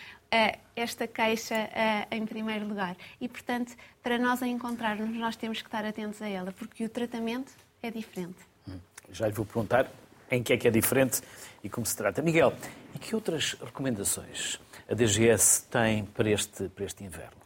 esta 0.74 1.06
queixa 1.06 1.70
em 2.10 2.26
primeiro 2.26 2.66
lugar. 2.66 2.96
E, 3.20 3.28
portanto, 3.28 3.72
para 4.02 4.18
nós 4.18 4.42
a 4.42 4.48
encontrarmos, 4.48 5.16
nós 5.16 5.36
temos 5.36 5.62
que 5.62 5.68
estar 5.68 5.84
atentos 5.84 6.20
a 6.20 6.28
ela, 6.28 6.50
porque 6.50 6.84
o 6.84 6.88
tratamento 6.88 7.52
é 7.80 7.88
diferente. 7.88 8.38
Hum, 8.68 8.78
já 9.12 9.28
lhe 9.28 9.32
vou 9.32 9.46
perguntar 9.46 9.88
em 10.34 10.42
que 10.42 10.52
é 10.52 10.56
que 10.56 10.68
é 10.68 10.70
diferente 10.70 11.20
e 11.62 11.68
como 11.68 11.86
se 11.86 11.96
trata. 11.96 12.22
Miguel, 12.22 12.52
e 12.94 12.98
que 12.98 13.14
outras 13.14 13.56
recomendações 13.64 14.60
a 14.88 14.94
DGS 14.94 15.64
tem 15.70 16.04
para 16.04 16.30
este, 16.30 16.68
para 16.68 16.84
este 16.84 17.04
inverno? 17.04 17.44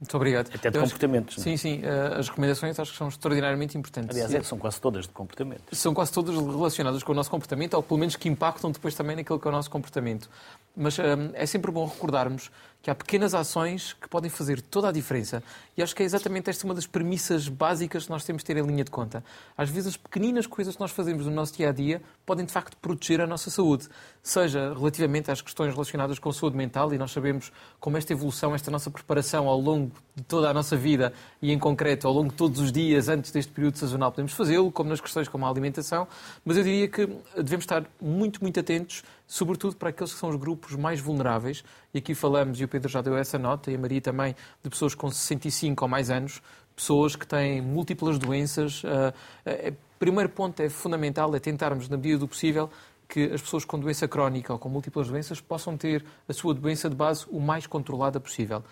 Muito 0.00 0.16
obrigado. 0.16 0.48
Até 0.54 0.70
de 0.70 0.78
comportamentos. 0.78 1.42
sim, 1.42 1.56
sim. 1.56 1.80
Eh, 1.82 2.18
as 2.18 2.28
recomendações 2.28 2.78
acho 2.78 2.92
que 2.92 2.98
são 2.98 3.08
extraordinariamente 3.08 3.76
importantes. 3.76 4.16
Aliás, 4.16 4.32
é, 4.32 4.42
são 4.44 4.56
quase 4.56 4.80
todas 4.80 5.06
de 5.06 5.12
comportamento. 5.12 5.74
São 5.74 5.92
quase 5.92 6.12
todas 6.12 6.36
relacionadas 6.36 7.02
com 7.02 7.10
o 7.10 7.14
nosso 7.16 7.30
comportamento, 7.30 7.74
ou 7.74 7.82
pelo 7.82 7.98
menos 7.98 8.14
que 8.14 8.28
impactam 8.28 8.70
depois 8.70 8.94
também 8.94 9.16
naquilo 9.16 9.40
que 9.40 9.48
é 9.48 9.50
o 9.50 9.52
nosso 9.52 9.68
comportamento. 9.68 10.30
Mas 10.76 10.98
um, 10.98 11.02
eh, 11.02 11.30
é 11.34 11.46
sempre 11.46 11.70
bom 11.70 11.86
recordarmos 11.86 12.50
que 12.80 12.90
há 12.90 12.94
pequenas 12.94 13.34
ações 13.34 13.92
que 13.92 14.08
podem 14.08 14.30
fazer 14.30 14.60
toda 14.60 14.88
a 14.88 14.92
diferença. 14.92 15.42
E 15.76 15.82
acho 15.82 15.94
que 15.94 16.02
é 16.02 16.06
exatamente 16.06 16.48
esta 16.48 16.64
uma 16.64 16.74
das 16.74 16.86
premissas 16.86 17.48
básicas 17.48 18.04
que 18.04 18.10
nós 18.10 18.24
temos 18.24 18.42
de 18.42 18.46
ter 18.46 18.56
em 18.56 18.62
linha 18.64 18.84
de 18.84 18.90
conta. 18.90 19.24
Às 19.56 19.68
vezes, 19.68 19.88
as 19.88 19.96
pequeninas 19.96 20.46
coisas 20.46 20.74
que 20.74 20.80
nós 20.80 20.92
fazemos 20.92 21.26
no 21.26 21.32
nosso 21.32 21.56
dia 21.56 21.70
a 21.70 21.72
dia 21.72 22.00
podem, 22.24 22.46
de 22.46 22.52
facto, 22.52 22.76
proteger 22.76 23.20
a 23.20 23.26
nossa 23.26 23.50
saúde. 23.50 23.88
Seja 24.22 24.72
relativamente 24.74 25.30
às 25.30 25.42
questões 25.42 25.72
relacionadas 25.72 26.18
com 26.20 26.28
a 26.28 26.32
saúde 26.32 26.56
mental, 26.56 26.94
e 26.94 26.98
nós 26.98 27.10
sabemos 27.10 27.52
como 27.80 27.96
esta 27.96 28.12
evolução, 28.12 28.54
esta 28.54 28.70
nossa 28.70 28.90
preparação 28.90 29.48
ao 29.48 29.60
longo 29.60 29.92
de 30.14 30.22
toda 30.22 30.48
a 30.48 30.54
nossa 30.54 30.76
vida, 30.76 31.12
e 31.42 31.52
em 31.52 31.58
concreto 31.58 32.06
ao 32.06 32.14
longo 32.14 32.30
de 32.30 32.36
todos 32.36 32.60
os 32.60 32.70
dias 32.70 33.08
antes 33.08 33.32
deste 33.32 33.52
período 33.52 33.76
sazonal, 33.76 34.12
podemos 34.12 34.32
fazê-lo, 34.32 34.70
como 34.70 34.88
nas 34.88 35.00
questões 35.00 35.28
como 35.28 35.44
a 35.44 35.50
alimentação. 35.50 36.06
Mas 36.44 36.56
eu 36.56 36.62
diria 36.62 36.86
que 36.86 37.06
devemos 37.36 37.64
estar 37.64 37.84
muito, 38.00 38.40
muito 38.40 38.60
atentos 38.60 39.02
sobretudo 39.28 39.76
para 39.76 39.90
aqueles 39.90 40.14
que 40.14 40.18
são 40.18 40.30
os 40.30 40.36
grupos 40.36 40.74
mais 40.74 40.98
vulneráveis, 40.98 41.62
e 41.92 41.98
aqui 41.98 42.14
falamos, 42.14 42.58
e 42.58 42.64
o 42.64 42.68
Pedro 42.68 42.88
já 42.88 43.02
deu 43.02 43.16
essa 43.16 43.38
nota, 43.38 43.70
e 43.70 43.74
a 43.74 43.78
Maria 43.78 44.00
também, 44.00 44.34
de 44.64 44.70
pessoas 44.70 44.94
com 44.94 45.10
65 45.10 45.84
ou 45.84 45.88
mais 45.88 46.10
anos, 46.10 46.42
pessoas 46.74 47.14
que 47.14 47.26
têm 47.26 47.60
múltiplas 47.60 48.18
doenças. 48.18 48.82
O 48.82 48.86
eh, 48.86 49.12
eh, 49.44 49.72
primeiro 49.98 50.30
ponto 50.30 50.60
é 50.60 50.70
fundamental, 50.70 51.34
é 51.34 51.38
tentarmos, 51.38 51.88
na 51.88 51.96
medida 51.96 52.18
do 52.18 52.26
possível, 52.26 52.70
que 53.06 53.24
as 53.24 53.42
pessoas 53.42 53.64
com 53.64 53.78
doença 53.78 54.08
crónica 54.08 54.52
ou 54.52 54.58
com 54.58 54.68
múltiplas 54.68 55.08
doenças 55.08 55.40
possam 55.40 55.76
ter 55.76 56.04
a 56.26 56.32
sua 56.32 56.54
doença 56.54 56.88
de 56.88 56.96
base 56.96 57.26
o 57.28 57.40
mais 57.40 57.66
controlada 57.66 58.18
possível. 58.18 58.64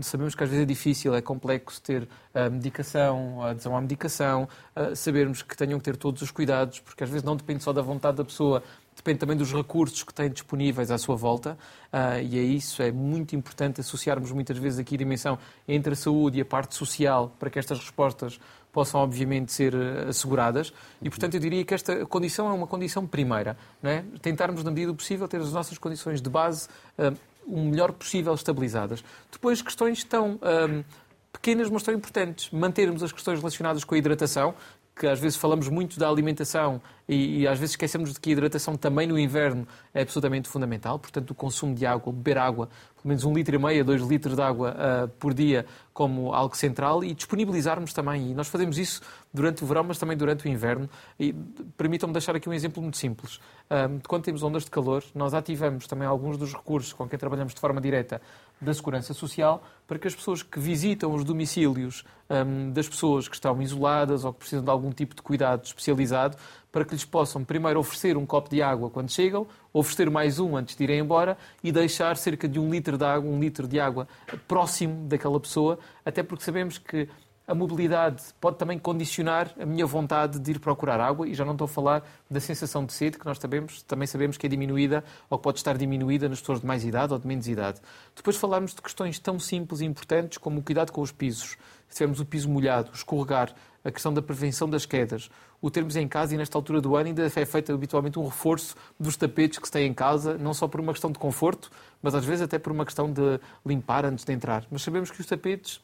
Sabemos 0.00 0.34
que 0.34 0.42
às 0.42 0.50
vezes 0.50 0.64
é 0.64 0.66
difícil, 0.66 1.14
é 1.14 1.22
complexo 1.22 1.80
ter 1.80 2.08
a 2.34 2.50
medicação, 2.50 3.40
a 3.40 3.50
adesão 3.50 3.76
à 3.76 3.80
medicação, 3.80 4.48
sabermos 4.96 5.40
que 5.40 5.56
tenham 5.56 5.78
que 5.78 5.84
ter 5.84 5.96
todos 5.96 6.20
os 6.20 6.32
cuidados, 6.32 6.80
porque 6.80 7.04
às 7.04 7.10
vezes 7.10 7.22
não 7.22 7.36
depende 7.36 7.62
só 7.62 7.72
da 7.72 7.80
vontade 7.80 8.16
da 8.16 8.24
pessoa, 8.24 8.60
depende 9.04 9.18
também 9.18 9.36
dos 9.36 9.52
recursos 9.52 10.02
que 10.02 10.14
têm 10.14 10.30
disponíveis 10.30 10.90
à 10.90 10.96
sua 10.96 11.14
volta, 11.14 11.58
uh, 11.92 12.22
e 12.22 12.38
é 12.38 12.42
isso, 12.42 12.82
é 12.82 12.90
muito 12.90 13.36
importante 13.36 13.82
associarmos 13.82 14.32
muitas 14.32 14.56
vezes 14.56 14.78
aqui 14.78 14.94
a 14.94 14.98
dimensão 14.98 15.38
entre 15.68 15.92
a 15.92 15.96
saúde 15.96 16.38
e 16.38 16.40
a 16.40 16.44
parte 16.44 16.74
social 16.74 17.30
para 17.38 17.50
que 17.50 17.58
estas 17.58 17.78
respostas 17.78 18.40
possam, 18.72 19.00
obviamente, 19.00 19.52
ser 19.52 19.72
eh, 19.72 20.08
asseguradas. 20.08 20.72
E, 21.00 21.08
portanto, 21.08 21.34
eu 21.34 21.40
diria 21.40 21.64
que 21.64 21.72
esta 21.72 22.04
condição 22.06 22.48
é 22.48 22.52
uma 22.52 22.66
condição 22.66 23.06
primeira. 23.06 23.56
Não 23.80 23.88
é? 23.88 24.04
Tentarmos, 24.20 24.64
na 24.64 24.70
medida 24.72 24.90
do 24.90 24.96
possível, 24.96 25.28
ter 25.28 25.40
as 25.40 25.52
nossas 25.52 25.78
condições 25.78 26.20
de 26.20 26.28
base 26.28 26.66
uh, 26.98 27.16
o 27.46 27.60
melhor 27.60 27.92
possível 27.92 28.34
estabilizadas. 28.34 29.04
Depois, 29.30 29.62
questões 29.62 30.02
tão 30.02 30.34
uh, 30.34 30.84
pequenas, 31.32 31.70
mas 31.70 31.84
tão 31.84 31.94
importantes. 31.94 32.50
Mantermos 32.50 33.04
as 33.04 33.12
questões 33.12 33.38
relacionadas 33.38 33.84
com 33.84 33.94
a 33.94 33.98
hidratação, 33.98 34.56
que 34.96 35.06
às 35.06 35.20
vezes 35.20 35.38
falamos 35.38 35.68
muito 35.68 35.96
da 35.96 36.08
alimentação 36.08 36.82
e, 37.08 37.40
e, 37.40 37.48
às 37.48 37.58
vezes 37.58 37.72
esquecemos 37.72 38.12
de 38.12 38.20
que 38.20 38.30
a 38.30 38.32
hidratação 38.32 38.76
também 38.76 39.06
no 39.06 39.18
inverno 39.18 39.66
é 39.92 40.02
absolutamente 40.02 40.48
fundamental. 40.48 40.98
Portanto, 40.98 41.30
o 41.30 41.34
consumo 41.34 41.74
de 41.74 41.84
água, 41.84 42.12
beber 42.12 42.38
água, 42.38 42.66
pelo 42.96 43.08
menos 43.08 43.24
um 43.24 43.34
litro 43.34 43.54
e 43.54 43.58
meio 43.58 43.84
dois 43.84 44.00
litros 44.00 44.34
de 44.34 44.42
água 44.42 44.74
uh, 44.74 45.08
por 45.18 45.34
dia 45.34 45.66
como 45.92 46.32
algo 46.32 46.56
central 46.56 47.04
e 47.04 47.12
disponibilizarmos 47.12 47.92
também. 47.92 48.30
E 48.30 48.34
nós 48.34 48.48
fazemos 48.48 48.78
isso 48.78 49.02
durante 49.32 49.62
o 49.62 49.66
verão, 49.66 49.84
mas 49.84 49.98
também 49.98 50.16
durante 50.16 50.46
o 50.46 50.48
inverno. 50.48 50.88
E 51.20 51.34
permitam-me 51.76 52.12
deixar 52.12 52.34
aqui 52.34 52.48
um 52.48 52.54
exemplo 52.54 52.82
muito 52.82 52.96
simples. 52.96 53.36
Uh, 53.36 54.00
quando 54.08 54.24
temos 54.24 54.42
ondas 54.42 54.64
de 54.64 54.70
calor, 54.70 55.04
nós 55.14 55.34
ativamos 55.34 55.86
também 55.86 56.08
alguns 56.08 56.38
dos 56.38 56.54
recursos 56.54 56.92
com 56.92 57.06
quem 57.06 57.18
trabalhamos 57.18 57.52
de 57.54 57.60
forma 57.60 57.80
direta 57.80 58.20
da 58.60 58.72
Segurança 58.72 59.12
Social 59.12 59.62
para 59.86 59.98
que 59.98 60.08
as 60.08 60.14
pessoas 60.14 60.42
que 60.42 60.58
visitam 60.58 61.12
os 61.12 61.24
domicílios 61.24 62.04
um, 62.30 62.70
das 62.72 62.88
pessoas 62.88 63.28
que 63.28 63.34
estão 63.34 63.60
isoladas 63.60 64.24
ou 64.24 64.32
que 64.32 64.38
precisam 64.40 64.64
de 64.64 64.70
algum 64.70 64.90
tipo 64.90 65.14
de 65.14 65.22
cuidado 65.22 65.64
especializado, 65.64 66.36
para 66.74 66.84
que 66.84 66.92
lhes 66.92 67.04
possam 67.04 67.44
primeiro 67.44 67.78
oferecer 67.78 68.16
um 68.16 68.26
copo 68.26 68.50
de 68.50 68.60
água 68.60 68.90
quando 68.90 69.08
chegam, 69.08 69.46
oferecer 69.72 70.10
mais 70.10 70.40
um 70.40 70.56
antes 70.56 70.74
de 70.74 70.82
irem 70.82 70.98
embora 70.98 71.38
e 71.62 71.70
deixar 71.70 72.16
cerca 72.16 72.48
de 72.48 72.58
um 72.58 72.68
litro 72.68 72.98
de 72.98 73.04
água, 73.04 73.30
um 73.30 73.38
litro 73.38 73.68
de 73.68 73.78
água 73.78 74.08
próximo 74.48 75.06
daquela 75.06 75.38
pessoa, 75.38 75.78
até 76.04 76.20
porque 76.20 76.42
sabemos 76.42 76.76
que 76.76 77.08
a 77.46 77.54
mobilidade 77.54 78.24
pode 78.40 78.56
também 78.56 78.76
condicionar 78.76 79.54
a 79.60 79.64
minha 79.64 79.86
vontade 79.86 80.40
de 80.40 80.50
ir 80.50 80.58
procurar 80.58 80.98
água 80.98 81.28
e 81.28 81.34
já 81.34 81.44
não 81.44 81.52
estou 81.52 81.66
a 81.66 81.68
falar 81.68 82.02
da 82.28 82.40
sensação 82.40 82.84
de 82.84 82.92
sede, 82.92 83.18
que 83.20 83.24
nós 83.24 83.38
sabemos, 83.38 83.82
também 83.82 84.08
sabemos 84.08 84.36
que 84.36 84.44
é 84.44 84.48
diminuída 84.48 85.04
ou 85.30 85.38
pode 85.38 85.58
estar 85.58 85.78
diminuída 85.78 86.28
nas 86.28 86.40
pessoas 86.40 86.60
de 86.60 86.66
mais 86.66 86.84
idade 86.84 87.12
ou 87.12 87.20
de 87.20 87.26
menos 87.28 87.46
idade. 87.46 87.80
Depois 88.16 88.36
falarmos 88.36 88.74
de 88.74 88.82
questões 88.82 89.20
tão 89.20 89.38
simples 89.38 89.80
e 89.80 89.84
importantes 89.84 90.38
como 90.38 90.58
o 90.58 90.62
cuidado 90.62 90.90
com 90.90 91.02
os 91.02 91.12
pisos. 91.12 91.56
Se 91.88 91.98
tivermos 91.98 92.18
o 92.18 92.24
piso 92.24 92.48
molhado, 92.50 92.90
escorregar, 92.92 93.54
a 93.84 93.92
questão 93.92 94.12
da 94.12 94.22
prevenção 94.22 94.68
das 94.68 94.86
quedas, 94.86 95.30
o 95.60 95.70
termos 95.70 95.94
em 95.94 96.08
casa 96.08 96.34
e 96.34 96.38
nesta 96.38 96.56
altura 96.56 96.80
do 96.80 96.96
ano 96.96 97.08
ainda 97.08 97.26
é 97.26 97.44
feito 97.44 97.72
habitualmente 97.72 98.18
um 98.18 98.24
reforço 98.24 98.74
dos 98.98 99.16
tapetes 99.16 99.58
que 99.58 99.66
se 99.66 99.72
têm 99.72 99.88
em 99.88 99.94
casa, 99.94 100.38
não 100.38 100.54
só 100.54 100.66
por 100.66 100.80
uma 100.80 100.92
questão 100.92 101.12
de 101.12 101.18
conforto, 101.18 101.70
mas 102.02 102.14
às 102.14 102.24
vezes 102.24 102.42
até 102.42 102.58
por 102.58 102.72
uma 102.72 102.84
questão 102.84 103.12
de 103.12 103.38
limpar 103.64 104.06
antes 104.06 104.24
de 104.24 104.32
entrar. 104.32 104.66
Mas 104.70 104.82
sabemos 104.82 105.10
que 105.10 105.20
os 105.20 105.26
tapetes 105.26 105.80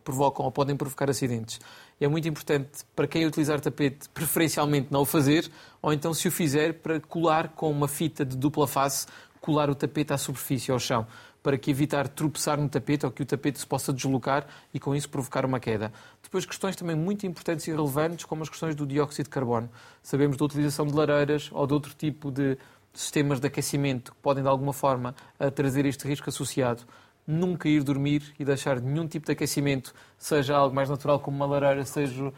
provocam 0.00 0.44
ou 0.44 0.50
podem 0.50 0.76
provocar 0.76 1.08
acidentes. 1.08 1.60
É 2.00 2.08
muito 2.08 2.26
importante 2.26 2.84
para 2.96 3.06
quem 3.06 3.26
utilizar 3.26 3.60
tapete, 3.60 4.08
preferencialmente 4.08 4.88
não 4.90 5.02
o 5.02 5.04
fazer, 5.04 5.50
ou 5.80 5.92
então, 5.92 6.12
se 6.12 6.26
o 6.26 6.32
fizer, 6.32 6.74
para 6.74 6.98
colar 6.98 7.50
com 7.50 7.70
uma 7.70 7.86
fita 7.86 8.24
de 8.24 8.36
dupla 8.36 8.66
face, 8.66 9.06
colar 9.40 9.70
o 9.70 9.74
tapete 9.74 10.12
à 10.12 10.18
superfície, 10.18 10.70
ao 10.70 10.78
chão, 10.78 11.06
para 11.42 11.56
que 11.56 11.70
evitar 11.70 12.08
tropeçar 12.08 12.60
no 12.60 12.68
tapete 12.68 13.06
ou 13.06 13.12
que 13.12 13.22
o 13.22 13.26
tapete 13.26 13.58
se 13.58 13.66
possa 13.66 13.92
deslocar 13.92 14.46
e 14.74 14.80
com 14.80 14.94
isso 14.94 15.08
provocar 15.08 15.44
uma 15.44 15.58
queda. 15.58 15.92
Depois, 16.30 16.46
questões 16.46 16.76
também 16.76 16.94
muito 16.94 17.26
importantes 17.26 17.66
e 17.66 17.72
relevantes, 17.72 18.24
como 18.24 18.44
as 18.44 18.48
questões 18.48 18.76
do 18.76 18.86
dióxido 18.86 19.24
de 19.24 19.30
carbono. 19.30 19.68
Sabemos 20.00 20.36
da 20.36 20.44
utilização 20.44 20.86
de 20.86 20.94
lareiras 20.94 21.50
ou 21.52 21.66
de 21.66 21.74
outro 21.74 21.92
tipo 21.92 22.30
de 22.30 22.56
sistemas 22.94 23.40
de 23.40 23.48
aquecimento 23.48 24.12
que 24.12 24.18
podem, 24.18 24.42
de 24.42 24.48
alguma 24.48 24.72
forma, 24.72 25.12
trazer 25.54 25.86
este 25.86 26.06
risco 26.06 26.30
associado 26.30 26.84
nunca 27.26 27.68
ir 27.68 27.82
dormir 27.82 28.34
e 28.38 28.44
deixar 28.44 28.80
nenhum 28.80 29.06
tipo 29.06 29.26
de 29.26 29.32
aquecimento, 29.32 29.94
seja 30.18 30.56
algo 30.56 30.74
mais 30.74 30.88
natural 30.88 31.20
como 31.20 31.36
uma 31.36 31.46
lareira, 31.46 31.84
seja, 31.84 32.28
uh, 32.28 32.32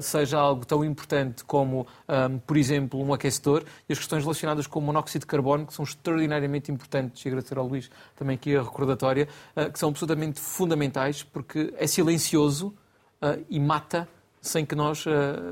seja 0.00 0.38
algo 0.38 0.64
tão 0.64 0.84
importante 0.84 1.44
como, 1.44 1.86
um, 2.08 2.38
por 2.38 2.56
exemplo, 2.56 3.00
um 3.00 3.12
aquecedor, 3.12 3.64
e 3.88 3.92
as 3.92 3.98
questões 3.98 4.22
relacionadas 4.22 4.66
com 4.66 4.78
o 4.78 4.82
monóxido 4.82 5.20
de 5.20 5.26
carbono, 5.26 5.66
que 5.66 5.74
são 5.74 5.84
extraordinariamente 5.84 6.72
importantes, 6.72 7.24
e 7.24 7.28
agradecer 7.28 7.58
ao 7.58 7.66
Luís 7.66 7.90
também 8.16 8.34
aqui 8.34 8.56
a 8.56 8.62
recordatória, 8.62 9.28
uh, 9.56 9.70
que 9.70 9.78
são 9.78 9.90
absolutamente 9.90 10.40
fundamentais, 10.40 11.22
porque 11.22 11.72
é 11.76 11.86
silencioso 11.86 12.74
uh, 13.22 13.44
e 13.48 13.58
mata 13.58 14.08
sem 14.40 14.64
que 14.64 14.74
nós 14.74 15.04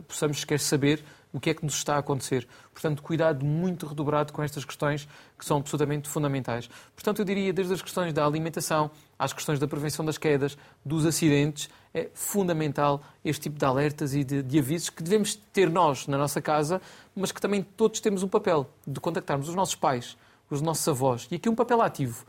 possamos 0.07 0.41
sequer 0.41 0.61
saber 0.61 1.05
o 1.37 1.41
que 1.41 1.51
é 1.51 1.55
que 1.55 1.65
nos 1.65 1.75
está 1.75 1.97
a 1.97 1.99
acontecer. 1.99 2.49
Portanto, 2.73 3.03
cuidado 3.03 3.45
muito 3.45 3.87
redobrado 3.87 4.33
com 4.33 4.43
estas 4.43 4.65
questões 4.65 5.07
que 5.39 5.45
são 5.45 5.59
absolutamente 5.59 6.09
fundamentais. 6.09 6.67
Portanto, 6.95 7.19
eu 7.19 7.27
diria, 7.27 7.53
desde 7.53 7.75
as 7.75 7.83
questões 7.83 8.13
da 8.15 8.25
alimentação 8.25 8.91
às 9.19 9.35
questões 9.35 9.59
da 9.59 9.69
prevenção 9.69 10.03
das 10.03 10.17
quedas, 10.17 10.57
dos 10.83 11.05
acidentes, 11.05 11.69
é 11.93 12.09
fundamental 12.15 13.03
este 13.23 13.43
tipo 13.43 13.59
de 13.59 13.65
alertas 13.67 14.15
e 14.15 14.25
de, 14.25 14.43
de 14.43 14.59
avisos 14.59 14.89
que 14.89 15.03
devemos 15.03 15.35
ter 15.35 15.69
nós 15.69 16.07
na 16.07 16.17
nossa 16.17 16.41
casa, 16.41 16.81
mas 17.15 17.33
que 17.33 17.41
também 17.41 17.63
todos 17.63 18.01
temos 18.01 18.23
um 18.23 18.29
papel 18.29 18.67
de 18.87 18.99
contactarmos 18.99 19.47
os 19.47 19.55
nossos 19.55 19.75
pais, 19.75 20.17
os 20.49 20.63
nossos 20.63 20.89
avós, 20.89 21.29
e 21.31 21.35
aqui 21.35 21.51
um 21.51 21.55
papel 21.55 21.83
ativo 21.83 22.25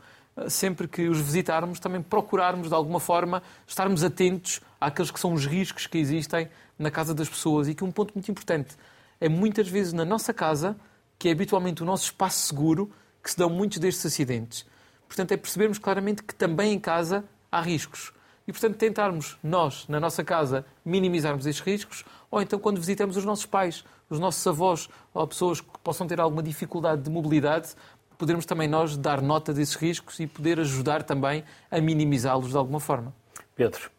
sempre 0.48 0.86
que 0.86 1.08
os 1.08 1.20
visitarmos, 1.20 1.80
também 1.80 2.02
procurarmos 2.02 2.68
de 2.68 2.74
alguma 2.74 3.00
forma 3.00 3.42
estarmos 3.66 4.04
atentos 4.04 4.60
àqueles 4.80 5.10
que 5.10 5.18
são 5.18 5.32
os 5.32 5.46
riscos 5.46 5.86
que 5.86 5.98
existem 5.98 6.48
na 6.78 6.90
casa 6.90 7.14
das 7.14 7.28
pessoas 7.28 7.68
e 7.68 7.74
que 7.74 7.84
um 7.84 7.90
ponto 7.90 8.14
muito 8.14 8.30
importante 8.30 8.76
é 9.20 9.28
muitas 9.28 9.68
vezes 9.68 9.92
na 9.92 10.04
nossa 10.04 10.32
casa, 10.32 10.76
que 11.18 11.28
é 11.28 11.32
habitualmente 11.32 11.82
o 11.82 11.86
nosso 11.86 12.04
espaço 12.04 12.46
seguro, 12.46 12.90
que 13.22 13.30
se 13.30 13.36
dão 13.36 13.50
muitos 13.50 13.78
destes 13.78 14.06
acidentes. 14.06 14.64
Portanto, 15.06 15.32
é 15.32 15.36
percebermos 15.36 15.78
claramente 15.78 16.22
que 16.22 16.34
também 16.34 16.72
em 16.72 16.78
casa 16.78 17.24
há 17.50 17.60
riscos. 17.60 18.12
E, 18.46 18.52
portanto, 18.52 18.76
tentarmos 18.76 19.36
nós, 19.42 19.86
na 19.88 19.98
nossa 19.98 20.22
casa, 20.22 20.64
minimizarmos 20.84 21.46
estes 21.46 21.64
riscos, 21.64 22.04
ou 22.30 22.40
então 22.40 22.58
quando 22.58 22.78
visitamos 22.78 23.16
os 23.16 23.24
nossos 23.24 23.44
pais, 23.44 23.84
os 24.08 24.18
nossos 24.18 24.46
avós, 24.46 24.88
ou 25.12 25.26
pessoas 25.26 25.60
que 25.60 25.78
possam 25.82 26.06
ter 26.06 26.20
alguma 26.20 26.42
dificuldade 26.42 27.02
de 27.02 27.10
mobilidade, 27.10 27.74
podermos 28.18 28.44
também 28.44 28.66
nós 28.66 28.96
dar 28.96 29.22
nota 29.22 29.54
desses 29.54 29.76
riscos 29.76 30.18
e 30.18 30.26
poder 30.26 30.58
ajudar 30.58 31.04
também 31.04 31.44
a 31.70 31.80
minimizá-los 31.80 32.50
de 32.50 32.56
alguma 32.56 32.80
forma. 32.80 33.14
Pedro, 33.54 33.90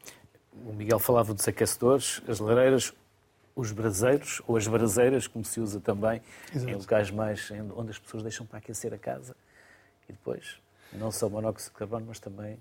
o 0.66 0.74
Miguel 0.74 1.00
falava 1.00 1.34
dos 1.34 1.48
aquecedores, 1.48 2.22
as 2.28 2.40
lareiras, 2.40 2.94
os 3.56 3.72
braseiros, 3.72 4.42
ou 4.46 4.58
as 4.58 4.68
braseiras, 4.68 5.26
como 5.26 5.44
se 5.44 5.60
usa 5.60 5.80
também, 5.80 6.22
Exato. 6.54 6.72
em 6.72 6.76
locais 6.76 7.10
mais 7.10 7.50
onde 7.76 7.92
as 7.92 7.98
pessoas 8.00 8.24
deixam 8.24 8.46
para 8.46 8.60
aquecer 8.60 8.94
a 8.94 8.98
casa. 8.98 9.36
E 10.08 10.12
depois, 10.12 10.58
não 10.94 11.12
só 11.12 11.30
monóxido 11.30 11.72
de 11.72 11.78
carbono, 11.78 12.06
mas 12.08 12.20
também 12.20 12.58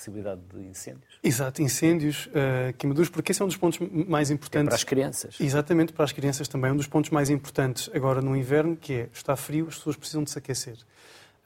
possibilidade 0.00 0.40
de 0.52 0.62
incêndios. 0.66 1.18
Exato, 1.22 1.62
incêndios, 1.62 2.26
uh, 2.26 2.72
queimaduras, 2.78 3.10
porque 3.10 3.32
esse 3.32 3.42
é 3.42 3.44
um 3.44 3.48
dos 3.48 3.56
pontos 3.58 3.78
mais 4.08 4.30
importantes. 4.30 4.66
É 4.66 4.70
para 4.70 4.76
as 4.76 4.84
crianças. 4.84 5.36
Exatamente, 5.38 5.92
para 5.92 6.04
as 6.04 6.12
crianças 6.12 6.48
também. 6.48 6.70
É 6.70 6.72
um 6.72 6.76
dos 6.76 6.86
pontos 6.86 7.10
mais 7.10 7.28
importantes 7.28 7.90
agora 7.94 8.22
no 8.22 8.34
inverno, 8.34 8.76
que 8.76 8.94
é, 8.94 9.08
está 9.12 9.36
frio, 9.36 9.66
as 9.68 9.76
pessoas 9.76 9.96
precisam 9.96 10.24
de 10.24 10.30
se 10.30 10.38
aquecer. 10.38 10.78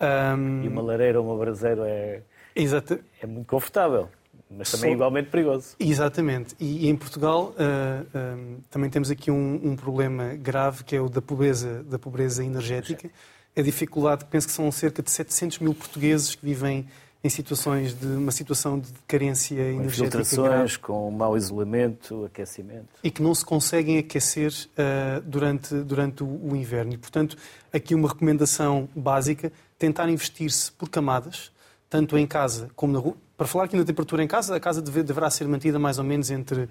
Um... 0.01 0.63
E 0.63 0.69
uma 0.69 0.83
lareira 0.83 1.21
ou 1.21 1.27
uma 1.27 1.37
braseira 1.37 1.87
é, 1.89 2.23
Exato. 2.55 2.99
é 3.21 3.27
muito 3.27 3.47
confortável 3.47 4.09
mas 4.57 4.71
também 4.71 4.91
é 4.91 4.93
igualmente 4.93 5.31
perigoso. 5.31 5.75
Exatamente. 5.81 6.55
E, 6.61 6.87
e 6.87 6.89
em 6.89 6.95
Portugal 6.95 7.55
uh, 7.57 8.63
também 8.71 8.89
temos 8.89 9.11
aqui 9.11 9.31
um, 9.31 9.61
um, 9.65 9.75
problema 9.75 10.35
grave 10.35 10.85
que 10.85 10.95
é 10.95 11.01
o 11.01 11.09
da 11.09 11.21
pobreza, 11.21 11.83
da 11.85 11.99
pobreza 11.99 12.45
energética. 12.45 13.11
A 13.57 13.63
dificuldade, 13.63 14.25
penso 14.27 14.47
que 14.47 14.53
são 14.53 14.71
cerca 14.71 15.03
de 15.03 15.11
700 15.11 15.59
mil 15.59 15.75
portugueses 15.75 16.35
que 16.37 16.45
vivem 16.45 16.87
em 17.25 17.31
situações 17.31 17.99
de 17.99 18.07
uma 18.07 18.31
situação 18.31 18.79
de 18.79 18.93
carência 19.09 19.57
com 19.57 19.81
energética 19.81 20.21
infiltrações, 20.21 20.77
com 20.77 21.11
mau 21.11 21.39
isolamento, 21.39 22.27
aquecimento. 22.27 22.89
E 23.03 23.11
que 23.11 23.23
não 23.23 23.35
se 23.35 23.43
conseguem 23.43 23.97
aquecer 23.97 24.53
uh, 24.53 25.23
durante, 25.23 25.75
durante 25.75 26.23
o, 26.23 26.27
o 26.27 26.55
inverno. 26.55 26.93
E, 26.93 26.99
portanto, 26.99 27.35
aqui 27.73 27.95
uma 27.95 28.09
recomendação 28.09 28.87
básica, 28.95 29.51
tentar 29.79 30.07
investir-se 30.11 30.71
por 30.73 30.91
camadas, 30.91 31.51
tanto 31.89 32.19
em 32.19 32.27
casa 32.27 32.69
como 32.77 32.93
na 32.93 32.99
rua. 32.99 33.17
Para 33.39 33.47
falar 33.47 33.65
aqui 33.65 33.77
na 33.77 33.85
temperatura 33.85 34.23
em 34.23 34.29
casa, 34.29 34.55
a 34.55 34.61
casa 34.61 34.83
deve, 34.83 35.03
deverá 35.03 35.31
ser 35.31 35.49
mantida 35.49 35.79
mais 35.79 35.99
ou 35.99 36.05
menos 36.05 36.31
entre 36.31 36.69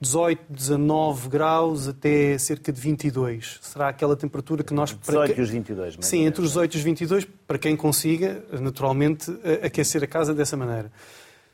18, 0.00 0.44
19 0.50 1.28
graus 1.28 1.88
até 1.88 2.36
cerca 2.38 2.72
de 2.72 2.80
22. 2.80 3.58
Será 3.62 3.88
aquela 3.88 4.14
temperatura 4.14 4.62
que 4.62 4.74
nós... 4.74 4.92
18 4.92 5.38
e 5.38 5.42
os 5.42 5.50
22. 5.50 5.96
Sim, 6.00 6.26
entre 6.26 6.42
os 6.42 6.48
18 6.48 6.74
e 6.74 6.76
os 6.76 6.82
22, 6.82 7.28
para 7.46 7.58
quem 7.58 7.76
consiga, 7.76 8.44
naturalmente, 8.60 9.30
aquecer 9.62 10.04
a 10.04 10.06
casa 10.06 10.34
dessa 10.34 10.56
maneira. 10.56 10.92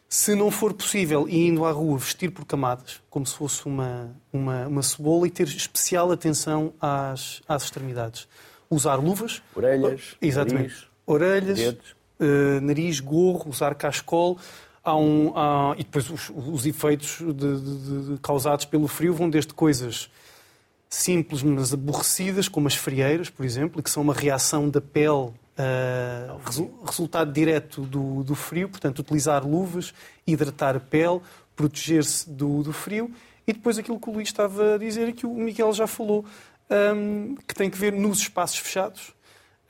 Se 0.09 0.35
não 0.35 0.51
for 0.51 0.75
possível, 0.75 1.27
e 1.29 1.47
indo 1.47 1.65
à 1.65 1.71
rua, 1.71 1.97
vestir 1.97 2.31
por 2.31 2.45
camadas, 2.45 3.01
como 3.09 3.25
se 3.25 3.35
fosse 3.35 3.65
uma, 3.65 4.11
uma, 4.33 4.67
uma 4.67 4.83
cebola, 4.83 5.27
e 5.27 5.31
ter 5.31 5.47
especial 5.47 6.11
atenção 6.13 6.75
às, 6.81 7.41
às 7.49 7.65
extremidades. 7.65 8.29
Usar 8.69 8.97
luvas. 8.97 9.41
Orelhas. 9.55 10.17
Exatamente. 10.21 10.69
Nariz, 10.69 10.87
Orelhas. 11.07 11.59
Dedos 11.59 12.03
uh, 12.23 12.61
nariz, 12.61 13.01
gorro, 13.01 13.51
usar 13.51 13.75
cascol. 13.75 14.39
Há 14.85 14.97
um, 14.97 15.33
há, 15.37 15.75
e 15.79 15.85
depois 15.85 16.11
os, 16.11 16.31
os 16.35 16.67
efeitos 16.67 17.19
de, 17.19 17.33
de, 17.33 18.15
de, 18.15 18.19
causados 18.21 18.65
pelo 18.65 18.89
frio 18.89 19.15
vão 19.15 19.31
desde 19.31 19.55
coisas 19.55 20.11
simples, 20.89 21.43
mas 21.43 21.73
aborrecidas, 21.73 22.49
como 22.49 22.67
as 22.67 22.75
frieiras, 22.75 23.31
por 23.31 23.47
exemplo, 23.47 23.83
que 23.83 23.89
são 23.89 24.03
uma 24.03 24.15
reação 24.15 24.69
da 24.69 24.81
pele 24.81 25.33
Uh, 25.53 26.41
resu 26.47 26.71
resultado 26.83 27.31
direto 27.31 27.83
do, 27.83 28.25
do, 28.25 28.35
frio, 28.35 28.71
portanto, 28.71 29.01
utilizar 29.01 29.47
luvas, 29.47 29.93
hidratar 30.27 30.75
a 30.75 30.81
pele, 30.81 31.21
proteger-se 31.55 32.31
do, 32.31 32.63
do, 32.63 32.73
frio. 32.73 33.11
E 33.47 33.53
depois 33.53 33.77
aquilo 33.77 34.01
que 34.01 34.09
o 34.09 34.15
Luís 34.15 34.29
estava 34.29 34.77
a 34.77 34.79
dizer 34.79 35.11
e 35.11 35.13
que 35.13 35.27
o 35.27 35.35
Miguel 35.35 35.71
já 35.75 35.87
falou, 35.87 36.25
um, 36.71 37.37
que 37.47 37.55
tem 37.55 37.69
que 37.69 37.77
ver 37.77 37.93
nos 37.93 38.21
espaços 38.21 38.59
fechados. 38.59 39.13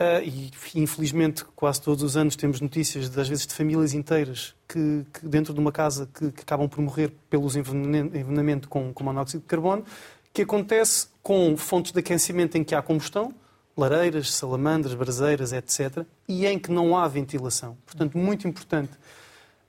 Uh, 0.02 0.50
e 0.74 0.80
infelizmente 0.80 1.44
quase 1.54 1.80
todos 1.80 2.02
os 2.02 2.16
anos 2.16 2.34
temos 2.34 2.60
notícias, 2.60 3.08
de, 3.08 3.20
às 3.20 3.28
vezes, 3.28 3.46
de 3.46 3.54
famílias 3.54 3.94
inteiras 3.94 4.52
que, 4.66 5.06
que 5.12 5.28
dentro 5.28 5.54
de 5.54 5.60
uma 5.60 5.70
casa 5.70 6.08
que, 6.12 6.32
que, 6.32 6.40
acabam 6.40 6.68
por 6.68 6.80
morrer 6.82 7.12
pelos 7.30 7.54
envenenamento 7.54 8.68
com, 8.68 8.92
com 8.92 9.04
monóxido 9.04 9.42
de 9.42 9.46
carbono, 9.46 9.84
que 10.32 10.42
acontece 10.42 11.06
com 11.22 11.56
fontes 11.56 11.92
de 11.92 12.00
aquecimento 12.00 12.58
em 12.58 12.64
que 12.64 12.74
há 12.74 12.82
combustão, 12.82 13.32
lareiras, 13.76 14.34
salamandras, 14.34 14.94
braseiras, 14.94 15.52
etc., 15.52 16.04
e 16.26 16.46
em 16.46 16.58
que 16.58 16.72
não 16.72 16.96
há 16.96 17.06
ventilação. 17.06 17.76
Portanto, 17.86 18.18
muito 18.18 18.48
importante 18.48 18.90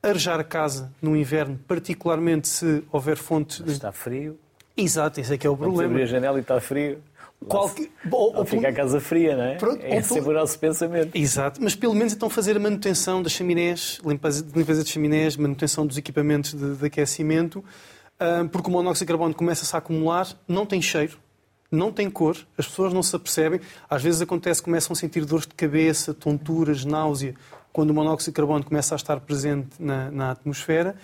arejar 0.01 0.39
a 0.39 0.43
casa 0.43 0.91
no 0.99 1.15
inverno, 1.15 1.59
particularmente 1.67 2.47
se 2.47 2.83
houver 2.91 3.17
fontes. 3.17 3.59
Mas 3.59 3.73
está 3.73 3.91
frio. 3.91 4.39
Exato, 4.75 5.19
esse 5.19 5.33
é 5.33 5.37
que 5.37 5.45
é 5.45 5.49
o 5.49 5.55
Vamos 5.55 5.75
problema. 5.75 5.93
abrir 5.93 6.03
a 6.03 6.07
janela 6.07 6.37
e 6.39 6.41
está 6.41 6.59
frio. 6.59 6.99
Qualque... 7.47 7.91
Ou, 8.11 8.37
ou 8.37 8.45
fica 8.45 8.69
a 8.69 8.73
casa 8.73 8.99
fria, 8.99 9.35
não 9.35 9.43
é? 9.43 9.55
Pronto, 9.55 9.79
é 9.83 10.01
sempre 10.01 10.29
o 10.29 10.33
nosso 10.33 10.57
pensamento. 10.59 11.15
Exato, 11.15 11.61
mas 11.61 11.75
pelo 11.75 11.93
menos 11.93 12.13
então 12.13 12.29
fazer 12.29 12.57
a 12.57 12.59
manutenção 12.59 13.21
das 13.21 13.31
chaminés, 13.31 13.99
limpeza, 14.05 14.45
limpeza 14.55 14.83
de 14.83 14.89
chaminés, 14.89 15.37
manutenção 15.37 15.85
dos 15.85 15.97
equipamentos 15.97 16.53
de, 16.53 16.75
de 16.75 16.85
aquecimento, 16.85 17.63
ah, 18.19 18.47
porque 18.51 18.69
o 18.69 18.71
monóxido 18.71 19.05
de 19.05 19.07
carbono 19.09 19.33
começa-se 19.33 19.75
a 19.75 19.79
acumular, 19.79 20.27
não 20.47 20.65
tem 20.65 20.81
cheiro, 20.81 21.17
não 21.71 21.91
tem 21.91 22.09
cor, 22.09 22.37
as 22.57 22.67
pessoas 22.67 22.93
não 22.93 23.01
se 23.01 23.15
apercebem. 23.15 23.59
Às 23.89 24.01
vezes 24.01 24.21
acontece, 24.21 24.61
começam 24.61 24.93
a 24.93 24.95
sentir 24.95 25.25
dores 25.25 25.47
de 25.47 25.55
cabeça, 25.55 26.13
tonturas, 26.13 26.85
náusea, 26.85 27.33
quando 27.71 27.89
o 27.89 27.93
monóxido 27.93 28.31
de 28.31 28.35
carbono 28.35 28.63
começa 28.63 28.93
a 28.93 28.97
estar 28.97 29.19
presente 29.19 29.69
na, 29.79 30.11
na 30.11 30.31
atmosfera. 30.31 30.95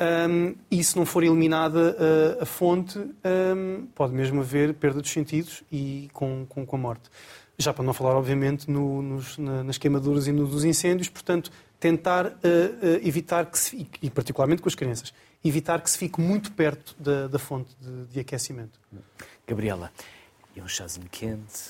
Um, 0.00 0.54
e 0.70 0.82
se 0.82 0.96
não 0.96 1.04
for 1.04 1.22
eliminada 1.22 1.94
a, 2.40 2.42
a 2.42 2.46
fonte, 2.46 2.98
um, 2.98 3.86
pode 3.94 4.14
mesmo 4.14 4.40
haver 4.40 4.72
perda 4.72 5.02
dos 5.02 5.10
sentidos 5.10 5.62
e 5.70 6.08
com, 6.14 6.46
com, 6.48 6.64
com 6.64 6.76
a 6.76 6.78
morte. 6.78 7.10
Já 7.58 7.74
para 7.74 7.84
não 7.84 7.92
falar, 7.92 8.14
obviamente, 8.14 8.70
no, 8.70 9.02
nos, 9.02 9.36
na, 9.36 9.62
nas 9.62 9.76
queimaduras 9.76 10.26
e 10.26 10.32
nos 10.32 10.64
incêndios, 10.64 11.10
portanto, 11.10 11.52
tentar 11.78 12.26
uh, 12.26 12.30
uh, 12.30 13.06
evitar 13.06 13.44
que 13.44 13.58
se 13.58 13.86
e 14.00 14.08
particularmente 14.08 14.62
com 14.62 14.68
as 14.70 14.74
crianças, 14.74 15.12
evitar 15.44 15.82
que 15.82 15.90
se 15.90 15.98
fique 15.98 16.18
muito 16.18 16.50
perto 16.52 16.96
da, 16.98 17.26
da 17.26 17.38
fonte 17.38 17.76
de, 17.78 18.06
de 18.06 18.20
aquecimento. 18.20 18.80
Gabriela, 19.46 19.92
e 20.56 20.62
um 20.62 20.68
chazinho 20.68 21.08
quente, 21.10 21.60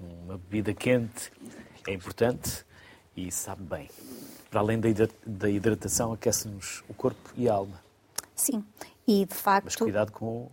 uma 0.00 0.38
bebida 0.38 0.72
quente, 0.72 1.30
é 1.86 1.92
importante 1.92 2.64
e 3.16 3.30
sabe 3.30 3.62
bem. 3.62 3.88
Para 4.50 4.60
além 4.60 4.80
da 5.26 5.48
hidratação, 5.48 6.12
aquece-nos 6.12 6.84
o 6.88 6.94
corpo 6.94 7.30
e 7.36 7.48
a 7.48 7.54
alma. 7.54 7.80
Sim, 8.34 8.64
e 9.06 9.24
de 9.24 9.34
facto. 9.34 9.66
Mas 9.66 9.76
cuidado 9.76 10.12
com. 10.12 10.48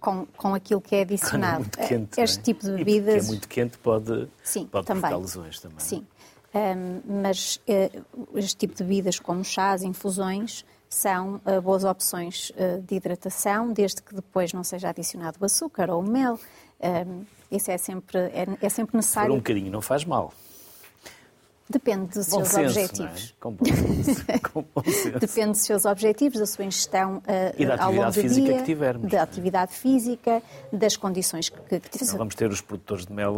Com, 0.00 0.26
com 0.36 0.54
aquilo 0.54 0.82
que 0.82 0.96
é 0.96 1.00
adicionado. 1.02 1.54
É 1.54 1.58
muito 1.60 1.78
quente, 1.78 2.20
este 2.20 2.38
é? 2.38 2.42
tipo 2.42 2.62
de 2.62 2.72
bebidas. 2.72 3.24
E 3.24 3.26
é 3.26 3.30
muito 3.30 3.48
quente 3.48 3.78
pode, 3.78 4.28
Sim, 4.42 4.66
pode 4.66 4.86
também. 4.86 5.00
provocar 5.00 5.22
lesões 5.22 5.60
também. 5.60 5.80
Sim. 5.80 6.06
Um, 6.54 7.22
mas 7.22 7.56
uh, 7.66 8.04
este 8.34 8.56
tipo 8.56 8.74
de 8.74 8.84
bebidas, 8.84 9.18
como 9.18 9.42
chás, 9.42 9.82
infusões, 9.82 10.64
são 10.88 11.40
uh, 11.46 11.60
boas 11.60 11.84
opções 11.84 12.50
uh, 12.50 12.80
de 12.82 12.94
hidratação, 12.96 13.72
desde 13.72 14.02
que 14.02 14.14
depois 14.14 14.52
não 14.52 14.62
seja 14.62 14.90
adicionado 14.90 15.38
o 15.40 15.44
açúcar 15.44 15.90
ou 15.90 16.00
o 16.00 16.08
mel. 16.08 16.38
Um, 16.80 17.24
isso 17.50 17.70
é 17.70 17.78
sempre, 17.78 18.18
é, 18.18 18.46
é 18.60 18.68
sempre 18.68 18.96
necessário. 18.96 19.30
Por 19.30 19.34
um 19.34 19.38
bocadinho 19.38 19.70
não 19.72 19.80
faz 19.80 20.04
mal. 20.04 20.32
Depende 21.68 22.06
dos 22.08 22.28
bom 22.28 22.44
seus 22.44 22.48
senso, 22.48 22.78
objetivos. 22.80 23.30
É? 23.30 23.40
Com 23.40 23.52
bom 23.52 23.64
senso. 23.64 24.24
Com 24.52 24.64
bom 24.74 24.82
senso. 24.84 25.18
Depende 25.18 25.50
dos 25.52 25.60
seus 25.62 25.84
objetivos, 25.86 26.38
da 26.38 26.46
sua 26.46 26.64
ingestão 26.64 27.16
uh, 27.18 27.22
e 27.56 27.64
da 27.64 27.82
ao 27.82 27.90
longo 27.90 28.02
atividade 28.02 28.14
do 28.14 28.22
física 28.22 28.46
dia, 28.46 28.58
que 28.58 28.64
tivermos. 28.64 29.10
da 29.10 29.22
atividade 29.22 29.72
física, 29.72 30.42
das 30.70 30.96
condições 30.96 31.48
que, 31.48 31.58
que 31.58 31.80
tivermos. 31.80 32.10
Não 32.10 32.18
vamos 32.18 32.34
ter 32.34 32.50
os 32.50 32.60
produtores 32.60 33.06
de 33.06 33.12
mel 33.12 33.34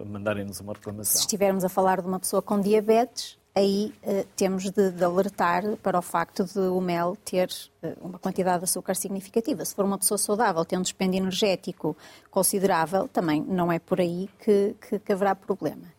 a 0.00 0.04
mandarem-nos 0.06 0.60
uma 0.60 0.72
reclamação. 0.72 1.12
Se 1.12 1.20
estivermos 1.20 1.64
a 1.64 1.68
falar 1.68 2.00
de 2.00 2.08
uma 2.08 2.18
pessoa 2.18 2.40
com 2.40 2.58
diabetes, 2.58 3.38
aí 3.54 3.92
uh, 4.04 4.26
temos 4.36 4.70
de, 4.70 4.90
de, 4.90 5.04
alertar 5.04 5.62
para 5.82 5.98
o 5.98 6.02
facto 6.02 6.44
de 6.44 6.58
o 6.58 6.80
mel 6.80 7.16
ter 7.24 7.50
uh, 7.82 8.06
uma 8.06 8.18
quantidade 8.18 8.58
de 8.58 8.64
açúcar 8.64 8.94
significativa. 8.94 9.64
Se 9.64 9.74
for 9.74 9.84
uma 9.84 9.98
pessoa 9.98 10.16
saudável, 10.16 10.64
tem 10.64 10.78
um 10.78 10.82
dispêndio 10.82 11.18
energético 11.18 11.96
considerável, 12.30 13.06
também 13.08 13.42
não 13.42 13.70
é 13.70 13.78
por 13.78 14.00
aí 14.00 14.30
que, 14.38 14.74
que, 14.80 14.98
que 14.98 15.12
haverá 15.12 15.34
problema. 15.34 15.95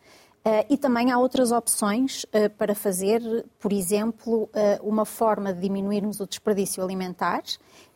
Uh, 0.48 0.64
e 0.70 0.78
também 0.78 1.12
há 1.12 1.18
outras 1.18 1.52
opções 1.52 2.24
uh, 2.24 2.48
para 2.56 2.74
fazer, 2.74 3.20
por 3.60 3.70
exemplo, 3.70 4.44
uh, 4.44 4.48
uma 4.82 5.04
forma 5.04 5.52
de 5.52 5.60
diminuirmos 5.60 6.20
o 6.20 6.26
desperdício 6.26 6.82
alimentar 6.82 7.42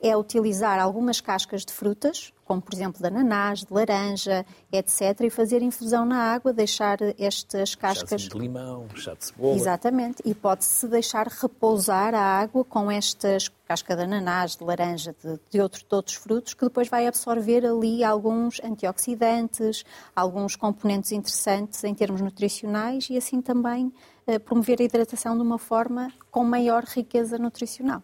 é 0.02 0.14
utilizar 0.14 0.78
algumas 0.78 1.18
cascas 1.18 1.64
de 1.64 1.72
frutas, 1.72 2.30
como 2.44 2.60
por 2.60 2.74
exemplo 2.74 3.00
de 3.00 3.06
ananás, 3.06 3.64
de 3.64 3.72
laranja, 3.72 4.44
etc., 4.70 5.20
e 5.20 5.30
fazer 5.30 5.62
infusão 5.62 6.04
na 6.04 6.32
água, 6.34 6.52
deixar 6.52 6.98
estas 7.18 7.74
cascas. 7.74 8.22
Chá 8.22 8.28
de 8.28 8.38
limão, 8.38 8.86
chá 8.94 9.14
de 9.14 9.26
cebola. 9.26 9.56
Exatamente, 9.56 10.22
e 10.24 10.34
pode-se 10.34 10.86
deixar 10.88 11.26
repousar 11.28 12.14
a 12.14 12.40
água 12.40 12.64
com 12.64 12.90
estas 12.90 13.50
casca 13.72 13.96
de 13.96 14.02
ananás, 14.02 14.54
de 14.54 14.64
laranja, 14.64 15.14
de, 15.24 15.40
de, 15.50 15.60
outro, 15.60 15.80
de 15.88 15.94
outros 15.94 16.16
frutos, 16.16 16.52
que 16.52 16.64
depois 16.64 16.88
vai 16.88 17.06
absorver 17.06 17.64
ali 17.64 18.04
alguns 18.04 18.60
antioxidantes, 18.62 19.82
alguns 20.14 20.56
componentes 20.56 21.10
interessantes 21.10 21.82
em 21.82 21.94
termos 21.94 22.20
nutricionais 22.20 23.08
e 23.08 23.16
assim 23.16 23.40
também 23.40 23.90
eh, 24.26 24.38
promover 24.38 24.80
a 24.80 24.84
hidratação 24.84 25.36
de 25.36 25.42
uma 25.42 25.58
forma 25.58 26.12
com 26.30 26.44
maior 26.44 26.84
riqueza 26.84 27.38
nutricional. 27.38 28.02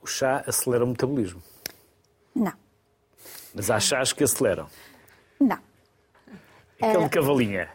O 0.00 0.06
chá 0.06 0.44
acelera 0.46 0.84
o 0.84 0.86
metabolismo? 0.86 1.42
Não. 2.34 2.52
Mas 3.54 3.70
há 3.70 3.80
chás 3.80 4.12
que 4.12 4.24
aceleram? 4.24 4.66
Não. 5.38 5.58
Aquele 6.80 7.04
de 7.04 7.10
cavalinha? 7.10 7.68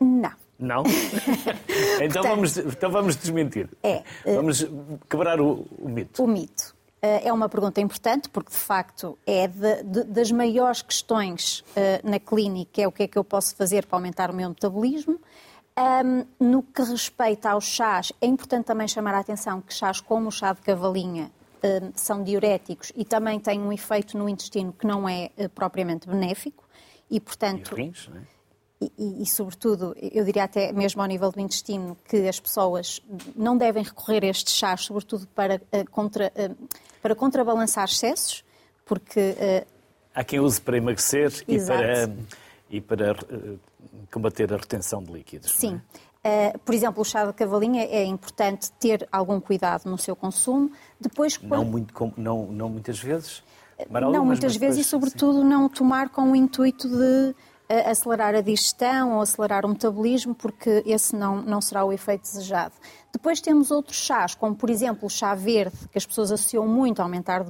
Não. 0.00 0.32
Não? 0.58 0.82
então, 2.00 2.22
Portanto, 2.22 2.22
vamos, 2.22 2.56
então 2.56 2.90
vamos 2.90 3.16
desmentir. 3.16 3.68
É, 3.82 4.02
vamos 4.24 4.66
quebrar 5.08 5.40
o, 5.40 5.66
o 5.78 5.88
mito. 5.88 6.22
O 6.22 6.26
mito. 6.26 6.74
É 7.02 7.32
uma 7.32 7.48
pergunta 7.48 7.80
importante, 7.80 8.28
porque 8.28 8.50
de 8.50 8.56
facto 8.56 9.16
é 9.24 9.46
de, 9.46 9.82
de, 9.84 10.04
das 10.04 10.32
maiores 10.32 10.82
questões 10.82 11.60
uh, 11.60 12.10
na 12.10 12.18
clínica, 12.18 12.82
é 12.82 12.88
o 12.88 12.90
que 12.90 13.04
é 13.04 13.06
que 13.06 13.16
eu 13.16 13.22
posso 13.22 13.54
fazer 13.54 13.86
para 13.86 13.96
aumentar 13.96 14.30
o 14.30 14.34
meu 14.34 14.48
metabolismo. 14.48 15.20
Um, 15.78 16.24
no 16.40 16.62
que 16.62 16.82
respeita 16.82 17.50
aos 17.50 17.66
chás, 17.66 18.10
é 18.20 18.26
importante 18.26 18.64
também 18.64 18.88
chamar 18.88 19.14
a 19.14 19.20
atenção 19.20 19.60
que 19.60 19.74
chás 19.74 20.00
como 20.00 20.28
o 20.28 20.32
chá 20.32 20.54
de 20.54 20.62
cavalinha 20.62 21.30
são 21.94 22.22
diuréticos 22.22 22.92
e 22.94 23.04
também 23.04 23.40
têm 23.40 23.60
um 23.60 23.72
efeito 23.72 24.16
no 24.16 24.28
intestino 24.28 24.72
que 24.72 24.86
não 24.86 25.08
é 25.08 25.30
uh, 25.36 25.48
propriamente 25.48 26.08
benéfico. 26.08 26.64
E, 27.10 27.20
portanto, 27.20 27.72
e 27.78 27.82
rins, 27.82 28.08
não 28.08 28.16
é? 28.16 28.36
E, 28.80 28.92
e, 28.98 29.22
e, 29.22 29.26
sobretudo, 29.26 29.96
eu 29.98 30.22
diria 30.22 30.44
até 30.44 30.70
mesmo 30.70 31.00
ao 31.00 31.08
nível 31.08 31.32
do 31.32 31.40
intestino, 31.40 31.96
que 32.04 32.28
as 32.28 32.38
pessoas 32.38 33.00
não 33.34 33.56
devem 33.56 33.82
recorrer 33.82 34.22
a 34.24 34.26
estes 34.26 34.52
chás, 34.52 34.82
sobretudo 34.82 35.26
para, 35.28 35.56
uh, 35.56 35.90
contra, 35.90 36.30
uh, 36.36 36.68
para 37.00 37.14
contrabalançar 37.14 37.84
excessos, 37.84 38.44
porque... 38.84 39.20
Uh, 39.64 39.66
Há 40.14 40.24
quem 40.24 40.40
use 40.40 40.60
para 40.60 40.76
emagrecer 40.76 41.32
e 41.48 41.58
para, 41.58 42.16
e 42.70 42.80
para 42.80 43.16
combater 44.10 44.52
a 44.52 44.56
retenção 44.56 45.02
de 45.02 45.12
líquidos. 45.12 45.50
Sim. 45.50 45.80
Uh, 46.26 46.58
por 46.58 46.74
exemplo, 46.74 47.02
o 47.02 47.04
chá 47.04 47.24
de 47.24 47.32
cavalinha 47.32 47.84
é 47.84 48.04
importante 48.04 48.72
ter 48.72 49.06
algum 49.12 49.38
cuidado 49.38 49.88
no 49.88 49.96
seu 49.96 50.16
consumo. 50.16 50.72
Depois, 51.00 51.38
não, 51.40 51.64
muito, 51.64 52.12
não, 52.16 52.46
não 52.46 52.68
muitas 52.68 52.98
vezes? 52.98 53.44
Não 53.88 54.24
muitas 54.24 54.56
vezes 54.56 54.76
depois, 54.76 54.78
e, 54.78 54.84
sobretudo, 54.84 55.42
sim. 55.42 55.44
não 55.44 55.68
tomar 55.68 56.08
com 56.08 56.32
o 56.32 56.34
intuito 56.34 56.88
de 56.88 57.34
acelerar 57.68 58.34
a 58.34 58.40
digestão 58.40 59.14
ou 59.14 59.20
acelerar 59.20 59.64
o 59.64 59.68
metabolismo, 59.68 60.34
porque 60.34 60.82
esse 60.86 61.16
não, 61.16 61.42
não 61.42 61.60
será 61.60 61.84
o 61.84 61.92
efeito 61.92 62.22
desejado. 62.22 62.74
Depois 63.12 63.40
temos 63.40 63.70
outros 63.70 63.96
chás, 63.96 64.34
como 64.34 64.54
por 64.54 64.70
exemplo 64.70 65.06
o 65.06 65.10
chá 65.10 65.34
verde, 65.34 65.76
que 65.90 65.98
as 65.98 66.06
pessoas 66.06 66.30
associam 66.30 66.66
muito 66.66 67.00
a 67.00 67.02
aumentar, 67.04 67.44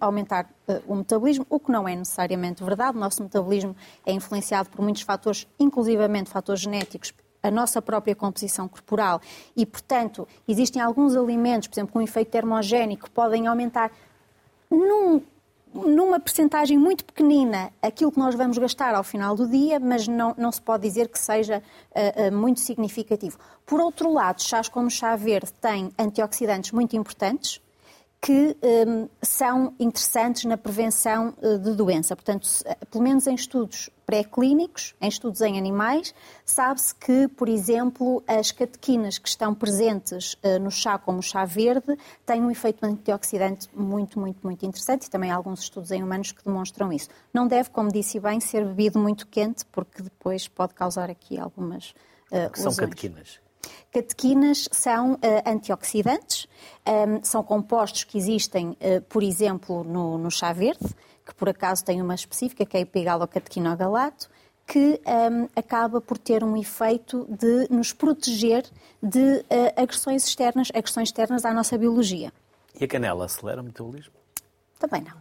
aumentar 0.00 0.50
uh, 0.68 0.82
o 0.86 0.96
metabolismo, 0.96 1.46
o 1.50 1.60
que 1.60 1.70
não 1.70 1.86
é 1.88 1.94
necessariamente 1.94 2.64
verdade. 2.64 2.96
O 2.96 3.00
nosso 3.00 3.22
metabolismo 3.22 3.76
é 4.06 4.12
influenciado 4.12 4.70
por 4.70 4.82
muitos 4.82 5.02
fatores, 5.02 5.46
inclusivamente 5.58 6.30
fatores 6.30 6.62
genéticos, 6.62 7.12
a 7.42 7.50
nossa 7.50 7.80
própria 7.80 8.14
composição 8.14 8.68
corporal. 8.68 9.20
E, 9.56 9.64
portanto, 9.64 10.26
existem 10.46 10.80
alguns 10.80 11.16
alimentos, 11.16 11.68
por 11.68 11.74
exemplo, 11.74 11.92
com 11.92 12.02
efeito 12.02 12.30
termogénico, 12.30 13.04
que 13.04 13.10
podem 13.10 13.46
aumentar 13.46 13.90
num 14.70 15.22
numa 15.72 16.18
percentagem 16.18 16.76
muito 16.76 17.04
pequenina 17.04 17.72
aquilo 17.80 18.10
que 18.10 18.18
nós 18.18 18.34
vamos 18.34 18.58
gastar 18.58 18.94
ao 18.94 19.04
final 19.04 19.36
do 19.36 19.46
dia, 19.46 19.78
mas 19.78 20.08
não, 20.08 20.34
não 20.36 20.50
se 20.50 20.60
pode 20.60 20.82
dizer 20.82 21.08
que 21.08 21.18
seja 21.18 21.62
uh, 21.90 22.28
uh, 22.28 22.36
muito 22.36 22.60
significativo. 22.60 23.38
Por 23.64 23.80
outro 23.80 24.12
lado, 24.12 24.42
chás 24.42 24.68
como 24.68 24.90
chá 24.90 25.14
verde 25.14 25.52
têm 25.60 25.92
antioxidantes 25.96 26.72
muito 26.72 26.96
importantes 26.96 27.60
que 28.20 28.54
um, 28.86 29.08
são 29.22 29.74
interessantes 29.80 30.44
na 30.44 30.56
prevenção 30.56 31.34
uh, 31.40 31.58
de 31.58 31.72
doença. 31.74 32.14
Portanto, 32.14 32.46
eh, 32.66 32.76
pelo 32.90 33.02
menos 33.02 33.26
em 33.26 33.34
estudos 33.34 33.88
pré-clínicos, 34.10 34.92
em 35.00 35.08
estudos 35.08 35.40
em 35.40 35.56
animais, 35.56 36.12
sabe-se 36.44 36.92
que, 36.92 37.28
por 37.28 37.48
exemplo, 37.48 38.24
as 38.26 38.50
catequinas 38.50 39.18
que 39.18 39.28
estão 39.28 39.54
presentes 39.54 40.34
uh, 40.42 40.58
no 40.60 40.68
chá, 40.68 40.98
como 40.98 41.20
o 41.20 41.22
chá 41.22 41.44
verde, 41.44 41.96
têm 42.26 42.42
um 42.42 42.50
efeito 42.50 42.84
antioxidante 42.84 43.68
muito, 43.72 44.18
muito, 44.18 44.40
muito 44.42 44.66
interessante 44.66 45.04
e 45.04 45.10
também 45.10 45.30
há 45.30 45.36
alguns 45.36 45.60
estudos 45.60 45.92
em 45.92 46.02
humanos 46.02 46.32
que 46.32 46.44
demonstram 46.44 46.92
isso. 46.92 47.08
Não 47.32 47.46
deve, 47.46 47.70
como 47.70 47.88
disse 47.88 48.18
bem, 48.18 48.40
ser 48.40 48.64
bebido 48.64 48.98
muito 48.98 49.28
quente, 49.28 49.64
porque 49.66 50.02
depois 50.02 50.48
pode 50.48 50.74
causar 50.74 51.08
aqui 51.08 51.38
algumas. 51.38 51.90
Uh, 52.32 52.50
que 52.50 52.58
são 52.58 52.74
catequinas? 52.74 53.38
Catequinas 53.92 54.68
são 54.72 55.14
uh, 55.14 55.18
antioxidantes, 55.46 56.48
um, 56.86 56.90
ehm, 56.90 57.20
são 57.22 57.42
compostos 57.44 58.04
que 58.04 58.18
existem, 58.18 58.70
uh, 58.70 59.00
por 59.08 59.22
exemplo, 59.22 59.84
no, 59.84 60.18
no, 60.18 60.30
chá 60.30 60.52
verde, 60.52 60.86
que 61.30 61.34
por 61.36 61.48
acaso 61.48 61.84
tem 61.84 62.02
uma 62.02 62.14
específica, 62.14 62.66
que 62.66 62.76
é 62.76 62.80
epigalocatequinogalato, 62.80 64.28
que 64.66 65.00
um, 65.06 65.48
acaba 65.56 66.00
por 66.00 66.18
ter 66.18 66.44
um 66.44 66.56
efeito 66.56 67.26
de 67.28 67.66
nos 67.70 67.92
proteger 67.92 68.64
de 69.02 69.18
uh, 69.18 69.44
agressões 69.76 70.26
externas, 70.26 70.68
agressões 70.74 71.08
externas 71.08 71.44
à 71.44 71.52
nossa 71.52 71.78
biologia. 71.78 72.32
E 72.78 72.84
a 72.84 72.88
canela 72.88 73.24
acelera 73.24 73.60
o 73.60 73.64
metabolismo? 73.64 74.14
Também 74.78 75.02
não. 75.02 75.12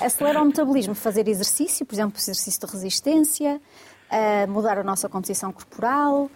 acelera 0.04 0.42
o 0.42 0.44
metabolismo 0.44 0.94
fazer 0.94 1.28
exercício, 1.28 1.84
por 1.84 1.94
exemplo, 1.94 2.18
exercício 2.18 2.66
de 2.66 2.72
resistência, 2.72 3.60
uh, 4.10 4.50
mudar 4.50 4.78
a 4.78 4.84
nossa 4.84 5.08
composição 5.08 5.52
corporal, 5.52 6.30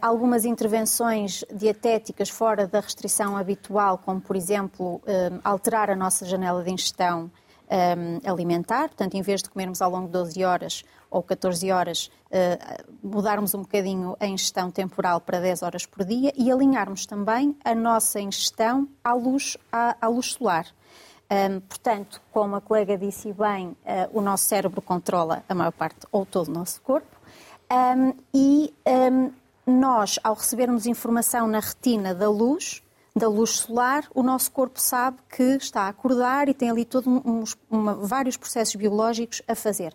algumas 0.00 0.44
intervenções 0.44 1.44
dietéticas 1.52 2.28
fora 2.28 2.66
da 2.66 2.80
restrição 2.80 3.36
habitual, 3.36 3.98
como, 3.98 4.20
por 4.20 4.36
exemplo, 4.36 4.96
uh, 4.96 5.40
alterar 5.42 5.90
a 5.90 5.96
nossa 5.96 6.26
janela 6.26 6.62
de 6.62 6.70
ingestão 6.70 7.30
um, 7.72 8.30
alimentar, 8.30 8.88
portanto, 8.88 9.14
em 9.14 9.22
vez 9.22 9.42
de 9.42 9.48
comermos 9.48 9.80
ao 9.80 9.90
longo 9.90 10.06
de 10.06 10.12
12 10.12 10.44
horas 10.44 10.84
ou 11.10 11.22
14 11.22 11.70
horas, 11.70 12.10
mudarmos 13.02 13.54
um 13.54 13.60
bocadinho 13.60 14.16
a 14.18 14.26
ingestão 14.26 14.70
temporal 14.70 15.20
para 15.20 15.40
10 15.40 15.62
horas 15.62 15.84
por 15.86 16.04
dia 16.06 16.32
e 16.36 16.50
alinharmos 16.50 17.04
também 17.04 17.54
a 17.62 17.74
nossa 17.74 18.18
ingestão 18.18 18.88
à 19.04 19.12
luz, 19.12 19.58
à, 19.70 19.94
à 20.00 20.08
luz 20.08 20.32
solar. 20.32 20.66
Portanto, 21.68 22.20
como 22.30 22.56
a 22.56 22.62
colega 22.62 22.96
disse 22.96 23.30
bem, 23.32 23.76
o 24.12 24.22
nosso 24.22 24.44
cérebro 24.44 24.80
controla 24.80 25.42
a 25.48 25.54
maior 25.54 25.72
parte 25.72 26.06
ou 26.10 26.24
todo 26.24 26.48
o 26.48 26.52
nosso 26.52 26.80
corpo 26.80 27.16
e 28.32 28.72
nós, 29.66 30.18
ao 30.22 30.34
recebermos 30.34 30.86
informação 30.86 31.46
na 31.46 31.60
retina 31.60 32.14
da 32.14 32.28
luz, 32.28 32.82
da 33.14 33.28
luz 33.28 33.50
solar, 33.50 34.04
o 34.14 34.22
nosso 34.22 34.50
corpo 34.50 34.80
sabe 34.80 35.18
que 35.28 35.42
está 35.56 35.82
a 35.82 35.88
acordar 35.88 36.48
e 36.48 36.54
tem 36.54 36.70
ali 36.70 36.88
uns, 37.24 37.56
uma, 37.70 37.94
vários 37.94 38.36
processos 38.36 38.74
biológicos 38.74 39.42
a 39.46 39.54
fazer. 39.54 39.94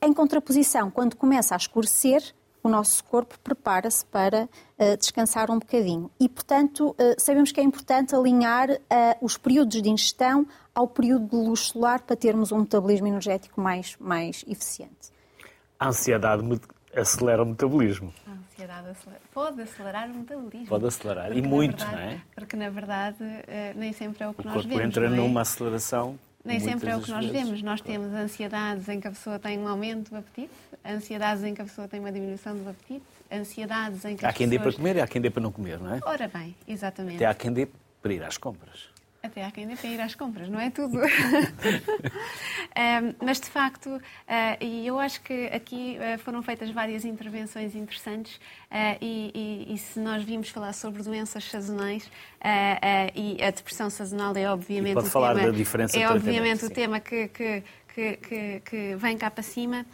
Em 0.00 0.12
contraposição, 0.12 0.90
quando 0.90 1.16
começa 1.16 1.54
a 1.54 1.58
escurecer, 1.58 2.22
o 2.62 2.68
nosso 2.68 3.04
corpo 3.04 3.38
prepara-se 3.40 4.04
para 4.06 4.44
uh, 4.44 4.96
descansar 4.96 5.50
um 5.50 5.58
bocadinho. 5.58 6.10
E, 6.18 6.28
portanto, 6.28 6.90
uh, 6.90 6.94
sabemos 7.18 7.52
que 7.52 7.60
é 7.60 7.62
importante 7.62 8.14
alinhar 8.14 8.70
uh, 8.70 8.76
os 9.20 9.36
períodos 9.36 9.80
de 9.80 9.88
ingestão 9.88 10.46
ao 10.74 10.88
período 10.88 11.28
de 11.28 11.36
luz 11.36 11.60
solar 11.60 12.00
para 12.00 12.16
termos 12.16 12.52
um 12.52 12.58
metabolismo 12.58 13.06
energético 13.06 13.60
mais, 13.60 13.96
mais 13.98 14.44
eficiente. 14.46 15.12
A 15.78 15.88
ansiedade 15.88 16.42
acelera 16.94 17.42
o 17.42 17.46
metabolismo. 17.46 18.12
A 18.26 18.30
ansiedade 18.58 18.88
acelera. 18.88 19.20
pode 19.32 19.62
acelerar 19.62 20.10
o 20.10 20.14
metabolismo. 20.14 20.66
Pode 20.66 20.86
acelerar, 20.86 21.26
porque, 21.26 21.38
e 21.38 21.42
muito, 21.42 21.84
verdade, 21.84 22.02
não 22.02 22.10
é? 22.10 22.20
Porque, 22.34 22.56
na 22.56 22.70
verdade, 22.70 23.18
nem 23.76 23.92
sempre 23.92 24.24
é 24.24 24.28
o 24.28 24.34
que 24.34 24.40
o 24.40 24.44
nós 24.44 24.54
vemos. 24.54 24.66
O 24.66 24.68
corpo 24.68 24.86
entra 24.86 25.06
é? 25.06 25.08
numa 25.08 25.40
aceleração 25.42 26.18
nem 26.44 26.60
sempre 26.60 26.88
é 26.88 26.96
o 26.96 27.02
que 27.02 27.10
nós 27.10 27.26
vezes. 27.26 27.42
vemos. 27.42 27.62
Nós 27.62 27.80
temos 27.80 28.12
ansiedades 28.14 28.88
em 28.88 29.00
que 29.00 29.06
a 29.06 29.10
pessoa 29.10 29.38
tem 29.38 29.58
um 29.58 29.68
aumento 29.68 30.10
do 30.10 30.16
apetite, 30.16 30.52
ansiedades 30.84 31.44
em 31.44 31.54
que 31.54 31.60
a 31.60 31.64
pessoa 31.64 31.86
tem 31.86 32.00
uma 32.00 32.10
diminuição 32.10 32.56
do 32.56 32.70
apetite, 32.70 33.04
ansiedades 33.30 34.04
em 34.04 34.16
que 34.16 34.24
Há 34.24 34.32
quem 34.32 34.48
pessoas... 34.48 34.64
dê 34.64 34.70
para 34.70 34.76
comer 34.76 34.96
e 34.96 35.00
há 35.00 35.06
quem 35.06 35.20
dê 35.20 35.30
para 35.30 35.42
não 35.42 35.52
comer, 35.52 35.78
não 35.78 35.94
é? 35.94 36.00
Ora 36.04 36.26
bem, 36.28 36.56
exatamente. 36.66 37.16
Até 37.16 37.26
há 37.26 37.34
quem 37.34 37.52
dê 37.52 37.68
para 38.00 38.12
ir 38.12 38.22
às 38.22 38.38
compras. 38.38 38.88
Até 39.20 39.44
há 39.44 39.50
quem 39.50 39.66
dê 39.66 39.74
para 39.74 39.88
ir 39.88 40.00
às 40.00 40.14
compras, 40.14 40.48
não 40.48 40.60
é 40.60 40.70
tudo. 40.70 40.98
um, 41.00 41.04
mas, 43.24 43.40
de 43.40 43.46
facto, 43.46 43.90
uh, 43.90 44.00
e 44.60 44.86
eu 44.86 44.96
acho 44.98 45.20
que 45.22 45.46
aqui 45.46 45.98
uh, 45.98 46.18
foram 46.20 46.40
feitas 46.40 46.70
várias 46.70 47.04
intervenções 47.04 47.74
interessantes 47.74 48.36
uh, 48.36 48.96
e, 49.00 49.66
e, 49.68 49.74
e, 49.74 49.78
se 49.78 49.98
nós 49.98 50.22
vimos 50.22 50.50
falar 50.50 50.72
sobre 50.72 51.02
doenças 51.02 51.42
sazonais 51.44 52.08
e 53.14 53.42
a 53.42 53.50
depressão 53.50 53.90
sazonal 53.90 54.36
é 54.36 54.48
obviamente 54.48 54.94
pode 54.94 55.08
o 55.08 55.10
falar 55.10 55.34
tema, 55.34 55.50
da 55.50 55.56
diferença 55.56 55.98
é 55.98 56.08
obviamente 56.08 56.64
o 56.64 56.70
tema 56.70 57.00
que, 57.00 57.26
que, 57.28 57.62
que, 57.94 58.62
que 58.64 58.94
vem 58.96 59.18
cá 59.18 59.30
para 59.30 59.42
cima, 59.42 59.84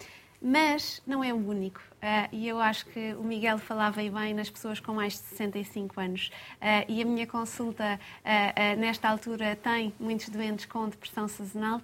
mas 0.40 1.02
não 1.06 1.24
é 1.24 1.32
o 1.32 1.36
único. 1.36 1.80
Uh, 2.04 2.28
e 2.32 2.46
eu 2.46 2.60
acho 2.60 2.84
que 2.86 3.14
o 3.14 3.22
Miguel 3.22 3.56
falava 3.56 4.02
bem 4.02 4.34
nas 4.34 4.50
pessoas 4.50 4.78
com 4.78 4.92
mais 4.92 5.14
de 5.14 5.20
65 5.20 5.98
anos. 5.98 6.30
Uh, 6.56 6.84
e 6.86 7.00
a 7.00 7.04
minha 7.06 7.26
consulta, 7.26 7.98
uh, 8.20 8.78
nesta 8.78 9.08
altura, 9.08 9.56
tem 9.56 9.90
muitos 9.98 10.28
doentes 10.28 10.66
com 10.66 10.86
depressão 10.86 11.26
sazonal, 11.26 11.80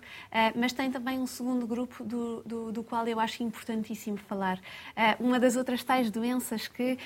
mas 0.54 0.72
tem 0.72 0.90
também 0.90 1.18
um 1.18 1.26
segundo 1.26 1.66
grupo 1.66 2.04
do, 2.04 2.42
do, 2.44 2.72
do 2.72 2.84
qual 2.84 3.06
eu 3.06 3.18
acho 3.18 3.42
importantíssimo 3.42 4.18
falar. 4.18 4.60
uma 5.18 5.38
das 5.38 5.56
outras 5.56 5.82
tais 5.82 6.10
doenças 6.10 6.68
que 6.68 6.98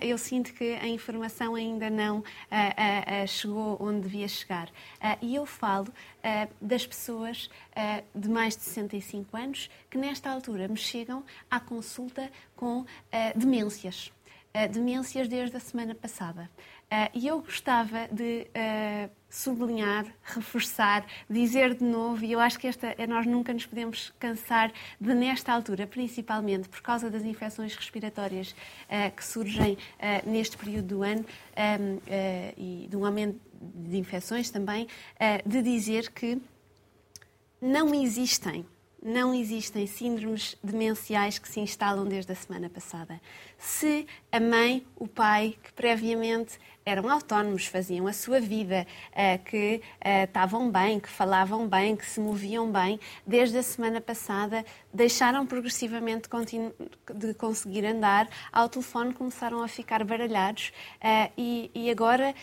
eu 0.00 0.16
sinto 0.18 0.52
que 0.52 0.74
a 0.74 0.86
informação 0.86 1.54
ainda 1.54 1.90
não 1.90 2.22
chegou 3.26 3.76
onde 3.80 4.00
devia 4.00 4.28
chegar. 4.28 4.68
e 5.20 5.34
eu 5.34 5.46
falo 5.46 5.88
das 6.60 6.86
pessoas 6.86 7.50
de 8.14 8.28
mais 8.28 8.56
de 8.56 8.62
65 8.62 9.36
anos 9.36 9.70
que, 9.88 9.98
nesta 9.98 10.30
altura, 10.30 10.68
me 10.68 10.76
chegam 10.76 11.24
à 11.50 11.58
consulta 11.58 12.30
com 12.56 12.80
uh, 12.80 12.86
demências. 13.34 14.12
Uh, 14.54 14.68
demências 14.68 15.28
desde 15.28 15.56
a 15.56 15.60
semana 15.60 15.94
passada. 15.94 16.50
Uh, 16.92 17.08
e 17.14 17.28
eu 17.28 17.40
gostava 17.40 18.08
de 18.10 18.48
sublinhar, 19.28 20.06
reforçar, 20.24 21.06
dizer 21.28 21.74
de 21.74 21.84
novo, 21.84 22.24
e 22.24 22.32
eu 22.32 22.40
acho 22.40 22.58
que 22.58 22.66
esta, 22.66 22.96
nós 23.08 23.24
nunca 23.26 23.52
nos 23.52 23.64
podemos 23.64 24.12
cansar 24.18 24.72
de, 25.00 25.14
nesta 25.14 25.52
altura, 25.52 25.86
principalmente 25.86 26.68
por 26.68 26.82
causa 26.82 27.08
das 27.08 27.22
infecções 27.22 27.76
respiratórias 27.76 28.56
que 29.16 29.24
surgem 29.24 29.78
neste 30.26 30.56
período 30.56 30.88
do 30.88 31.02
ano 31.04 31.24
um, 31.80 32.00
e 32.56 32.88
de 32.90 32.96
um 32.96 33.06
aumento 33.06 33.40
de 33.60 33.98
infecções 33.98 34.50
também, 34.50 34.86
de 35.44 35.62
dizer 35.62 36.10
que 36.10 36.40
não 37.60 37.94
existem 37.94 38.64
não 39.02 39.34
existem 39.34 39.86
síndromes 39.86 40.56
demenciais 40.62 41.38
que 41.38 41.48
se 41.48 41.60
instalam 41.60 42.04
desde 42.04 42.32
a 42.32 42.34
semana 42.34 42.68
passada. 42.68 43.20
Se 43.60 44.06
a 44.32 44.40
mãe, 44.40 44.86
o 44.96 45.06
pai, 45.06 45.54
que 45.62 45.70
previamente 45.74 46.58
eram 46.84 47.10
autónomos, 47.10 47.66
faziam 47.66 48.06
a 48.06 48.12
sua 48.12 48.40
vida, 48.40 48.86
eh, 49.12 49.38
que 49.38 49.82
eh, 50.00 50.24
estavam 50.24 50.70
bem, 50.70 50.98
que 50.98 51.08
falavam 51.08 51.68
bem, 51.68 51.94
que 51.94 52.06
se 52.06 52.18
moviam 52.18 52.70
bem, 52.72 52.98
desde 53.26 53.58
a 53.58 53.62
semana 53.62 54.00
passada 54.00 54.64
deixaram 54.92 55.46
progressivamente 55.46 56.28
de 57.14 57.34
conseguir 57.34 57.84
andar, 57.84 58.28
ao 58.50 58.68
telefone 58.68 59.12
começaram 59.12 59.62
a 59.62 59.68
ficar 59.68 60.02
baralhados 60.04 60.72
eh, 61.00 61.30
e 61.36 61.90
agora, 61.90 62.34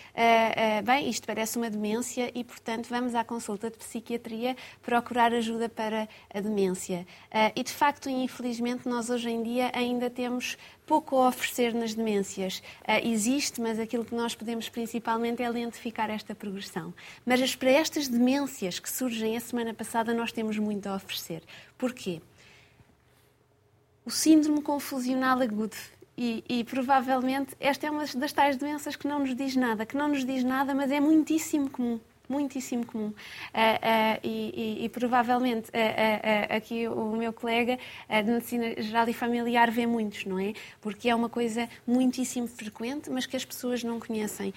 bem, 0.83 1.09
isto 1.09 1.25
parece 1.25 1.57
uma 1.57 1.69
demência 1.69 2.31
e, 2.33 2.43
portanto, 2.43 2.87
vamos 2.89 3.15
à 3.15 3.23
consulta 3.23 3.69
de 3.69 3.77
psiquiatria 3.77 4.55
procurar 4.81 5.33
ajuda 5.33 5.67
para 5.67 6.07
a 6.33 6.39
demência. 6.39 7.05
E, 7.55 7.63
de 7.63 7.71
facto, 7.71 8.09
infelizmente, 8.09 8.87
nós 8.87 9.09
hoje 9.09 9.29
em 9.29 9.43
dia 9.43 9.71
ainda 9.73 10.09
temos 10.09 10.57
pouco 10.87 11.17
a 11.17 11.27
oferecer 11.27 11.73
nas 11.73 11.93
demências. 11.93 12.63
Uh, 12.81 13.05
existe, 13.05 13.61
mas 13.61 13.77
aquilo 13.77 14.05
que 14.05 14.15
nós 14.15 14.33
podemos 14.33 14.69
principalmente 14.69 15.43
é 15.43 15.49
lentificar 15.49 16.09
esta 16.09 16.33
progressão. 16.33 16.93
Mas 17.25 17.55
para 17.55 17.69
estas 17.69 18.07
demências 18.07 18.79
que 18.79 18.89
surgem 18.89 19.35
a 19.35 19.39
semana 19.39 19.73
passada, 19.73 20.13
nós 20.13 20.31
temos 20.31 20.57
muito 20.57 20.87
a 20.87 20.95
oferecer. 20.95 21.43
Porquê? 21.77 22.21
O 24.05 24.09
síndrome 24.09 24.61
confusional 24.61 25.39
agudo. 25.41 25.75
E, 26.17 26.43
e, 26.49 26.63
provavelmente 26.63 27.55
esta 27.59 27.85
é 27.85 27.91
uma 27.91 28.03
das 28.03 28.33
tais 28.33 28.57
doenças 28.57 28.95
que 28.95 29.07
não 29.07 29.19
nos 29.19 29.35
diz 29.35 29.55
nada, 29.55 29.85
que 29.85 29.95
não 29.95 30.07
nos 30.07 30.25
diz 30.25 30.43
nada, 30.43 30.73
mas 30.73 30.89
é 30.89 30.99
muitíssimo 30.99 31.69
comum 31.69 31.99
muitíssimo 32.29 32.85
comum. 32.85 33.07
Uh, 33.07 33.11
uh, 33.11 34.19
e, 34.23 34.79
e, 34.81 34.85
e, 34.85 34.89
provavelmente 34.89 35.69
uh, 35.69 36.55
aqui 36.55 36.87
o 36.87 37.15
meu 37.15 37.31
colega 37.31 37.77
de 38.09 38.31
Medicina 38.31 38.81
Geral 38.81 39.07
e 39.09 39.13
Familiar 39.13 39.71
vê 39.71 39.85
muitos, 39.85 40.25
não 40.25 40.39
é? 40.39 40.53
Porque 40.81 41.09
é 41.09 41.15
uma 41.15 41.29
coisa 41.29 41.69
muitíssimo 41.85 42.47
frequente, 42.47 43.09
mas 43.09 43.25
que 43.25 43.35
as 43.35 43.45
pessoas 43.45 43.83
não 43.83 43.99
conhecem. 43.99 44.53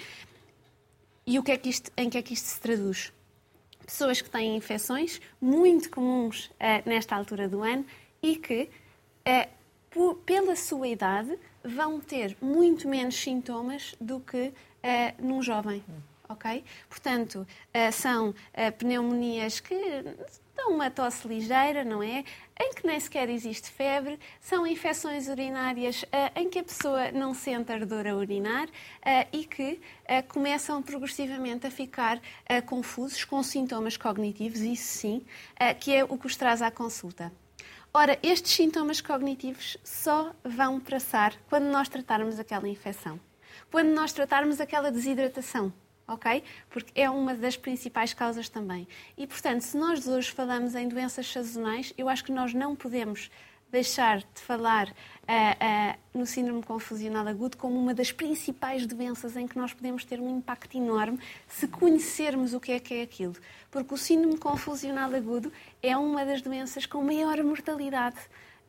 E 1.26 1.38
o 1.38 1.42
que 1.42 1.52
é 1.52 1.56
que 1.56 1.68
isto, 1.68 1.90
em 1.96 2.10
que 2.10 2.18
é 2.18 2.22
que 2.22 2.34
isto 2.34 2.46
se 2.46 2.60
traduz? 2.60 3.12
Pessoas 3.84 4.20
que 4.20 4.30
têm 4.30 4.56
infecções 4.56 5.20
muito 5.40 5.90
comuns 5.90 6.50
nesta 6.84 7.16
altura 7.16 7.48
do 7.48 7.62
ano 7.62 7.84
e 8.22 8.36
que, 8.36 8.68
pela 10.24 10.54
sua 10.56 10.88
idade, 10.88 11.36
vão 11.62 12.00
ter 12.00 12.36
muito 12.40 12.88
menos 12.88 13.16
sintomas 13.16 13.94
do 14.00 14.20
que 14.20 14.52
num 15.18 15.42
jovem. 15.42 15.82
Ok? 16.30 16.64
Portanto, 16.88 17.44
uh, 17.44 17.92
são 17.92 18.32
pneumonias 18.78 19.58
que 19.58 19.74
dão 20.54 20.70
uma 20.74 20.88
tosse 20.88 21.26
ligeira, 21.26 21.84
não 21.84 22.02
é? 22.02 22.24
Em 22.58 22.72
que 22.72 22.86
nem 22.86 23.00
sequer 23.00 23.28
existe 23.28 23.68
febre, 23.68 24.16
são 24.40 24.64
infecções 24.66 25.26
urinárias 25.26 26.04
em 26.36 26.48
que 26.48 26.60
a 26.60 26.62
pessoa 26.62 27.10
não 27.10 27.34
sente 27.34 27.72
ardor 27.72 28.06
a 28.06 28.14
urinar 28.14 28.68
e 29.32 29.46
que 29.46 29.80
começam 30.28 30.82
progressivamente 30.82 31.66
a 31.66 31.70
ficar 31.70 32.20
confusos 32.66 33.24
com 33.24 33.42
sintomas 33.42 33.96
cognitivos, 33.96 34.60
isso 34.60 34.98
sim, 34.98 35.24
que 35.80 35.94
é 35.94 36.04
o 36.04 36.18
que 36.18 36.26
os 36.26 36.36
traz 36.36 36.60
à 36.60 36.70
consulta. 36.70 37.32
Ora, 37.94 38.18
estes 38.22 38.52
sintomas 38.52 39.00
cognitivos 39.00 39.78
só 39.82 40.32
vão 40.44 40.78
passar 40.78 41.34
quando 41.48 41.64
nós 41.64 41.88
tratarmos 41.88 42.38
aquela 42.38 42.68
infecção, 42.68 43.18
quando 43.70 43.88
nós 43.88 44.12
tratarmos 44.12 44.60
aquela 44.60 44.92
desidratação, 44.92 45.72
ok? 46.12 46.42
Porque 46.68 46.92
é 47.00 47.08
uma 47.08 47.34
das 47.34 47.56
principais 47.56 48.12
causas 48.12 48.48
também. 48.48 48.86
E, 49.16 49.26
portanto, 49.26 49.62
se 49.62 49.76
nós 49.76 50.06
hoje 50.06 50.30
falamos 50.30 50.74
em 50.74 50.88
doenças 50.88 51.30
sazonais, 51.30 51.92
eu 51.96 52.08
acho 52.08 52.24
que 52.24 52.32
nós 52.32 52.52
não 52.52 52.74
podemos 52.74 53.30
deixar 53.70 54.18
de 54.18 54.40
falar 54.40 54.88
uh, 54.88 54.90
uh, 54.90 56.18
no 56.18 56.26
síndrome 56.26 56.62
confusional 56.62 57.26
agudo 57.26 57.56
como 57.56 57.78
uma 57.78 57.94
das 57.94 58.10
principais 58.10 58.84
doenças 58.86 59.36
em 59.36 59.46
que 59.46 59.56
nós 59.56 59.72
podemos 59.72 60.04
ter 60.04 60.20
um 60.20 60.38
impacto 60.38 60.76
enorme 60.76 61.18
se 61.46 61.68
conhecermos 61.68 62.52
o 62.52 62.60
que 62.60 62.72
é 62.72 62.80
que 62.80 62.94
é 62.94 63.02
aquilo. 63.02 63.36
Porque 63.70 63.94
o 63.94 63.96
síndrome 63.96 64.38
confusional 64.38 65.14
agudo 65.14 65.52
é 65.82 65.96
uma 65.96 66.24
das 66.24 66.42
doenças 66.42 66.84
com 66.84 67.02
maior 67.02 67.42
mortalidade 67.44 68.18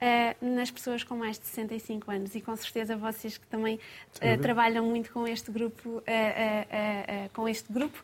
uh, 0.01 0.45
nas 0.45 0.71
pessoas 0.71 1.03
com 1.03 1.15
mais 1.15 1.37
de 1.37 1.45
65 1.45 2.11
anos. 2.11 2.35
E 2.35 2.41
com 2.41 2.55
certeza 2.55 2.97
vocês 2.97 3.37
que 3.37 3.47
também 3.47 3.79
trabalham 4.41 4.85
muito 4.85 5.11
com 5.11 5.27
este 5.27 5.51
grupo, 5.51 6.03
com 7.33 7.47
este 7.47 7.71
grupo 7.71 8.03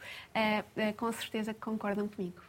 com 0.95 1.11
certeza 1.11 1.53
que 1.53 1.59
concordam 1.59 2.07
comigo. 2.07 2.41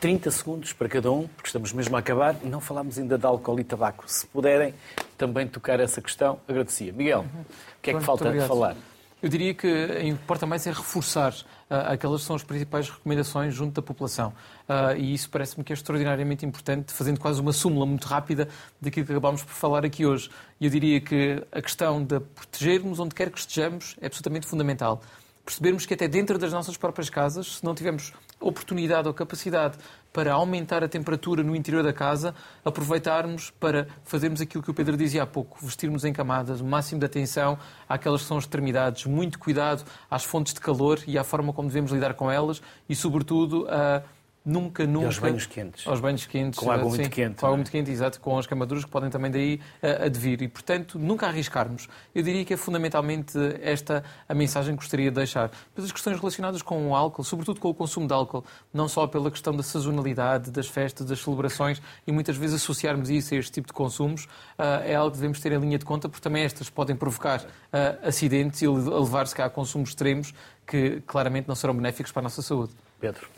30 0.00 0.30
segundos 0.30 0.72
para 0.72 0.88
cada 0.88 1.10
um, 1.10 1.26
porque 1.28 1.48
estamos 1.48 1.72
mesmo 1.72 1.96
a 1.96 2.00
acabar. 2.00 2.36
Não 2.42 2.60
falámos 2.60 2.98
ainda 2.98 3.16
de 3.16 3.24
álcool 3.24 3.58
e 3.58 3.64
tabaco. 3.64 4.04
Se 4.06 4.26
puderem 4.26 4.74
também 5.16 5.46
tocar 5.46 5.80
essa 5.80 6.02
questão, 6.02 6.38
agradecia. 6.46 6.92
Miguel, 6.92 7.20
uhum. 7.20 7.40
o 7.40 7.80
que 7.80 7.90
é 7.90 7.94
que 7.94 8.00
falta 8.00 8.46
falar? 8.46 8.76
Eu 9.24 9.30
diria 9.30 9.54
que 9.54 9.66
importa 10.02 10.44
mais 10.44 10.66
é 10.66 10.70
reforçar 10.70 11.32
uh, 11.32 11.74
aquelas 11.86 12.20
que 12.20 12.26
são 12.26 12.36
as 12.36 12.42
principais 12.42 12.90
recomendações 12.90 13.54
junto 13.54 13.72
da 13.72 13.80
população. 13.80 14.34
Uh, 14.68 14.98
e 14.98 15.14
isso 15.14 15.30
parece-me 15.30 15.64
que 15.64 15.72
é 15.72 15.74
extraordinariamente 15.74 16.44
importante, 16.44 16.92
fazendo 16.92 17.18
quase 17.18 17.40
uma 17.40 17.54
súmula 17.54 17.86
muito 17.86 18.06
rápida 18.06 18.50
daquilo 18.78 19.06
que 19.06 19.12
acabámos 19.12 19.42
por 19.42 19.54
falar 19.54 19.82
aqui 19.82 20.04
hoje. 20.04 20.28
Eu 20.60 20.68
diria 20.68 21.00
que 21.00 21.42
a 21.50 21.62
questão 21.62 22.04
de 22.04 22.20
protegermos 22.20 23.00
onde 23.00 23.14
quer 23.14 23.30
que 23.30 23.38
estejamos 23.38 23.96
é 23.98 24.08
absolutamente 24.08 24.46
fundamental 24.46 25.00
percebermos 25.42 25.84
que 25.84 25.92
até 25.92 26.08
dentro 26.08 26.38
das 26.38 26.52
nossas 26.52 26.76
próprias 26.76 27.10
casas, 27.10 27.56
se 27.56 27.64
não 27.64 27.74
tivermos 27.74 28.12
oportunidade 28.40 29.06
ou 29.08 29.12
capacidade 29.12 29.76
para 30.14 30.32
aumentar 30.32 30.84
a 30.84 30.88
temperatura 30.88 31.42
no 31.42 31.56
interior 31.56 31.82
da 31.82 31.92
casa, 31.92 32.36
aproveitarmos 32.64 33.50
para 33.50 33.88
fazermos 34.04 34.40
aquilo 34.40 34.62
que 34.62 34.70
o 34.70 34.74
Pedro 34.74 34.96
dizia 34.96 35.24
há 35.24 35.26
pouco, 35.26 35.58
vestirmos 35.60 36.04
em 36.04 36.12
camadas, 36.12 36.60
o 36.60 36.64
máximo 36.64 37.00
de 37.00 37.06
atenção 37.06 37.58
àquelas 37.88 38.22
que 38.22 38.28
são 38.28 38.38
extremidades, 38.38 39.06
muito 39.06 39.40
cuidado 39.40 39.84
às 40.08 40.22
fontes 40.22 40.54
de 40.54 40.60
calor 40.60 41.00
e 41.04 41.18
à 41.18 41.24
forma 41.24 41.52
como 41.52 41.66
devemos 41.66 41.90
lidar 41.90 42.14
com 42.14 42.30
elas 42.30 42.62
e, 42.88 42.94
sobretudo, 42.94 43.66
a 43.68 44.04
nunca, 44.44 44.86
nunca. 44.86 45.04
E 45.04 45.06
aos 45.06 45.18
banhos 45.18 45.46
quentes. 45.46 45.86
Aos 45.86 46.00
banhos 46.00 46.26
quentes. 46.26 46.58
Com 46.58 46.70
água 46.70 46.88
muito 46.88 47.10
quente. 47.10 47.40
Com 47.40 47.46
água 47.46 47.54
é? 47.54 47.58
muito 47.58 47.70
quente, 47.70 47.90
exato, 47.90 48.20
com 48.20 48.38
as 48.38 48.46
queimaduras 48.46 48.84
que 48.84 48.90
podem 48.90 49.10
também 49.10 49.30
daí 49.30 49.60
uh, 49.82 50.04
advir. 50.04 50.42
E, 50.42 50.48
portanto, 50.48 50.98
nunca 50.98 51.26
arriscarmos. 51.26 51.88
Eu 52.14 52.22
diria 52.22 52.44
que 52.44 52.52
é 52.52 52.56
fundamentalmente 52.56 53.38
esta 53.62 54.04
a 54.28 54.34
mensagem 54.34 54.74
que 54.74 54.82
gostaria 54.82 55.10
de 55.10 55.16
deixar. 55.16 55.50
Mas 55.74 55.86
as 55.86 55.92
questões 55.92 56.18
relacionadas 56.18 56.62
com 56.62 56.90
o 56.90 56.94
álcool, 56.94 57.24
sobretudo 57.24 57.60
com 57.60 57.70
o 57.70 57.74
consumo 57.74 58.06
de 58.06 58.12
álcool, 58.12 58.44
não 58.72 58.88
só 58.88 59.06
pela 59.06 59.30
questão 59.30 59.56
da 59.56 59.62
sazonalidade, 59.62 60.50
das 60.50 60.66
festas, 60.66 61.06
das 61.06 61.20
celebrações, 61.20 61.80
e 62.06 62.12
muitas 62.12 62.36
vezes 62.36 62.56
associarmos 62.56 63.10
isso 63.10 63.34
a 63.34 63.38
este 63.38 63.52
tipo 63.52 63.68
de 63.68 63.72
consumos, 63.72 64.24
uh, 64.58 64.82
é 64.84 64.94
algo 64.94 65.12
que 65.12 65.16
devemos 65.16 65.40
ter 65.40 65.52
em 65.52 65.58
linha 65.58 65.78
de 65.78 65.84
conta, 65.84 66.08
porque 66.08 66.22
também 66.22 66.42
estas 66.42 66.68
podem 66.68 66.96
provocar 66.96 67.40
uh, 67.40 68.06
acidentes 68.06 68.60
e 68.62 68.68
levar-se 68.68 69.40
a 69.40 69.48
consumos 69.48 69.90
extremos 69.90 70.34
que 70.66 71.02
claramente 71.06 71.48
não 71.48 71.54
serão 71.54 71.74
benéficos 71.74 72.12
para 72.12 72.20
a 72.20 72.24
nossa 72.24 72.42
saúde. 72.42 72.72
Pedro. 73.00 73.28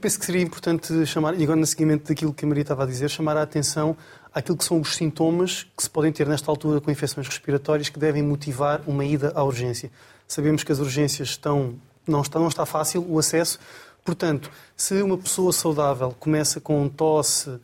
Penso 0.00 0.18
que 0.18 0.26
seria 0.26 0.42
importante 0.42 1.06
chamar, 1.06 1.38
e 1.38 1.44
agora 1.44 1.60
no 1.60 1.66
seguimento 1.66 2.08
daquilo 2.08 2.34
que 2.34 2.44
a 2.44 2.48
Maria 2.48 2.62
estava 2.62 2.82
a 2.82 2.86
dizer, 2.86 3.08
chamar 3.08 3.36
a 3.36 3.42
atenção 3.42 3.96
àquilo 4.34 4.56
que 4.58 4.64
são 4.64 4.80
os 4.80 4.96
sintomas 4.96 5.64
que 5.76 5.82
se 5.82 5.88
podem 5.88 6.10
ter 6.10 6.26
nesta 6.26 6.50
altura 6.50 6.80
com 6.80 6.90
infecções 6.90 7.28
respiratórias 7.28 7.88
que 7.88 7.98
devem 7.98 8.20
motivar 8.20 8.82
uma 8.84 9.04
ida 9.04 9.32
à 9.34 9.44
urgência. 9.44 9.90
Sabemos 10.26 10.64
que 10.64 10.72
as 10.72 10.80
urgências 10.80 11.28
estão, 11.28 11.76
não 12.06 12.20
está, 12.20 12.40
não 12.40 12.48
está 12.48 12.66
fácil 12.66 13.06
o 13.08 13.16
acesso, 13.16 13.60
portanto, 14.04 14.50
se 14.76 15.00
uma 15.02 15.16
pessoa 15.16 15.52
saudável 15.52 16.14
começa 16.18 16.60
com 16.60 16.88
tosse 16.88 17.48
uh, 17.48 17.60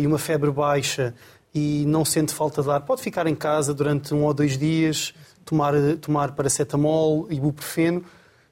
e 0.00 0.04
uma 0.04 0.18
febre 0.18 0.50
baixa 0.50 1.14
e 1.54 1.84
não 1.86 2.04
sente 2.04 2.34
falta 2.34 2.60
de 2.60 2.70
ar, 2.70 2.80
pode 2.80 3.02
ficar 3.02 3.28
em 3.28 3.36
casa 3.36 3.72
durante 3.72 4.12
um 4.12 4.24
ou 4.24 4.34
dois 4.34 4.58
dias, 4.58 5.14
tomar, 5.44 5.74
tomar 6.00 6.32
paracetamol, 6.32 7.28
ibuprofeno, 7.30 8.04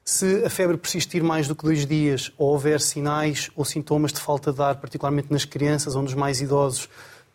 se 0.07 0.45
a 0.45 0.49
febre 0.51 0.77
persistir 0.77 1.23
mais 1.23 1.47
do 1.47 1.55
que 1.55 1.63
dois 1.63 1.83
dias 1.83 2.31
ou 2.37 2.51
houver 2.51 2.79
sinais 2.79 3.49
ou 3.55 3.65
sintomas 3.65 4.13
de 4.13 4.19
falta 4.19 4.53
de 4.53 4.61
ar, 4.61 4.75
particularmente 4.75 5.31
nas 5.31 5.45
crianças 5.45 5.95
ou 5.95 6.03
nos 6.03 6.13
mais 6.13 6.41
idosos, 6.41 6.87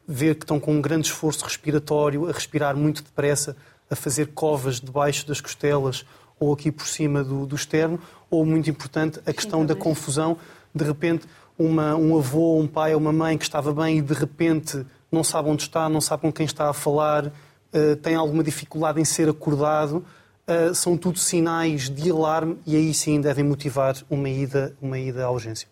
ver 0.07 0.37
que 0.37 0.45
estão 0.45 0.61
com 0.61 0.75
um 0.75 0.81
grande 0.81 1.09
esforço 1.09 1.45
respiratório, 1.45 2.29
a 2.29 2.33
respirar 2.33 2.77
muito 2.77 3.03
depressa, 3.03 3.57
a 3.91 3.97
fazer 3.97 4.29
covas 4.29 4.81
debaixo 4.81 5.27
das 5.27 5.41
costelas 5.41 6.07
ou 6.39 6.53
aqui 6.53 6.71
por 6.71 6.87
cima 6.87 7.25
do, 7.25 7.45
do 7.45 7.57
externo, 7.57 8.01
ou, 8.31 8.47
muito 8.47 8.71
importante, 8.71 9.21
a 9.27 9.33
questão 9.33 9.67
da 9.67 9.75
confusão. 9.75 10.37
De 10.73 10.85
repente, 10.85 11.27
uma, 11.59 11.97
um 11.97 12.17
avô, 12.17 12.57
um 12.57 12.69
pai 12.69 12.95
ou 12.95 13.01
uma 13.01 13.13
mãe 13.13 13.37
que 13.37 13.45
estava 13.45 13.75
bem 13.75 13.99
e 13.99 14.03
de 14.03 14.15
repente 14.15 14.87
não 15.11 15.25
sabe 15.25 15.49
onde 15.49 15.63
está, 15.63 15.89
não 15.89 16.01
sabe 16.01 16.23
com 16.23 16.33
quem 16.33 16.47
está 16.47 16.71
a 16.71 16.73
falar, 16.73 17.27
uh, 17.27 17.97
tem 18.01 18.15
alguma 18.15 18.45
dificuldade 18.45 19.01
em 19.01 19.05
ser 19.05 19.29
acordado 19.29 20.05
uh, 20.51 20.75
são 20.75 20.97
tudo 20.97 21.19
sinais 21.19 21.89
de 21.89 22.11
alarme 22.11 22.59
e 22.67 22.77
aí 22.77 22.93
sim 22.93 23.21
devem 23.21 23.45
motivar 23.45 23.95
uma 24.11 24.29
ida, 24.29 24.77
uma 24.83 24.99
ida 24.99 25.25
à 25.25 25.31
urgência. 25.31 25.69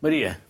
Maria. 0.00 0.40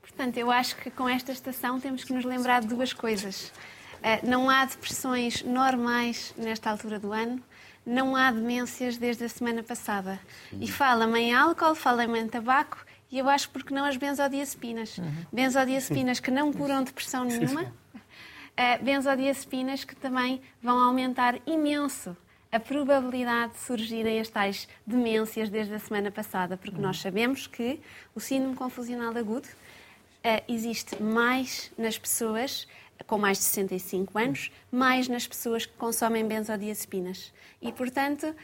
Portanto, 0.00 0.36
eu 0.38 0.50
acho 0.50 0.76
que 0.76 0.90
com 0.90 1.08
esta 1.08 1.32
estação 1.32 1.78
temos 1.78 2.04
que 2.04 2.12
nos 2.12 2.24
lembrar 2.24 2.62
de 2.62 2.68
duas 2.68 2.92
coisas. 2.92 3.52
Uh, 3.98 4.28
não 4.28 4.48
há 4.48 4.64
depressões 4.64 5.42
normais 5.42 6.32
nesta 6.36 6.70
altura 6.70 6.98
do 6.98 7.12
ano, 7.12 7.42
não 7.84 8.16
há 8.16 8.30
demências 8.30 8.96
desde 8.96 9.24
a 9.24 9.28
semana 9.28 9.62
passada. 9.62 10.18
E 10.58 10.70
fala-me 10.70 11.18
em 11.18 11.34
álcool, 11.34 11.74
fala-me 11.74 12.18
em 12.18 12.28
tabaco 12.28 12.84
e 13.10 13.18
eu 13.18 13.28
acho 13.28 13.50
porque 13.50 13.74
não 13.74 13.84
as 13.84 13.96
benzodiazepinas. 13.96 14.98
Uhum. 14.98 15.12
Benzodiazepinas 15.32 16.20
que 16.20 16.30
não 16.30 16.52
curam 16.52 16.82
depressão 16.82 17.24
nenhuma, 17.24 17.62
uh, 17.62 18.82
benzodiazepinas 18.84 19.84
que 19.84 19.94
também 19.94 20.40
vão 20.62 20.78
aumentar 20.78 21.38
imenso 21.46 22.16
a 22.54 22.60
probabilidade 22.60 23.54
de 23.54 23.58
surgirem 23.58 24.20
as 24.20 24.28
tais 24.28 24.68
demências 24.86 25.50
desde 25.50 25.74
a 25.74 25.78
semana 25.80 26.12
passada, 26.12 26.56
porque 26.56 26.80
nós 26.80 27.00
sabemos 27.00 27.48
que 27.48 27.80
o 28.14 28.20
síndrome 28.20 28.54
confusional 28.54 29.12
agudo 29.16 29.48
uh, 29.48 30.44
existe 30.46 31.02
mais 31.02 31.72
nas 31.76 31.98
pessoas 31.98 32.68
com 33.08 33.18
mais 33.18 33.38
de 33.38 33.44
65 33.44 34.16
anos, 34.16 34.52
mais 34.70 35.08
nas 35.08 35.26
pessoas 35.26 35.66
que 35.66 35.72
consomem 35.72 36.24
benzodiazepinas. 36.28 37.32
E, 37.60 37.72
portanto, 37.72 38.28
uh, 38.28 38.34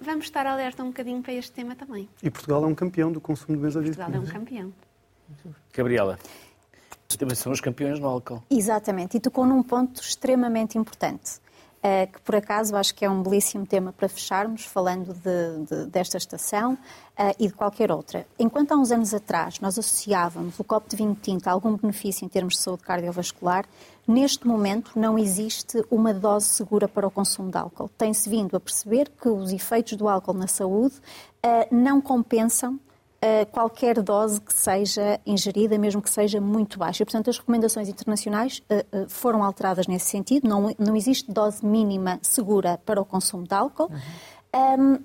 vamos 0.00 0.26
estar 0.26 0.46
alerta 0.46 0.84
um 0.84 0.88
bocadinho 0.88 1.20
para 1.20 1.32
este 1.32 1.50
tema 1.50 1.74
também. 1.74 2.08
E 2.22 2.30
Portugal 2.30 2.62
é 2.62 2.66
um 2.68 2.74
campeão 2.74 3.10
do 3.10 3.20
consumo 3.20 3.56
de 3.56 3.64
benzodiazepinas. 3.64 4.12
Portugal 4.12 4.22
é 4.22 4.38
um 4.38 4.44
campeão. 4.44 4.72
Gabriela. 5.74 6.18
Também 7.18 7.34
são 7.34 7.50
os 7.50 7.60
campeões 7.60 7.98
no 7.98 8.06
álcool. 8.06 8.44
Exatamente, 8.48 9.16
e 9.16 9.20
tocou 9.20 9.44
num 9.44 9.62
ponto 9.62 10.00
extremamente 10.00 10.78
importante. 10.78 11.40
Eh, 11.88 12.06
que 12.06 12.20
por 12.22 12.34
acaso 12.34 12.74
acho 12.74 12.92
que 12.92 13.04
é 13.04 13.08
um 13.08 13.22
belíssimo 13.22 13.64
tema 13.64 13.92
para 13.92 14.08
fecharmos, 14.08 14.64
falando 14.64 15.14
de, 15.14 15.66
de, 15.68 15.86
desta 15.86 16.16
estação 16.16 16.72
uh, 16.72 17.32
e 17.38 17.46
de 17.46 17.52
qualquer 17.52 17.92
outra. 17.92 18.26
Enquanto 18.36 18.72
há 18.72 18.76
uns 18.76 18.90
anos 18.90 19.14
atrás 19.14 19.60
nós 19.60 19.78
associávamos 19.78 20.58
o 20.58 20.64
copo 20.64 20.90
de 20.90 20.96
vinho 20.96 21.16
tinto 21.22 21.46
a 21.46 21.52
algum 21.52 21.76
benefício 21.76 22.24
em 22.24 22.28
termos 22.28 22.54
de 22.54 22.60
saúde 22.60 22.82
cardiovascular, 22.82 23.64
neste 24.04 24.48
momento 24.48 24.98
não 24.98 25.16
existe 25.16 25.80
uma 25.88 26.12
dose 26.12 26.46
segura 26.48 26.88
para 26.88 27.06
o 27.06 27.10
consumo 27.10 27.52
de 27.52 27.58
álcool. 27.58 27.88
Tem-se 27.96 28.28
vindo 28.28 28.56
a 28.56 28.58
perceber 28.60 29.08
que 29.08 29.28
os 29.28 29.52
efeitos 29.52 29.96
do 29.96 30.08
álcool 30.08 30.34
na 30.34 30.48
saúde 30.48 30.96
uh, 30.96 31.68
não 31.70 32.00
compensam 32.00 32.80
qualquer 33.52 34.02
dose 34.02 34.40
que 34.40 34.52
seja 34.52 35.20
ingerida, 35.26 35.78
mesmo 35.78 36.00
que 36.02 36.10
seja 36.10 36.40
muito 36.40 36.78
baixa. 36.78 37.02
E, 37.02 37.06
portanto, 37.06 37.30
as 37.30 37.38
recomendações 37.38 37.88
internacionais 37.88 38.62
foram 39.08 39.42
alteradas 39.42 39.86
nesse 39.86 40.06
sentido. 40.06 40.48
Não, 40.48 40.74
não 40.78 40.96
existe 40.96 41.30
dose 41.30 41.64
mínima 41.64 42.18
segura 42.22 42.78
para 42.84 43.00
o 43.00 43.04
consumo 43.04 43.44
de 43.44 43.54
álcool. 43.54 43.90
Uhum. 43.90 44.94
Um, 44.94 44.98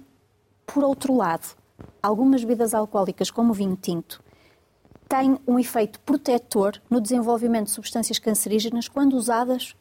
por 0.65 0.83
outro 0.83 1.15
lado, 1.15 1.55
algumas 2.01 2.43
bebidas 2.43 2.73
alcoólicas, 2.73 3.29
como 3.29 3.51
o 3.51 3.53
vinho 3.53 3.77
tinto, 3.81 4.23
têm 5.09 5.37
um 5.45 5.59
efeito 5.59 5.99
protetor 5.99 6.81
no 6.89 7.01
desenvolvimento 7.01 7.65
de 7.65 7.71
substâncias 7.71 8.17
cancerígenas 8.19 8.87
quando 8.87 9.13
usadas 9.13 9.75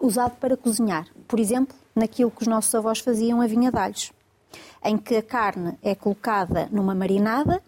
usado 0.00 0.36
para 0.36 0.56
cozinhar. 0.56 1.06
Por 1.28 1.38
exemplo, 1.38 1.76
naquilo 1.94 2.30
que 2.30 2.40
os 2.40 2.48
nossos 2.48 2.74
avós 2.74 3.00
faziam 3.00 3.42
a 3.42 3.46
vinha 3.46 3.70
de 3.70 3.78
alhos. 3.78 4.12
em 4.84 4.96
que 4.96 5.16
a 5.16 5.22
carne 5.22 5.78
é 5.82 5.94
colocada 5.94 6.68
numa 6.70 6.94
marinada 6.94 7.62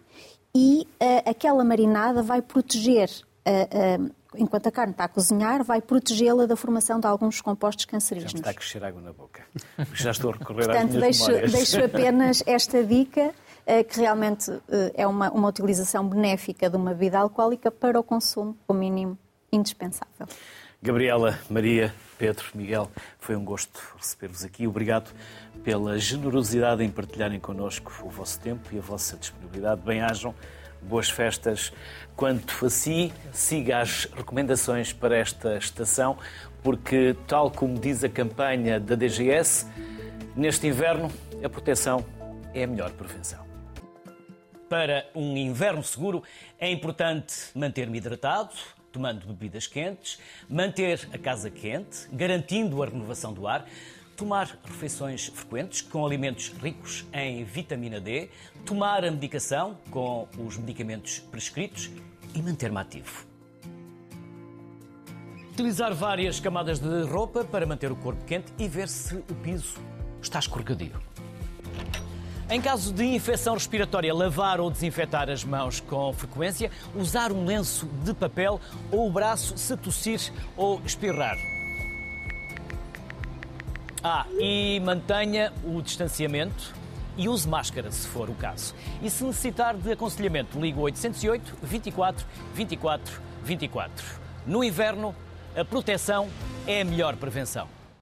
e 0.55 0.87
uh, 1.01 1.29
aquela 1.29 1.63
marinada 1.63 2.21
vai 2.21 2.41
proteger, 2.41 3.09
uh, 3.09 4.03
uh, 4.03 4.15
enquanto 4.35 4.67
a 4.67 4.71
carne 4.71 4.91
está 4.91 5.05
a 5.05 5.07
cozinhar, 5.07 5.63
vai 5.63 5.81
protegê-la 5.81 6.45
da 6.45 6.55
formação 6.55 6.99
de 6.99 7.07
alguns 7.07 7.41
compostos 7.41 7.85
cancerígenos. 7.85 8.33
Já 8.33 8.37
está 8.37 8.49
a 8.51 8.53
crescer 8.53 8.83
água 8.83 9.01
na 9.01 9.11
boca. 9.11 9.43
Já 9.93 10.11
estou 10.11 10.31
a 10.31 10.33
recorrer 10.33 10.65
Portanto, 10.65 10.95
às 10.95 11.01
deixo, 11.01 11.27
memórias. 11.27 11.51
deixo 11.51 11.83
apenas 11.83 12.43
esta 12.45 12.83
dica, 12.83 13.33
que 13.89 13.99
realmente 13.99 14.51
é 14.93 15.07
uma, 15.07 15.31
uma 15.31 15.47
utilização 15.47 16.05
benéfica 16.07 16.69
de 16.69 16.75
uma 16.75 16.91
bebida 16.93 17.19
alcoólica 17.19 17.71
para 17.71 17.99
o 17.99 18.03
consumo, 18.03 18.57
o 18.67 18.73
mínimo 18.73 19.17
indispensável. 19.51 20.27
Gabriela, 20.81 21.39
Maria, 21.49 21.93
Pedro, 22.23 22.45
Miguel, 22.55 22.89
foi 23.19 23.35
um 23.35 23.43
gosto 23.43 23.81
receber-vos 23.97 24.45
aqui. 24.45 24.65
Obrigado 24.65 25.11
pela 25.61 25.99
generosidade 25.99 26.81
em 26.81 26.89
partilharem 26.89 27.37
connosco 27.37 27.91
o 28.01 28.09
vosso 28.09 28.39
tempo 28.39 28.69
e 28.71 28.77
a 28.77 28.81
vossa 28.81 29.17
disponibilidade. 29.17 29.81
Bem-ajam, 29.81 30.33
boas 30.81 31.09
festas. 31.09 31.73
Quanto 32.15 32.65
a 32.65 32.69
si, 32.69 33.11
siga 33.33 33.79
as 33.79 34.05
recomendações 34.05 34.93
para 34.93 35.17
esta 35.17 35.57
estação, 35.57 36.17
porque, 36.61 37.13
tal 37.27 37.51
como 37.51 37.77
diz 37.77 38.05
a 38.05 38.09
campanha 38.09 38.79
da 38.79 38.95
DGS, 38.95 39.67
neste 40.33 40.65
inverno 40.65 41.11
a 41.43 41.49
proteção 41.49 42.05
é 42.53 42.63
a 42.63 42.67
melhor 42.67 42.91
prevenção. 42.91 43.45
Para 44.69 45.05
um 45.13 45.35
inverno 45.35 45.83
seguro, 45.83 46.23
é 46.57 46.71
importante 46.71 47.35
manter-me 47.53 47.97
hidratado 47.97 48.53
tomando 48.93 49.25
bebidas 49.25 49.67
quentes, 49.67 50.19
manter 50.47 51.09
a 51.11 51.17
casa 51.17 51.49
quente, 51.49 52.07
garantindo 52.13 52.81
a 52.81 52.85
renovação 52.85 53.33
do 53.33 53.47
ar, 53.47 53.67
tomar 54.15 54.57
refeições 54.63 55.27
frequentes 55.27 55.81
com 55.81 56.05
alimentos 56.05 56.49
ricos 56.49 57.03
em 57.11 57.43
vitamina 57.43 57.99
D, 57.99 58.29
tomar 58.65 59.03
a 59.03 59.11
medicação 59.11 59.77
com 59.89 60.27
os 60.37 60.55
medicamentos 60.57 61.19
prescritos 61.19 61.89
e 62.35 62.41
manter-me 62.41 62.77
ativo. 62.77 63.25
Utilizar 65.51 65.93
várias 65.93 66.39
camadas 66.39 66.79
de 66.79 67.03
roupa 67.03 67.43
para 67.43 67.65
manter 67.65 67.91
o 67.91 67.95
corpo 67.95 68.23
quente 68.25 68.53
e 68.57 68.67
ver 68.67 68.87
se 68.87 69.15
o 69.15 69.35
piso 69.43 69.79
está 70.21 70.39
escorregadio. 70.39 71.12
Em 72.49 72.61
caso 72.61 72.93
de 72.93 73.03
infecção 73.05 73.53
respiratória, 73.53 74.13
lavar 74.13 74.59
ou 74.59 74.69
desinfetar 74.69 75.29
as 75.29 75.43
mãos 75.43 75.79
com 75.79 76.11
frequência, 76.13 76.69
usar 76.93 77.31
um 77.31 77.45
lenço 77.45 77.87
de 78.03 78.13
papel 78.13 78.59
ou 78.91 79.07
o 79.07 79.11
braço 79.11 79.57
se 79.57 79.75
tossir 79.77 80.19
ou 80.55 80.81
espirrar. 80.85 81.37
Ah, 84.03 84.25
e 84.37 84.81
mantenha 84.81 85.53
o 85.63 85.81
distanciamento 85.81 86.75
e 87.15 87.29
use 87.29 87.47
máscara 87.47 87.89
se 87.91 88.05
for 88.07 88.29
o 88.29 88.35
caso. 88.35 88.75
E 89.01 89.09
se 89.09 89.23
necessitar 89.23 89.75
de 89.77 89.91
aconselhamento, 89.91 90.59
ligue 90.59 90.77
808 90.77 91.57
24 91.63 92.25
24 92.53 93.21
24. 93.43 94.05
No 94.45 94.63
inverno, 94.63 95.15
a 95.55 95.63
proteção 95.63 96.27
é 96.67 96.81
a 96.81 96.85
melhor 96.85 97.15
prevenção. 97.15 97.67